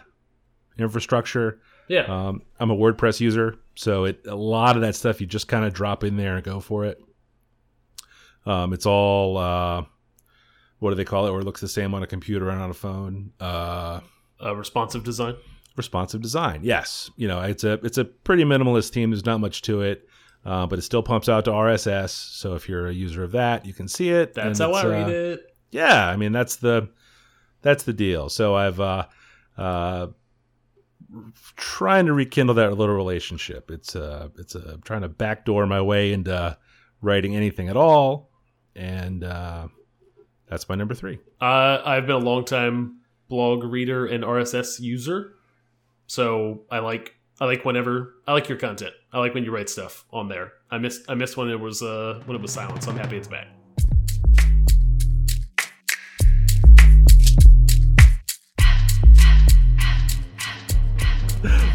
infrastructure. 0.78 1.60
Yeah. 1.88 2.02
Um, 2.02 2.42
I'm 2.58 2.70
a 2.70 2.76
WordPress 2.76 3.20
user, 3.20 3.56
so 3.74 4.04
it 4.04 4.26
a 4.26 4.34
lot 4.34 4.76
of 4.76 4.82
that 4.82 4.94
stuff 4.94 5.20
you 5.20 5.26
just 5.26 5.48
kind 5.48 5.64
of 5.64 5.72
drop 5.72 6.04
in 6.04 6.16
there 6.16 6.36
and 6.36 6.44
go 6.44 6.60
for 6.60 6.84
it. 6.84 7.02
Um, 8.46 8.72
it's 8.72 8.86
all 8.86 9.36
uh, 9.36 9.82
what 10.78 10.90
do 10.90 10.94
they 10.96 11.04
call 11.04 11.26
it? 11.26 11.30
Where 11.30 11.40
it 11.40 11.44
looks 11.44 11.60
the 11.60 11.68
same 11.68 11.94
on 11.94 12.02
a 12.02 12.06
computer 12.06 12.48
and 12.50 12.60
on 12.60 12.70
a 12.70 12.74
phone. 12.74 13.32
Uh, 13.40 14.00
uh, 14.42 14.56
responsive 14.56 15.04
design. 15.04 15.36
responsive 15.76 16.20
design. 16.22 16.60
Yes, 16.62 17.10
you 17.16 17.28
know 17.28 17.40
it's 17.42 17.64
a 17.64 17.72
it's 17.84 17.98
a 17.98 18.04
pretty 18.04 18.44
minimalist 18.44 18.90
theme. 18.90 19.10
There's 19.10 19.26
not 19.26 19.40
much 19.40 19.62
to 19.62 19.82
it, 19.82 20.08
uh, 20.44 20.66
but 20.66 20.78
it 20.78 20.82
still 20.82 21.02
pumps 21.02 21.28
out 21.28 21.44
to 21.44 21.50
RSS. 21.50 22.10
So 22.10 22.54
if 22.54 22.68
you're 22.68 22.86
a 22.86 22.92
user 22.92 23.22
of 23.22 23.32
that, 23.32 23.64
you 23.66 23.74
can 23.74 23.86
see 23.88 24.10
it. 24.10 24.34
That's 24.34 24.58
how 24.58 24.72
I 24.72 24.80
it's, 24.80 24.88
read 24.88 25.06
uh, 25.06 25.10
it. 25.10 25.56
yeah, 25.70 26.08
I 26.08 26.16
mean 26.16 26.32
that's 26.32 26.56
the 26.56 26.88
that's 27.60 27.84
the 27.84 27.92
deal. 27.92 28.28
So 28.28 28.56
I've 28.56 28.80
uh, 28.80 29.06
uh, 29.56 30.08
trying 31.56 32.06
to 32.06 32.12
rekindle 32.12 32.54
that 32.56 32.76
little 32.76 32.94
relationship. 32.94 33.70
It's 33.70 33.96
uh, 33.96 34.28
it's 34.38 34.54
uh, 34.56 34.76
trying 34.84 35.02
to 35.02 35.08
backdoor 35.08 35.66
my 35.66 35.80
way 35.80 36.12
into 36.12 36.56
writing 37.00 37.36
anything 37.36 37.68
at 37.68 37.76
all, 37.76 38.30
and 38.74 39.24
uh, 39.24 39.68
that's 40.48 40.68
my 40.68 40.74
number 40.74 40.94
three. 40.94 41.18
Uh, 41.40 41.82
I've 41.84 42.06
been 42.06 42.16
a 42.16 42.18
long 42.18 42.44
time 42.44 43.00
blog 43.28 43.64
reader 43.64 44.06
and 44.06 44.24
RSS 44.24 44.80
user, 44.80 45.34
so 46.06 46.62
I 46.70 46.78
like 46.80 47.14
I 47.40 47.46
like 47.46 47.64
whenever 47.64 48.14
I 48.26 48.32
like 48.32 48.48
your 48.48 48.58
content. 48.58 48.92
I 49.12 49.18
like 49.18 49.34
when 49.34 49.44
you 49.44 49.52
write 49.52 49.68
stuff 49.68 50.04
on 50.12 50.28
there. 50.28 50.52
I 50.70 50.78
missed 50.78 51.02
I 51.08 51.14
missed 51.14 51.36
when 51.36 51.48
it 51.48 51.60
was 51.60 51.82
uh 51.82 52.22
when 52.26 52.36
it 52.36 52.42
was 52.42 52.52
silent, 52.52 52.82
so 52.82 52.90
I'm 52.90 52.96
happy 52.96 53.16
it's 53.16 53.28
back. 53.28 53.48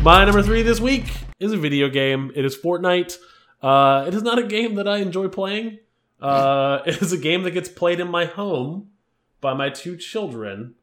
My 0.02 0.24
number 0.24 0.42
three 0.42 0.62
this 0.62 0.80
week 0.80 1.12
is 1.42 1.52
a 1.52 1.58
video 1.58 1.90
game. 1.90 2.32
It 2.34 2.46
is 2.46 2.56
Fortnite. 2.56 3.18
Uh, 3.62 4.06
it 4.08 4.14
is 4.14 4.24
not 4.24 4.40
a 4.40 4.44
game 4.44 4.76
that 4.76 4.88
I 4.88 4.98
enjoy 4.98 5.28
playing. 5.28 5.80
Uh, 6.22 6.80
it 6.86 7.02
is 7.02 7.12
a 7.12 7.18
game 7.18 7.44
that 7.44 7.52
gets 7.52 7.68
played 7.68 8.00
in 8.00 8.08
my 8.08 8.24
home 8.24 8.92
by 9.42 9.54
my 9.54 9.70
two 9.70 9.98
children, 9.98 10.76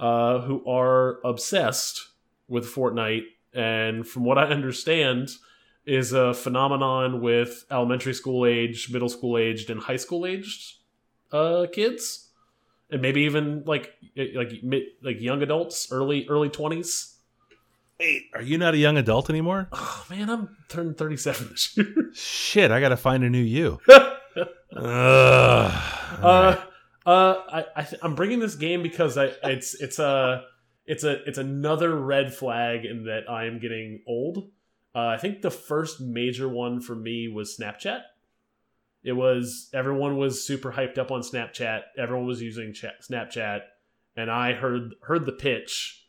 uh, 0.00 0.40
who 0.40 0.68
are 0.68 1.20
obsessed 1.24 2.08
with 2.48 2.66
Fortnite, 2.66 3.22
and 3.52 4.06
from 4.06 4.24
what 4.24 4.36
I 4.36 4.46
understand, 4.46 5.30
is 5.86 6.12
a 6.12 6.34
phenomenon 6.34 7.20
with 7.20 7.64
elementary 7.70 8.14
school 8.14 8.46
age, 8.46 8.90
middle 8.90 9.08
school 9.08 9.38
aged, 9.38 9.70
and 9.70 9.80
high 9.80 9.96
school 9.96 10.26
aged 10.26 10.78
uh, 11.30 11.66
kids, 11.72 12.30
and 12.90 13.00
maybe 13.00 13.22
even 13.22 13.62
like 13.64 13.94
like 14.34 14.52
like 15.02 15.20
young 15.20 15.40
adults, 15.42 15.92
early 15.92 16.26
early 16.28 16.48
twenties. 16.48 17.13
Wait, 18.04 18.30
are 18.34 18.42
you 18.42 18.58
not 18.58 18.74
a 18.74 18.76
young 18.76 18.98
adult 18.98 19.30
anymore? 19.30 19.66
Oh 19.72 20.04
man, 20.10 20.28
I'm 20.28 20.54
turning 20.68 20.92
thirty 20.92 21.16
seven 21.16 21.48
this 21.48 21.74
year. 21.74 22.10
Shit, 22.12 22.70
I 22.70 22.78
got 22.78 22.90
to 22.90 22.98
find 22.98 23.24
a 23.24 23.30
new 23.30 23.42
you. 23.42 23.80
Uh, 24.76 25.70
uh, 27.06 27.34
I, 27.48 27.64
I, 27.76 27.86
I'm 28.02 28.16
bringing 28.16 28.40
this 28.40 28.56
game 28.56 28.82
because 28.82 29.16
I 29.16 29.30
it's 29.44 29.74
it's 29.74 30.00
a 30.00 30.46
it's 30.84 31.04
a 31.04 31.22
it's 31.28 31.38
another 31.38 31.96
red 31.96 32.34
flag 32.34 32.84
in 32.84 33.04
that 33.04 33.30
I 33.30 33.44
am 33.44 33.60
getting 33.60 34.02
old. 34.08 34.50
Uh, 34.92 35.06
I 35.06 35.18
think 35.18 35.40
the 35.42 35.52
first 35.52 36.00
major 36.00 36.48
one 36.48 36.80
for 36.80 36.96
me 36.96 37.28
was 37.28 37.56
Snapchat. 37.56 38.00
It 39.04 39.12
was 39.12 39.70
everyone 39.72 40.16
was 40.16 40.44
super 40.44 40.72
hyped 40.72 40.98
up 40.98 41.12
on 41.12 41.20
Snapchat. 41.20 41.82
Everyone 41.96 42.26
was 42.26 42.42
using 42.42 42.74
chat, 42.74 42.94
Snapchat, 43.08 43.60
and 44.16 44.28
I 44.28 44.54
heard 44.54 44.96
heard 45.02 45.24
the 45.24 45.32
pitch, 45.32 46.03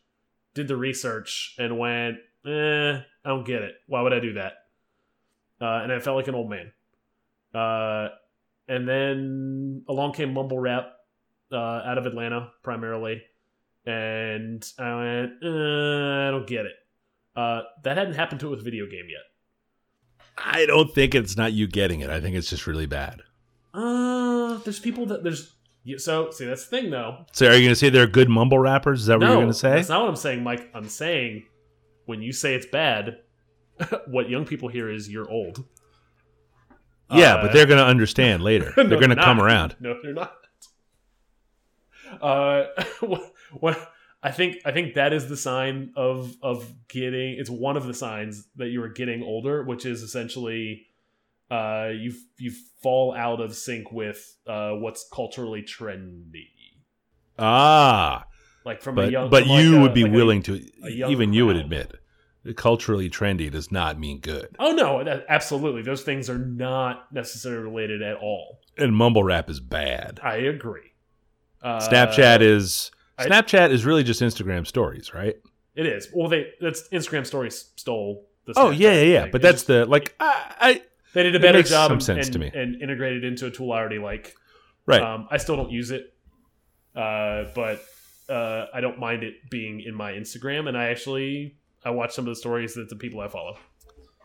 did 0.56 0.66
the 0.66 0.76
research, 0.76 1.54
and 1.58 1.78
went, 1.78 2.16
"Eh, 2.44 2.98
I 3.24 3.28
don't 3.28 3.46
get 3.46 3.62
it. 3.62 3.76
Why 3.86 4.02
would 4.02 4.12
I 4.12 4.18
do 4.18 4.32
that?" 4.32 4.54
Uh, 5.60 5.80
and 5.82 5.92
I 5.92 6.00
felt 6.00 6.16
like 6.16 6.26
an 6.26 6.34
old 6.34 6.50
man. 6.50 6.72
Uh, 7.54 8.08
and 8.68 8.88
then 8.88 9.84
along 9.88 10.12
came 10.12 10.34
Mumble 10.34 10.58
Rap 10.58 10.92
uh, 11.52 11.56
out 11.56 11.98
of 11.98 12.06
Atlanta 12.06 12.50
primarily, 12.62 13.22
and 13.84 14.68
I 14.78 14.96
went, 14.96 15.32
uh, 15.42 16.28
I 16.28 16.30
don't 16.32 16.46
get 16.46 16.66
it. 16.66 16.74
Uh, 17.36 17.62
that 17.84 17.96
hadn't 17.96 18.14
happened 18.14 18.40
to 18.40 18.48
it 18.48 18.50
with 18.50 18.64
video 18.64 18.86
game 18.86 19.06
yet. 19.08 19.22
I 20.38 20.66
don't 20.66 20.92
think 20.94 21.14
it's 21.14 21.36
not 21.36 21.52
you 21.52 21.66
getting 21.66 22.00
it. 22.00 22.10
I 22.10 22.20
think 22.20 22.34
it's 22.34 22.50
just 22.50 22.66
really 22.66 22.86
bad. 22.86 23.22
Uh, 23.72 24.58
there's 24.58 24.80
people 24.80 25.06
that 25.06 25.22
there's 25.22 25.54
yeah, 25.86 25.98
so 25.98 26.32
see 26.32 26.44
that's 26.44 26.66
the 26.66 26.80
thing 26.80 26.90
though. 26.90 27.24
So, 27.32 27.46
are 27.46 27.54
you 27.54 27.60
going 27.60 27.70
to 27.70 27.76
say 27.76 27.90
they're 27.90 28.08
good 28.08 28.28
mumble 28.28 28.58
rappers? 28.58 29.02
Is 29.02 29.06
that 29.06 29.20
what 29.20 29.28
you're 29.28 29.36
going 29.36 29.46
to 29.46 29.54
say? 29.54 29.70
that's 29.76 29.88
not 29.88 30.00
what 30.00 30.08
I'm 30.08 30.16
saying, 30.16 30.42
Mike. 30.42 30.68
I'm 30.74 30.88
saying 30.88 31.44
when 32.06 32.22
you 32.22 32.32
say 32.32 32.56
it's 32.56 32.66
bad, 32.66 33.18
what 34.08 34.28
young 34.28 34.44
people 34.44 34.68
hear 34.68 34.90
is 34.90 35.08
you're 35.08 35.30
old. 35.30 35.64
yeah, 37.12 37.34
Uh, 37.36 37.42
but 37.42 37.52
they're 37.52 37.66
going 37.66 37.78
to 37.78 37.86
understand 37.86 38.42
later. 38.42 38.72
No, 38.76 38.82
they're 38.88 38.98
going 38.98 39.10
to 39.10 39.16
come 39.16 39.40
around. 39.40 39.76
No, 39.78 39.96
they're 40.02 40.12
not. 40.12 40.34
Uh, 42.20 42.64
what, 43.00 43.32
what 43.52 43.92
I 44.24 44.32
think 44.32 44.56
I 44.64 44.72
think 44.72 44.94
that 44.94 45.12
is 45.12 45.28
the 45.28 45.36
sign 45.36 45.92
of 45.94 46.34
of 46.42 46.72
getting. 46.88 47.36
It's 47.38 47.50
one 47.50 47.76
of 47.76 47.86
the 47.86 47.94
signs 47.94 48.48
that 48.56 48.70
you 48.70 48.82
are 48.82 48.88
getting 48.88 49.22
older, 49.22 49.62
which 49.62 49.86
is 49.86 50.02
essentially 50.02 50.86
uh, 51.50 51.90
you 51.94 52.12
you 52.38 52.52
fall 52.82 53.14
out 53.14 53.40
of 53.40 53.54
sync 53.54 53.92
with 53.92 54.36
uh, 54.46 54.72
what's 54.72 55.06
culturally 55.12 55.62
trendy. 55.62 56.48
Ah, 57.38 58.24
Like 58.64 58.82
from 58.82 58.98
a 58.98 59.06
young, 59.08 59.30
but 59.30 59.42
from 59.44 59.50
like 59.50 59.62
you 59.64 59.76
a- 59.76 59.80
would 59.80 59.94
be 59.94 60.02
like 60.04 60.12
a- 60.12 60.14
willing 60.14 60.42
to. 60.44 60.54
a 60.84 61.10
Even 61.10 61.32
you 61.32 61.46
would 61.46 61.56
admit, 61.56 61.92
culturally 62.56 63.10
trendy 63.10 63.50
does 63.50 63.70
not 63.70 63.98
mean 63.98 64.20
good. 64.20 64.48
Oh 64.58 64.72
no, 64.72 65.04
that, 65.04 65.26
absolutely. 65.28 65.82
Those 65.82 66.02
things 66.02 66.30
are 66.30 66.38
not 66.38 67.12
necessarily 67.12 67.62
related 67.64 68.02
at 68.02 68.16
all. 68.16 68.60
And 68.78 68.94
mumble 68.94 69.24
rap 69.24 69.48
is 69.50 69.60
bad. 69.60 70.20
I 70.22 70.36
agree. 70.36 70.92
Uh, 71.62 71.80
Snapchat 71.80 72.40
is 72.40 72.90
I- 73.18 73.26
Snapchat 73.26 73.70
is 73.70 73.84
really 73.84 74.02
just 74.04 74.20
Instagram 74.22 74.66
stories, 74.66 75.12
right? 75.14 75.36
It 75.74 75.86
is. 75.86 76.08
Well, 76.14 76.28
they 76.28 76.46
that's 76.60 76.88
Instagram 76.88 77.26
stories 77.26 77.70
stole 77.76 78.26
The 78.46 78.54
Oh 78.56 78.70
yeah, 78.70 78.92
yeah, 78.94 79.02
yeah. 79.02 79.26
But 79.30 79.42
that's 79.42 79.56
just- 79.58 79.66
the 79.66 79.84
like 79.86 80.14
I, 80.20 80.54
I 80.60 80.82
they 81.16 81.22
did 81.22 81.34
a 81.34 81.40
better 81.40 81.62
job 81.62 81.88
some 81.88 81.92
and, 81.94 82.02
sense 82.02 82.28
to 82.28 82.38
me. 82.38 82.50
and 82.54 82.82
integrated 82.82 83.24
into 83.24 83.46
a 83.46 83.50
tool 83.50 83.72
I 83.72 83.78
already 83.78 83.98
like. 83.98 84.34
right. 84.84 85.00
Um, 85.00 85.26
I 85.30 85.38
still 85.38 85.56
don't 85.56 85.70
use 85.70 85.90
it, 85.90 86.12
uh, 86.94 87.44
but 87.54 87.82
uh, 88.28 88.66
I 88.74 88.82
don't 88.82 88.98
mind 88.98 89.24
it 89.24 89.48
being 89.48 89.80
in 89.80 89.94
my 89.94 90.12
Instagram, 90.12 90.68
and 90.68 90.76
I 90.76 90.88
actually 90.88 91.56
I 91.86 91.90
watch 91.90 92.12
some 92.12 92.26
of 92.26 92.28
the 92.28 92.36
stories 92.36 92.74
that 92.74 92.90
the 92.90 92.96
people 92.96 93.20
I 93.20 93.28
follow. 93.28 93.56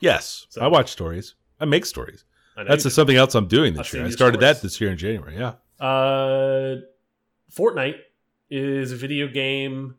yes, 0.02 0.48
so- 0.50 0.62
I 0.62 0.68
watch 0.68 0.92
stories. 0.92 1.36
I 1.62 1.66
make 1.66 1.86
stories. 1.86 2.26
I 2.58 2.66
That's 2.66 2.94
something 2.94 3.16
else 3.16 3.36
I'm 3.36 3.48
doing 3.48 3.72
I've 3.74 3.86
this 3.86 3.94
year. 3.94 4.06
I 4.06 4.10
started 4.10 4.42
that 4.42 4.62
this 4.62 4.82
year 4.82 4.92
in 4.92 4.98
January. 4.98 5.38
Yeah. 5.38 5.54
Uh, 5.80 6.82
Fortnite 7.50 8.00
is 8.50 8.92
a 8.92 8.98
video 8.98 9.30
game 9.30 9.96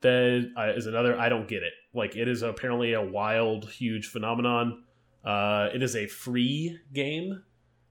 that 0.00 0.50
uh, 0.56 0.88
another. 0.88 1.18
I 1.18 1.28
don't 1.28 1.46
get 1.46 1.62
it. 1.62 1.74
Like 1.92 2.16
it 2.16 2.28
is 2.28 2.40
apparently 2.40 2.94
a 2.94 3.02
wild, 3.02 3.68
huge 3.70 4.06
phenomenon. 4.06 4.84
Uh, 5.26 5.68
it 5.74 5.82
is 5.82 5.96
a 5.96 6.06
free 6.06 6.78
game. 6.92 7.42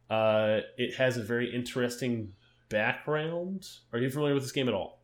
Uh, 0.09 0.59
it 0.77 0.95
has 0.95 1.17
a 1.17 1.23
very 1.23 1.53
interesting 1.53 2.33
background. 2.69 3.67
Are 3.91 3.99
you 3.99 4.09
familiar 4.09 4.33
with 4.33 4.43
this 4.43 4.51
game 4.51 4.67
at 4.67 4.73
all? 4.73 5.01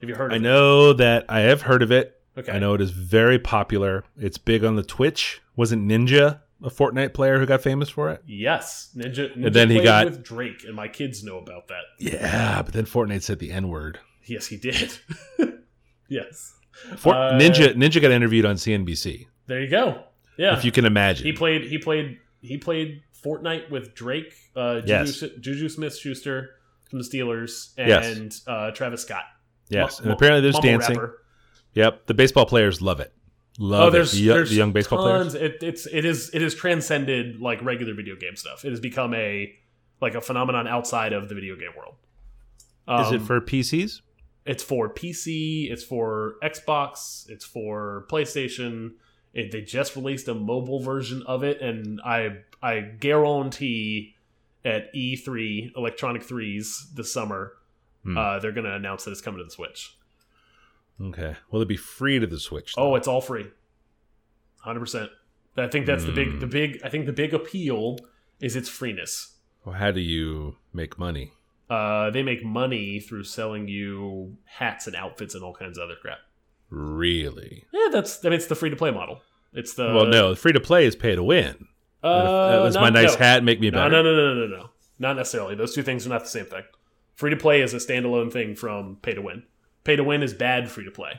Have 0.00 0.08
you 0.08 0.14
heard? 0.16 0.32
I 0.32 0.36
of 0.36 0.42
know 0.42 0.92
that 0.92 1.24
I 1.28 1.40
have 1.40 1.62
heard 1.62 1.82
of 1.82 1.90
it. 1.90 2.08
It? 2.36 2.40
Okay. 2.40 2.52
I 2.52 2.58
know 2.58 2.74
it 2.74 2.80
is 2.80 2.90
very 2.90 3.38
popular. 3.38 4.04
It's 4.18 4.38
big 4.38 4.64
on 4.64 4.76
the 4.76 4.82
Twitch. 4.82 5.40
Wasn't 5.56 5.82
Ninja 5.88 6.40
a 6.62 6.68
Fortnite 6.70 7.14
player 7.14 7.38
who 7.38 7.46
got 7.46 7.62
famous 7.62 7.88
for 7.88 8.10
it? 8.10 8.22
Yes, 8.26 8.90
Ninja. 8.96 9.34
Ninja 9.36 9.46
And 9.46 9.54
then 9.54 9.70
he 9.70 9.80
got- 9.82 10.04
with 10.06 10.22
Drake, 10.24 10.64
and 10.66 10.74
my 10.74 10.88
kids 10.88 11.22
know 11.24 11.38
about 11.38 11.68
that. 11.68 11.82
Yeah, 11.98 12.62
but 12.62 12.74
then 12.74 12.84
Fortnite 12.86 13.22
said 13.22 13.38
the 13.38 13.52
N 13.52 13.68
word. 13.68 13.98
Yes, 14.24 14.46
he 14.46 14.56
did. 14.56 14.98
yes, 16.08 16.54
For- 16.96 17.14
Uh, 17.14 17.32
Ninja 17.34 17.74
Ninja 17.74 18.00
got 18.02 18.10
interviewed 18.10 18.44
on 18.44 18.56
CNBC. 18.56 19.26
there 19.46 19.60
you 19.60 19.70
go. 19.70 20.02
Yeah, 20.36 20.56
If 20.56 20.64
you 20.64 20.72
can 20.72 20.84
imagine. 20.84 21.24
he 21.26 21.32
played. 21.32 21.62
He 21.64 21.78
played. 21.78 22.18
He 22.40 22.58
played 22.58 23.02
Fortnite 23.24 23.70
with 23.70 23.94
Drake, 23.94 24.34
uh, 24.54 24.80
Juju, 24.80 24.88
Yes. 24.92 25.24
Juju 25.40 25.68
Smith 25.70 25.96
Schuster 25.96 26.50
from 26.90 26.98
the 26.98 27.04
Steelers, 27.04 27.72
Yes. 27.78 28.16
and 28.16 28.34
uh, 28.46 28.70
Travis 28.72 29.00
Scott. 29.02 29.24
yes, 29.70 29.98
Mu- 30.00 30.04
and 30.04 30.12
apparently 30.12 30.42
there's 30.42 30.58
dancing. 30.58 30.96
rapper. 30.96 31.22
Yep, 31.74 32.06
the 32.06 32.14
baseball 32.14 32.44
players 32.46 32.82
love 32.82 33.00
it. 33.00 33.12
Love 33.58 33.84
Oh, 33.84 33.88
it. 33.88 33.90
there's, 33.92 34.12
The, 34.12 34.26
there's 34.28 34.50
the 34.50 34.56
young 34.56 34.72
baseball 34.72 34.98
tons. 35.04 35.32
players. 35.34 35.52
It, 35.54 35.62
it's 35.62 35.86
it 35.86 36.04
is 36.04 36.30
it 36.34 36.42
has 36.42 36.54
transcended 36.54 37.40
like 37.40 37.62
regular 37.62 37.94
video 37.94 38.14
game 38.16 38.36
stuff. 38.36 38.64
It 38.64 38.70
has 38.70 38.80
become 38.80 39.14
a 39.14 39.52
like 40.02 40.14
a 40.14 40.20
phenomenon 40.20 40.66
outside 40.68 41.12
of 41.14 41.28
the 41.30 41.34
video 41.34 41.54
game 41.56 41.70
world. 41.76 41.94
Is 43.06 43.12
it 43.12 43.20
Um, 43.20 43.26
for 43.26 43.40
PCs? 43.40 44.02
It's 44.44 44.62
for 44.62 44.92
PC. 44.92 45.70
It's 45.70 45.82
for 45.82 46.34
Xbox. 46.42 47.24
It's 47.30 47.44
for 47.46 48.06
PlayStation. 48.10 48.90
It, 49.34 49.50
they 49.52 49.60
just 49.62 49.96
released 49.96 50.28
a 50.28 50.34
mobile 50.34 50.80
version 50.80 51.22
of 51.26 51.42
it, 51.42 51.60
and 51.60 52.00
I 52.04 52.38
I 52.62 52.80
guarantee 52.80 54.14
at 54.64 54.94
E3 54.94 55.76
Electronic 55.76 56.22
Threes 56.22 56.90
this 56.94 57.12
summer, 57.12 57.52
Hmm. 58.04 58.16
uh, 58.16 58.38
they're 58.38 58.52
going 58.52 58.64
to 58.66 58.72
announce 58.74 59.04
that 59.04 59.10
it's 59.10 59.20
coming 59.20 59.38
to 59.38 59.44
the 59.44 59.50
Switch. 59.50 59.96
Okay. 61.00 61.34
Will 61.50 61.60
it 61.62 61.68
be 61.68 61.76
free 61.76 62.18
to 62.18 62.26
the 62.26 62.38
Switch? 62.38 62.74
Oh, 62.76 62.94
it's 62.94 63.08
all 63.08 63.20
free, 63.20 63.46
hundred 64.60 64.80
percent. 64.80 65.10
I 65.56 65.66
think 65.68 65.86
that's 65.86 66.04
the 66.04 66.12
big 66.12 66.28
Hmm. 66.32 66.38
the 66.40 66.46
big. 66.46 66.80
I 66.84 66.88
think 66.88 67.06
the 67.06 67.12
big 67.12 67.34
appeal 67.34 67.98
is 68.40 68.56
its 68.56 68.68
freeness. 68.68 69.36
Well, 69.64 69.74
how 69.76 69.90
do 69.90 70.00
you 70.00 70.56
make 70.72 70.98
money? 70.98 71.32
Uh, 71.70 72.10
they 72.10 72.22
make 72.22 72.44
money 72.44 73.00
through 73.00 73.24
selling 73.24 73.66
you 73.68 74.36
hats 74.44 74.86
and 74.86 74.94
outfits 74.94 75.34
and 75.34 75.42
all 75.42 75.54
kinds 75.54 75.78
of 75.78 75.84
other 75.84 75.96
crap. 76.00 76.18
Really? 76.74 77.64
Yeah, 77.72 77.88
that's 77.92 78.24
I 78.24 78.28
mean, 78.28 78.34
it's 78.36 78.46
the 78.46 78.54
free 78.54 78.70
to 78.70 78.76
play 78.76 78.90
model. 78.90 79.20
It's 79.52 79.74
the 79.74 79.84
well, 79.94 80.06
no. 80.06 80.34
Free 80.34 80.52
to 80.52 80.60
play 80.60 80.84
is 80.86 80.96
pay 80.96 81.14
to 81.14 81.22
win. 81.22 81.68
Uh, 82.02 82.50
that 82.50 82.62
was 82.62 82.74
my 82.76 82.90
nice 82.90 83.12
no. 83.12 83.18
hat 83.24 83.44
make 83.44 83.60
me 83.60 83.70
No, 83.70 83.78
better. 83.78 83.90
no, 83.90 84.02
no, 84.02 84.14
no, 84.14 84.34
no, 84.34 84.46
no, 84.46 84.56
no. 84.56 84.70
Not 84.98 85.16
necessarily. 85.16 85.54
Those 85.54 85.74
two 85.74 85.82
things 85.82 86.04
are 86.06 86.10
not 86.10 86.22
the 86.22 86.28
same 86.28 86.44
thing. 86.46 86.62
Free 87.14 87.30
to 87.30 87.36
play 87.36 87.62
is 87.62 87.72
a 87.72 87.78
standalone 87.78 88.32
thing 88.32 88.54
from 88.56 88.96
pay 89.02 89.14
to 89.14 89.22
win. 89.22 89.44
Pay 89.84 89.96
to 89.96 90.04
win 90.04 90.22
is 90.22 90.34
bad 90.34 90.70
free 90.70 90.84
to 90.84 90.90
play. 90.90 91.12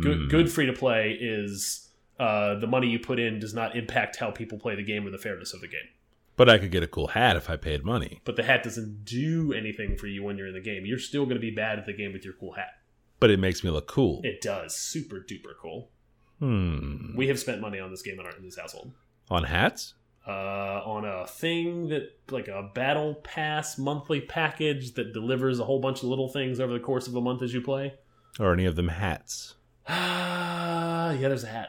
Good, 0.00 0.18
Hmm. 0.18 0.28
good 0.28 0.52
free 0.52 0.66
to 0.66 0.72
play 0.74 1.16
is 1.20 1.88
uh, 2.20 2.54
the 2.56 2.66
money 2.66 2.88
you 2.88 2.98
put 2.98 3.18
in 3.18 3.38
does 3.40 3.54
not 3.54 3.74
impact 3.76 4.16
how 4.16 4.30
people 4.30 4.58
play 4.58 4.74
the 4.74 4.82
game 4.82 5.06
or 5.06 5.10
the 5.10 5.18
fairness 5.18 5.54
of 5.54 5.60
the 5.60 5.68
game. 5.68 5.88
But 6.36 6.50
I 6.50 6.58
could 6.58 6.70
get 6.70 6.82
a 6.82 6.86
cool 6.86 7.08
hat 7.08 7.36
if 7.36 7.48
I 7.48 7.56
paid 7.56 7.82
money. 7.84 8.20
But 8.24 8.36
the 8.36 8.42
hat 8.42 8.62
doesn't 8.62 9.04
do 9.06 9.54
anything 9.54 9.96
for 9.96 10.06
you 10.06 10.22
when 10.22 10.36
you're 10.36 10.48
in 10.48 10.54
the 10.54 10.60
game. 10.60 10.84
You're 10.84 10.98
still 10.98 11.24
going 11.24 11.36
to 11.36 11.40
be 11.40 11.50
bad 11.50 11.78
at 11.78 11.86
the 11.86 11.94
game 11.94 12.12
with 12.12 12.24
your 12.26 12.34
cool 12.34 12.52
hat. 12.52 12.72
But 13.18 13.30
it 13.30 13.38
makes 13.38 13.64
me 13.64 13.70
look 13.70 13.86
cool. 13.86 14.20
It 14.24 14.40
does. 14.40 14.76
Super 14.76 15.16
duper 15.16 15.52
cool. 15.60 15.90
Hmm. 16.38 17.16
We 17.16 17.28
have 17.28 17.38
spent 17.38 17.60
money 17.60 17.80
on 17.80 17.90
this 17.90 18.02
game 18.02 18.20
in, 18.20 18.26
our, 18.26 18.36
in 18.36 18.44
this 18.44 18.58
household. 18.58 18.92
On 19.30 19.44
hats? 19.44 19.94
uh, 20.26 20.82
on 20.84 21.04
a 21.04 21.26
thing 21.26 21.88
that 21.88 22.10
like 22.30 22.48
a 22.48 22.70
battle 22.74 23.14
pass 23.14 23.78
monthly 23.78 24.20
package 24.20 24.94
that 24.94 25.12
delivers 25.12 25.60
a 25.60 25.64
whole 25.64 25.78
bunch 25.78 25.98
of 26.02 26.08
little 26.08 26.28
things 26.28 26.58
over 26.58 26.72
the 26.72 26.80
course 26.80 27.06
of 27.06 27.14
a 27.14 27.20
month 27.20 27.42
as 27.42 27.54
you 27.54 27.60
play. 27.60 27.94
Or 28.40 28.52
any 28.52 28.66
of 28.66 28.76
them 28.76 28.88
hats? 28.88 29.54
Ah, 29.88 31.10
yeah, 31.12 31.28
there's 31.28 31.44
a 31.44 31.48
hat, 31.48 31.68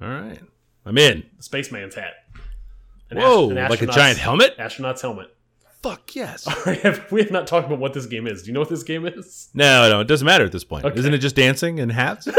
All 0.00 0.08
right. 0.08 0.40
I'm 0.84 0.98
in. 0.98 1.24
the 1.36 1.42
spaceman's 1.42 1.94
hat. 1.94 2.12
An 3.10 3.18
Whoa, 3.18 3.46
like 3.46 3.82
a 3.82 3.86
giant 3.86 4.18
helmet? 4.18 4.54
Astronaut's 4.58 5.00
helmet. 5.02 5.34
Fuck 5.82 6.14
yes. 6.14 6.46
Have, 6.82 7.10
we 7.10 7.20
have 7.22 7.30
not 7.32 7.46
talked 7.48 7.66
about 7.66 7.80
what 7.80 7.92
this 7.92 8.06
game 8.06 8.26
is. 8.28 8.42
Do 8.42 8.46
you 8.48 8.52
know 8.52 8.60
what 8.60 8.68
this 8.68 8.84
game 8.84 9.04
is? 9.06 9.48
no, 9.52 9.88
no, 9.90 10.00
it 10.00 10.06
doesn't 10.06 10.24
matter 10.24 10.44
at 10.44 10.52
this 10.52 10.62
point. 10.64 10.84
Okay. 10.84 10.98
Isn't 10.98 11.12
it 11.12 11.18
just 11.18 11.34
dancing 11.36 11.80
and 11.80 11.90
hats? 11.90 12.28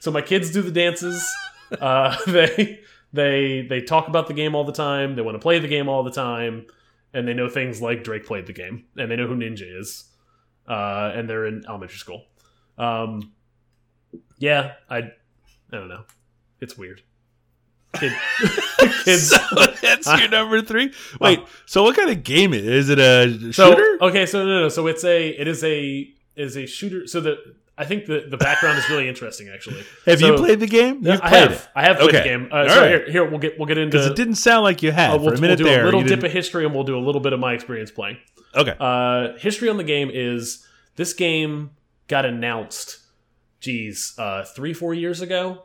So 0.00 0.10
my 0.10 0.22
kids 0.22 0.50
do 0.50 0.62
the 0.62 0.70
dances. 0.70 1.26
uh, 1.78 2.16
they 2.26 2.80
they 3.12 3.66
they 3.68 3.80
talk 3.82 4.08
about 4.08 4.28
the 4.28 4.34
game 4.34 4.54
all 4.54 4.64
the 4.64 4.72
time. 4.72 5.14
They 5.14 5.22
want 5.22 5.34
to 5.34 5.38
play 5.40 5.58
the 5.58 5.68
game 5.68 5.88
all 5.88 6.02
the 6.02 6.10
time, 6.10 6.66
and 7.12 7.28
they 7.28 7.34
know 7.34 7.48
things 7.50 7.82
like 7.82 8.02
Drake 8.02 8.24
played 8.24 8.46
the 8.46 8.52
game, 8.54 8.86
and 8.96 9.10
they 9.10 9.16
know 9.16 9.26
who 9.26 9.36
Ninja 9.36 9.78
is, 9.78 10.04
uh, 10.66 11.12
and 11.14 11.28
they're 11.28 11.44
in 11.44 11.64
elementary 11.68 11.98
school. 11.98 12.24
Um, 12.78 13.32
yeah, 14.38 14.72
I 14.88 14.98
I 14.98 15.10
don't 15.70 15.88
know. 15.88 16.04
It's 16.60 16.78
weird. 16.78 17.02
Kid, 17.94 18.12
kids. 19.04 19.30
so 19.30 19.36
that's 19.82 20.06
your 20.06 20.28
number 20.36 20.62
three. 20.62 20.92
Wait, 21.20 21.40
so 21.66 21.82
what 21.82 21.96
kind 21.96 22.08
of 22.10 22.22
game 22.22 22.54
is 22.54 22.62
it? 22.64 22.66
Is 22.68 22.90
it 22.90 22.98
a 22.98 23.52
So 23.52 23.70
shooter? 23.70 23.98
okay, 24.02 24.26
so 24.26 24.44
no, 24.44 24.60
no, 24.62 24.68
so 24.68 24.86
it's 24.86 25.04
a 25.04 25.28
it 25.28 25.48
is 25.48 25.64
a 25.64 26.08
is 26.36 26.56
a 26.56 26.66
shooter. 26.66 27.06
So 27.06 27.20
the 27.20 27.36
I 27.76 27.84
think 27.84 28.06
the 28.06 28.26
the 28.28 28.36
background 28.36 28.78
is 28.78 28.88
really 28.88 29.08
interesting. 29.08 29.48
Actually, 29.48 29.82
Have 30.06 30.20
So- 30.20 30.26
you 30.28 30.34
played 30.36 30.60
the 30.60 30.66
game? 30.68 31.00
You've 31.04 31.20
I 31.20 31.28
have. 31.30 31.52
it 31.52 31.68
I 31.74 31.82
have 31.82 31.96
played 31.96 32.08
Okay. 32.10 32.18
the 32.18 32.24
game. 32.24 32.48
Uh, 32.52 32.68
so 32.68 32.80
right. 32.80 32.88
here, 32.88 33.10
here 33.10 33.24
we'll 33.28 33.40
get 33.40 33.58
we'll 33.58 33.66
get 33.66 33.78
into 33.78 33.96
because 33.96 34.06
it 34.06 34.16
didn't 34.16 34.36
sound 34.36 34.62
like 34.62 34.82
you 34.84 34.92
had 34.92 35.10
Uh, 35.14 35.18
we'll, 35.18 35.28
a 35.34 35.40
minute 35.40 35.58
we'll 35.58 35.68
do 35.68 35.74
there. 35.74 35.82
a 35.82 35.84
little 35.86 36.02
dip 36.02 36.22
of 36.22 36.30
history 36.30 36.64
and 36.64 36.72
we'll 36.74 36.84
do 36.84 36.96
a 36.96 37.00
little 37.04 37.20
bit 37.20 37.32
of 37.32 37.40
my 37.40 37.54
experience 37.54 37.90
playing. 37.90 38.18
okay. 38.54 38.74
Uh, 38.78 39.36
history 39.38 39.68
on 39.68 39.78
the 39.78 39.84
game 39.84 40.10
is 40.12 40.64
this 40.96 41.12
game 41.12 41.70
got 42.06 42.24
announced, 42.24 42.98
geez, 43.60 44.14
uh, 44.18 44.44
three 44.44 44.72
four 44.74 44.94
years 44.94 45.20
ago, 45.20 45.64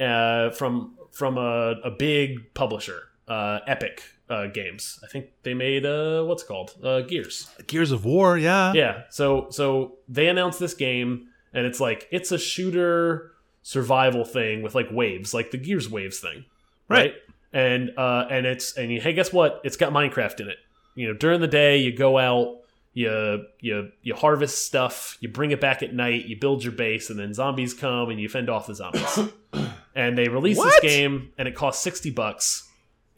uh, 0.00 0.50
from 0.50 0.96
from 1.12 1.38
a, 1.38 1.76
a 1.84 1.90
big 1.90 2.54
publisher, 2.54 3.08
uh, 3.28 3.60
Epic 3.66 4.02
uh, 4.28 4.46
Games. 4.46 5.00
I 5.02 5.06
think 5.08 5.26
they 5.42 5.54
made 5.54 5.84
uh, 5.84 6.22
what's 6.24 6.42
it 6.42 6.46
called 6.46 6.74
uh, 6.82 7.00
Gears. 7.02 7.48
Gears 7.66 7.92
of 7.92 8.04
War, 8.04 8.38
yeah. 8.38 8.72
Yeah. 8.72 9.02
So 9.10 9.48
so 9.50 9.98
they 10.08 10.28
announced 10.28 10.60
this 10.60 10.74
game, 10.74 11.28
and 11.52 11.66
it's 11.66 11.80
like 11.80 12.08
it's 12.10 12.32
a 12.32 12.38
shooter 12.38 13.32
survival 13.62 14.24
thing 14.24 14.62
with 14.62 14.74
like 14.74 14.88
waves, 14.90 15.34
like 15.34 15.50
the 15.50 15.58
Gears 15.58 15.88
waves 15.90 16.18
thing, 16.20 16.44
Right. 16.90 17.14
And 17.52 17.92
uh, 17.96 18.26
and 18.30 18.46
it's 18.46 18.76
and 18.76 18.92
you, 18.92 19.00
hey, 19.00 19.12
guess 19.12 19.32
what? 19.32 19.60
It's 19.64 19.76
got 19.76 19.92
Minecraft 19.92 20.40
in 20.40 20.48
it. 20.48 20.58
You 20.94 21.08
know, 21.08 21.14
during 21.14 21.40
the 21.40 21.48
day 21.48 21.78
you 21.78 21.96
go 21.96 22.18
out, 22.18 22.58
you 22.92 23.44
you 23.60 23.90
you 24.02 24.14
harvest 24.14 24.66
stuff, 24.66 25.16
you 25.20 25.28
bring 25.28 25.50
it 25.52 25.60
back 25.60 25.82
at 25.82 25.94
night, 25.94 26.26
you 26.26 26.38
build 26.38 26.62
your 26.62 26.72
base, 26.72 27.10
and 27.10 27.18
then 27.18 27.32
zombies 27.32 27.72
come 27.74 28.10
and 28.10 28.20
you 28.20 28.28
fend 28.28 28.50
off 28.50 28.66
the 28.66 28.74
zombies. 28.74 29.18
and 30.00 30.16
they 30.18 30.28
released 30.28 30.58
What? 30.58 30.80
this 30.82 30.92
game, 30.92 31.32
and 31.38 31.46
it 31.48 31.54
costs 31.54 31.82
sixty 31.82 32.10
bucks, 32.10 32.68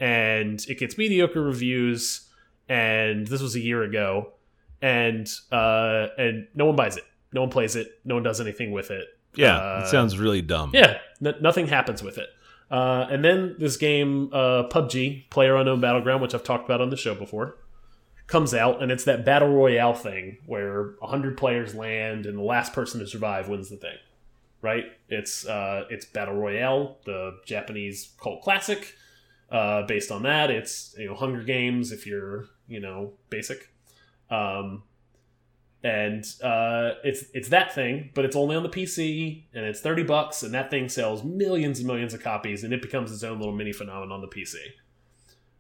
and 0.01 0.61
it 0.69 0.79
gets 0.79 0.99
mediocre 0.99 1.41
reviews. 1.43 2.29
And 2.69 3.27
this 3.27 3.43
was 3.43 3.55
a 3.55 3.61
year 3.61 3.83
ago, 3.83 4.33
and 4.81 5.29
uh, 5.51 6.07
and 6.17 6.47
no 6.55 6.67
one 6.67 6.77
buys 6.77 6.97
it, 6.97 7.05
no 7.33 7.41
one 7.43 7.51
plays 7.51 7.77
it, 7.77 7.89
no 8.05 8.15
one 8.15 8.23
does 8.23 8.41
anything 8.41 8.73
with 8.73 8.91
it. 8.91 9.07
Yeah, 9.35 9.57
Uh, 9.57 9.83
it 9.85 9.89
sounds 9.89 10.19
really 10.19 10.43
dumb. 10.43 10.71
Yeah, 10.75 10.99
n- 11.25 11.35
nothing 11.41 11.67
happens 11.67 12.03
with 12.03 12.19
it. 12.19 12.29
Uh, 12.71 13.07
and 13.11 13.23
then 13.25 13.57
this 13.59 13.77
game, 13.77 14.31
uh, 14.33 14.63
PUBG, 14.69 15.29
Player 15.31 15.57
Unknown 15.57 15.81
Battleground, 15.81 16.23
which 16.23 16.35
I've 16.35 16.45
talked 16.45 16.65
about 16.65 16.81
on 16.81 16.89
the 16.91 16.97
show 16.97 17.15
before, 17.15 17.57
comes 18.27 18.55
out, 18.55 18.83
and 18.83 18.91
it's 18.91 19.05
that 19.05 19.25
battle 19.27 19.49
royale 19.53 19.93
thing 19.95 20.39
where 20.47 20.95
hundred 21.03 21.37
players 21.37 21.75
land, 21.75 22.25
and 22.25 22.39
the 22.39 22.43
last 22.43 22.73
person 22.73 23.01
to 23.01 23.07
survive 23.07 23.49
wins 23.49 23.69
the 23.69 23.77
thing. 23.77 23.97
Right? 24.63 24.85
It's 25.09 25.47
uh, 25.47 25.85
it's 25.91 26.07
battle 26.07 26.35
royale, 26.35 26.99
the 27.05 27.39
Japanese 27.45 28.13
cult 28.21 28.43
classic. 28.43 28.97
Uh, 29.51 29.83
based 29.83 30.11
on 30.11 30.23
that, 30.23 30.51
it's 30.51 30.95
you 30.97 31.07
know 31.07 31.15
Hunger 31.15 31.43
Games 31.43 31.93
if 31.93 32.07
you're 32.07 32.47
you 32.69 32.81
know 32.81 33.13
basic. 33.29 33.71
Um, 34.31 34.85
and 35.85 36.25
uh, 36.43 36.93
it's 37.03 37.25
it's 37.35 37.49
that 37.49 37.75
thing, 37.75 38.11
but 38.15 38.25
it's 38.25 38.37
only 38.37 38.55
on 38.55 38.63
the 38.63 38.69
PC, 38.69 39.45
and 39.53 39.65
it's 39.65 39.81
thirty 39.81 40.05
bucks, 40.05 40.43
and 40.43 40.55
that 40.55 40.71
thing 40.71 40.89
sells 40.89 41.25
millions 41.25 41.79
and 41.79 41.87
millions 41.87 42.15
of 42.15 42.23
copies, 42.23 42.63
and 42.63 42.73
it 42.73 42.81
becomes 42.81 43.13
its 43.13 43.25
own 43.25 43.39
little 43.39 43.55
mini 43.55 43.73
phenomenon 43.73 44.13
on 44.13 44.21
the 44.21 44.29
PC. 44.29 44.55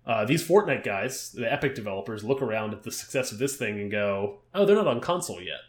Uh, 0.06 0.24
these 0.24 0.46
Fortnite 0.46 0.84
guys, 0.84 1.32
the 1.32 1.52
Epic 1.52 1.74
developers, 1.74 2.24
look 2.24 2.40
around 2.40 2.72
at 2.72 2.82
the 2.82 2.90
success 2.90 3.32
of 3.32 3.38
this 3.38 3.56
thing 3.56 3.80
and 3.80 3.90
go, 3.90 4.38
"Oh, 4.54 4.64
they're 4.64 4.76
not 4.76 4.86
on 4.86 5.00
console 5.00 5.40
yet. 5.40 5.60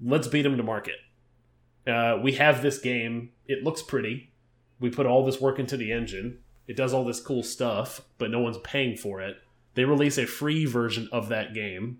Let's 0.00 0.28
beat 0.28 0.42
them 0.42 0.56
to 0.56 0.62
market. 0.62 0.96
Uh, 1.86 2.18
we 2.22 2.32
have 2.32 2.62
this 2.62 2.78
game. 2.78 3.30
It 3.46 3.62
looks 3.62 3.82
pretty. 3.82 4.30
We 4.80 4.90
put 4.90 5.06
all 5.06 5.24
this 5.24 5.40
work 5.40 5.58
into 5.58 5.76
the 5.76 5.92
engine. 5.92 6.38
It 6.66 6.76
does 6.76 6.94
all 6.94 7.04
this 7.04 7.20
cool 7.20 7.42
stuff, 7.42 8.00
but 8.18 8.30
no 8.30 8.40
one's 8.40 8.58
paying 8.58 8.96
for 8.96 9.20
it. 9.20 9.36
They 9.74 9.84
release 9.84 10.18
a 10.18 10.26
free 10.26 10.64
version 10.66 11.08
of 11.12 11.28
that 11.30 11.54
game." 11.54 11.98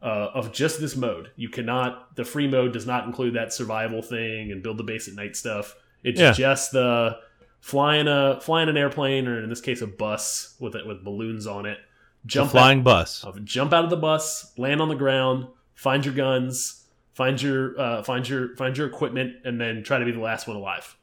uh, 0.00 0.30
of 0.32 0.52
just 0.52 0.78
this 0.80 0.94
mode. 0.94 1.28
You 1.34 1.48
cannot. 1.48 2.14
The 2.14 2.24
free 2.24 2.46
mode 2.46 2.72
does 2.72 2.86
not 2.86 3.06
include 3.06 3.34
that 3.34 3.52
survival 3.52 4.00
thing 4.00 4.52
and 4.52 4.62
build 4.62 4.76
the 4.76 4.84
base 4.84 5.08
at 5.08 5.14
night 5.14 5.34
stuff. 5.34 5.74
It's 6.04 6.20
Yeah. 6.20 6.30
just 6.30 6.70
the 6.70 7.16
flying 7.58 8.06
a 8.06 8.38
flying 8.40 8.68
an 8.68 8.76
airplane 8.76 9.26
or 9.26 9.42
in 9.42 9.48
this 9.48 9.60
case 9.60 9.82
a 9.82 9.88
bus 9.88 10.54
with 10.60 10.76
it 10.76 10.86
with 10.86 11.02
balloons 11.02 11.48
on 11.48 11.66
it. 11.66 11.78
The 12.22 12.28
Jump 12.28 12.52
flying 12.52 12.84
bus. 12.84 13.24
out, 13.24 13.44
jump 13.44 13.72
out 13.72 13.82
of 13.82 13.90
the 13.90 13.96
bus, 13.96 14.52
land 14.56 14.80
on 14.80 14.88
the 14.88 14.94
ground, 14.94 15.48
find 15.74 16.04
your 16.04 16.14
guns, 16.14 16.84
find 17.18 17.42
your 17.42 17.78
uh, 17.78 18.02
find 18.04 18.26
your 18.28 18.54
find 18.54 18.78
your 18.78 18.86
equipment, 18.86 19.34
and 19.44 19.60
then 19.60 19.82
try 19.82 19.98
to 19.98 20.04
be 20.04 20.12
the 20.12 20.20
last 20.20 20.46
one 20.46 20.56
alive. 20.56 20.96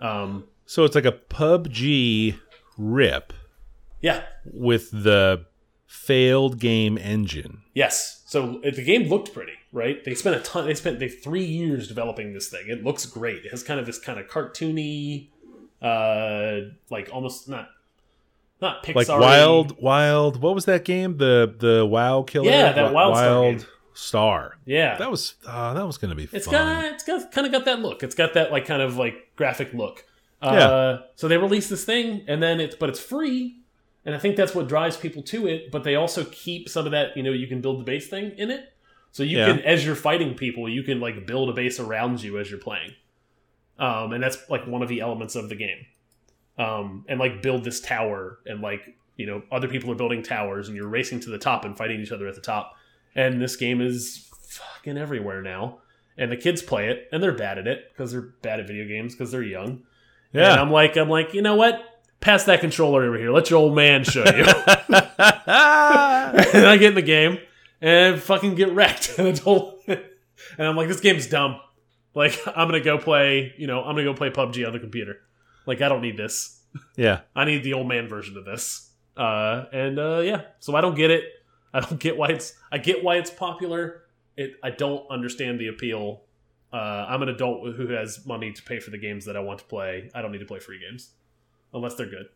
Um, 0.00 0.44
So 0.66 0.84
it's 0.84 0.96
like 0.96 1.04
a 1.04 1.12
PUBG 1.12 2.36
rip 2.76 3.32
yeah, 4.00 4.24
with 4.44 4.90
the 4.90 5.46
failed 5.86 6.58
game 6.58 6.98
engine. 6.98 7.62
Yes. 7.74 8.24
So 8.26 8.60
the 8.64 8.82
game 8.82 9.08
looked 9.08 9.32
pretty, 9.32 9.52
right? 9.72 10.02
They 10.04 10.16
spent 10.16 10.34
a 10.34 10.40
ton. 10.40 10.66
They 10.66 10.74
spent 10.74 10.98
they 10.98 11.08
three 11.08 11.44
years 11.44 11.86
developing 11.86 12.34
this 12.34 12.48
thing. 12.48 12.64
It 12.66 12.82
looks 12.82 13.06
great. 13.06 13.44
It 13.44 13.52
has 13.52 13.62
kind 13.62 13.78
of 13.78 13.86
this 13.86 14.00
kind 14.00 14.18
of 14.18 14.26
cartoony, 14.26 15.28
uh, 15.80 16.72
like 16.90 17.08
almost 17.12 17.48
not 17.48 17.68
not 18.60 18.82
Pixar. 18.84 18.94
Like 18.96 19.08
wild, 19.08 19.80
wild. 19.80 20.42
What 20.42 20.56
was 20.56 20.64
that 20.64 20.84
game? 20.84 21.18
The 21.18 21.54
the 21.56 21.86
WoW 21.86 22.24
killer. 22.24 22.50
Yeah, 22.50 22.72
that 22.72 22.92
Wi- 22.92 23.02
Wildstar 23.04 23.58
game. 23.60 23.66
Star. 23.96 24.58
Yeah, 24.66 24.98
That 24.98 25.10
was 25.10 25.34
uh, 25.46 25.72
that 25.74 25.86
was 25.86 25.96
gonna 25.98 26.14
be 26.14 26.28
it's 26.30 26.44
fun. 26.46 26.52
got 26.52 26.84
it's 26.92 27.04
got 27.04 27.32
kind 27.32 27.46
of 27.46 27.52
got 27.52 27.64
that 27.64 27.80
look. 27.80 28.02
It's 28.02 28.14
got 28.14 28.34
that 28.34 28.52
like 28.52 28.66
kind 28.66 28.82
of 28.82 28.96
like 28.96 29.32
graphic 29.36 29.72
look. 29.72 30.04
Uh, 30.42 30.98
So 31.14 31.28
they 31.28 31.38
release 31.38 31.68
this 31.70 31.84
thing, 31.84 32.22
and 32.28 32.42
then 32.42 32.60
it's 32.60 32.74
but 32.76 32.88
it's 32.90 33.00
free, 33.00 33.58
and 34.04 34.14
I 34.14 34.18
think 34.18 34.36
that's 34.36 34.54
what 34.54 34.68
drives 34.68 34.96
people 34.98 35.22
to 35.24 35.46
it. 35.46 35.70
But 35.70 35.82
they 35.82 35.94
also 35.94 36.24
keep 36.26 36.68
some 36.68 36.84
of 36.84 36.92
that. 36.92 37.16
You 37.16 37.22
know, 37.22 37.32
you 37.32 37.46
can 37.46 37.60
build 37.62 37.80
the 37.80 37.84
base 37.84 38.08
thing 38.08 38.32
in 38.36 38.50
it, 38.50 38.72
so 39.12 39.22
you 39.22 39.38
Yeah. 39.38 39.46
can 39.56 39.60
as 39.62 39.84
you're 39.86 39.96
fighting 39.96 40.34
people, 40.34 40.68
you 40.68 40.82
can 40.82 41.00
like 41.00 41.26
build 41.26 41.48
a 41.48 41.52
base 41.54 41.80
around 41.80 42.22
you 42.22 42.38
as 42.38 42.50
you're 42.50 42.60
playing. 42.60 42.92
Um, 43.78 44.12
and 44.12 44.22
that's 44.22 44.38
like 44.50 44.66
one 44.66 44.82
of 44.82 44.88
the 44.88 45.00
elements 45.00 45.36
of 45.36 45.48
the 45.48 45.54
game. 45.56 45.86
Um, 46.58 47.04
and 47.08 47.18
like 47.18 47.42
build 47.42 47.64
this 47.64 47.80
tower, 47.80 48.38
and 48.46 48.60
like 48.60 48.94
you 49.16 49.24
know, 49.26 49.42
other 49.50 49.68
people 49.68 49.90
are 49.90 49.94
building 49.94 50.22
towers, 50.22 50.68
and 50.68 50.76
you're 50.76 50.88
racing 50.88 51.20
to 51.20 51.30
the 51.30 51.38
top 51.38 51.64
and 51.64 51.76
fighting 51.76 52.00
each 52.00 52.12
other 52.12 52.28
at 52.28 52.34
the 52.34 52.40
top. 52.42 52.76
And 53.16 53.42
this 53.42 53.56
game 53.56 53.80
is 53.80 54.30
fucking 54.48 54.96
everywhere 54.96 55.42
now 55.42 55.80
and 56.18 56.30
the 56.30 56.36
kids 56.36 56.62
play 56.62 56.88
it 56.88 57.08
and 57.12 57.22
they're 57.22 57.32
bad 57.32 57.58
at 57.58 57.66
it 57.66 57.90
because 57.92 58.12
they're 58.12 58.22
bad 58.42 58.60
at 58.60 58.66
video 58.66 58.86
games 58.86 59.14
because 59.14 59.30
they're 59.30 59.42
young. 59.42 59.82
Yeah. 60.32 60.52
And 60.52 60.60
I'm 60.60 60.70
like, 60.70 60.96
I'm 60.96 61.08
like, 61.08 61.34
you 61.34 61.42
know 61.42 61.56
what? 61.56 61.82
Pass 62.20 62.44
that 62.44 62.60
controller 62.60 63.04
over 63.04 63.18
here. 63.18 63.30
Let 63.30 63.50
your 63.50 63.58
old 63.58 63.74
man 63.74 64.04
show 64.04 64.24
you. 64.24 64.44
and 64.86 66.66
I 66.66 66.76
get 66.78 66.88
in 66.90 66.94
the 66.94 67.02
game 67.02 67.38
and 67.80 68.20
fucking 68.20 68.54
get 68.54 68.72
wrecked. 68.72 69.14
I 69.18 69.22
and 70.58 70.68
I'm 70.68 70.76
like, 70.76 70.88
this 70.88 71.00
game's 71.00 71.26
dumb. 71.26 71.60
Like, 72.14 72.38
I'm 72.46 72.68
gonna 72.68 72.80
go 72.80 72.96
play. 72.96 73.52
You 73.58 73.66
know, 73.66 73.80
I'm 73.80 73.94
gonna 73.94 74.04
go 74.04 74.14
play 74.14 74.30
PUBG 74.30 74.66
on 74.66 74.72
the 74.72 74.78
computer. 74.78 75.18
Like, 75.66 75.82
I 75.82 75.88
don't 75.88 76.00
need 76.00 76.16
this. 76.16 76.62
yeah. 76.96 77.20
I 77.34 77.44
need 77.44 77.62
the 77.62 77.74
old 77.74 77.86
man 77.86 78.08
version 78.08 78.38
of 78.38 78.46
this. 78.46 78.90
Uh, 79.16 79.64
and 79.72 79.98
uh, 79.98 80.20
yeah, 80.20 80.42
so 80.58 80.74
I 80.74 80.80
don't 80.80 80.94
get 80.94 81.10
it. 81.10 81.24
I 81.74 81.80
don't 81.80 82.00
get 82.00 82.16
why 82.16 82.28
it's. 82.28 82.54
I 82.72 82.78
get 82.78 83.02
why 83.04 83.16
it's 83.16 83.30
popular. 83.30 84.02
It. 84.36 84.52
I 84.62 84.70
don't 84.70 85.04
understand 85.10 85.58
the 85.60 85.68
appeal. 85.68 86.22
Uh, 86.72 87.06
I'm 87.08 87.22
an 87.22 87.28
adult 87.28 87.74
who 87.76 87.88
has 87.88 88.26
money 88.26 88.52
to 88.52 88.62
pay 88.62 88.80
for 88.80 88.90
the 88.90 88.98
games 88.98 89.24
that 89.26 89.36
I 89.36 89.40
want 89.40 89.60
to 89.60 89.64
play. 89.64 90.10
I 90.14 90.20
don't 90.22 90.32
need 90.32 90.38
to 90.40 90.46
play 90.46 90.58
free 90.58 90.78
games 90.80 91.10
unless 91.72 91.94
they're 91.94 92.08
good. 92.10 92.26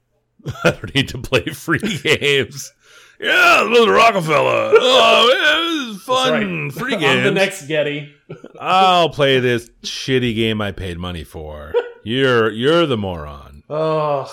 I 0.64 0.70
don't 0.70 0.94
need 0.94 1.08
to 1.08 1.18
play 1.18 1.44
free 1.46 1.78
games. 2.02 2.72
Yeah, 3.18 3.66
little 3.70 3.92
Rockefeller. 3.94 4.72
Oh, 4.82 5.30
yeah, 5.34 5.88
this 5.90 5.96
is 5.96 6.02
fun. 6.02 6.32
right. 6.64 6.72
Free 6.72 6.94
I'm 6.94 7.00
games. 7.00 7.24
the 7.24 7.30
next 7.32 7.66
Getty. 7.66 8.14
I'll 8.58 9.10
play 9.10 9.40
this 9.40 9.68
shitty 9.82 10.34
game 10.34 10.60
I 10.62 10.72
paid 10.72 10.98
money 10.98 11.24
for. 11.24 11.74
You're 12.02 12.50
you're 12.50 12.86
the 12.86 12.96
moron. 12.96 13.62
Oh, 13.68 14.32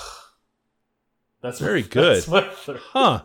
that's 1.41 1.60
Very 1.60 1.82
good. 1.82 2.24
That's. 2.24 2.70
Huh. 2.91 3.22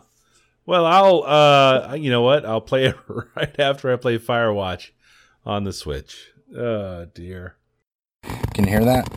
Well, 0.65 0.85
I'll 0.85 1.23
uh 1.23 1.95
you 1.95 2.09
know 2.09 2.21
what? 2.21 2.45
I'll 2.45 2.61
play 2.61 2.85
it 2.87 2.95
right 3.35 3.59
after 3.59 3.91
I 3.91 3.95
play 3.97 4.17
Firewatch 4.17 4.91
on 5.45 5.63
the 5.63 5.73
Switch. 5.73 6.31
Oh 6.55 7.05
dear. 7.13 7.55
Can 8.53 8.65
you 8.65 8.69
hear 8.69 8.85
that? 8.85 9.09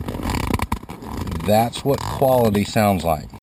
That's 1.45 1.85
what 1.85 1.99
quality 2.01 2.63
sounds 2.65 3.03
like. 3.03 3.29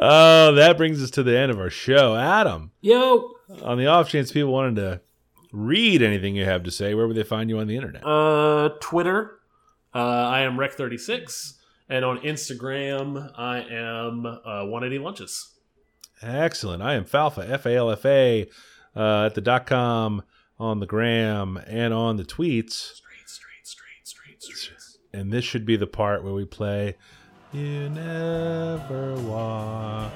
Oh, 0.00 0.52
that 0.54 0.76
brings 0.76 1.02
us 1.02 1.10
to 1.12 1.22
the 1.22 1.36
end 1.38 1.50
of 1.52 1.58
our 1.60 1.70
show. 1.70 2.16
Adam, 2.16 2.72
Yo, 2.80 3.32
on 3.62 3.78
the 3.78 3.86
off 3.86 4.08
chance 4.08 4.32
people 4.32 4.52
wanted 4.52 4.76
to 4.76 5.00
read 5.52 6.02
anything 6.02 6.34
you 6.36 6.44
have 6.44 6.64
to 6.64 6.70
say, 6.72 6.94
where 6.94 7.06
would 7.06 7.16
they 7.16 7.22
find 7.22 7.48
you 7.48 7.58
on 7.58 7.66
the 7.68 7.76
internet? 7.76 8.04
uh, 8.04 8.70
Twitter. 8.80 9.38
Uh, 9.94 9.98
I 9.98 10.40
am 10.40 10.56
Rec36, 10.56 11.54
and 11.88 12.04
on 12.04 12.18
Instagram, 12.18 13.32
I 13.36 13.60
am 13.60 14.26
uh, 14.26 14.64
180 14.64 14.98
Lunches. 14.98 15.54
Excellent. 16.20 16.82
I 16.82 16.94
am 16.94 17.04
Falfa, 17.04 17.48
F 17.48 17.66
A 17.66 17.76
L 17.76 17.90
F 17.90 18.04
A, 18.04 18.48
uh, 18.96 19.26
at 19.26 19.34
the 19.34 19.40
dot 19.40 19.66
com, 19.66 20.22
on 20.58 20.80
the 20.80 20.86
gram, 20.86 21.56
and 21.66 21.94
on 21.94 22.16
the 22.16 22.24
tweets. 22.24 22.72
Straight, 22.72 23.28
straight, 23.28 23.66
straight, 23.66 24.04
straight, 24.04 24.42
straight. 24.42 24.78
And 25.12 25.32
this 25.32 25.44
should 25.44 25.64
be 25.64 25.76
the 25.76 25.86
part 25.86 26.22
where 26.24 26.34
we 26.34 26.44
play 26.44 26.96
You 27.52 27.88
Never 27.88 29.14
Walk 29.22 30.12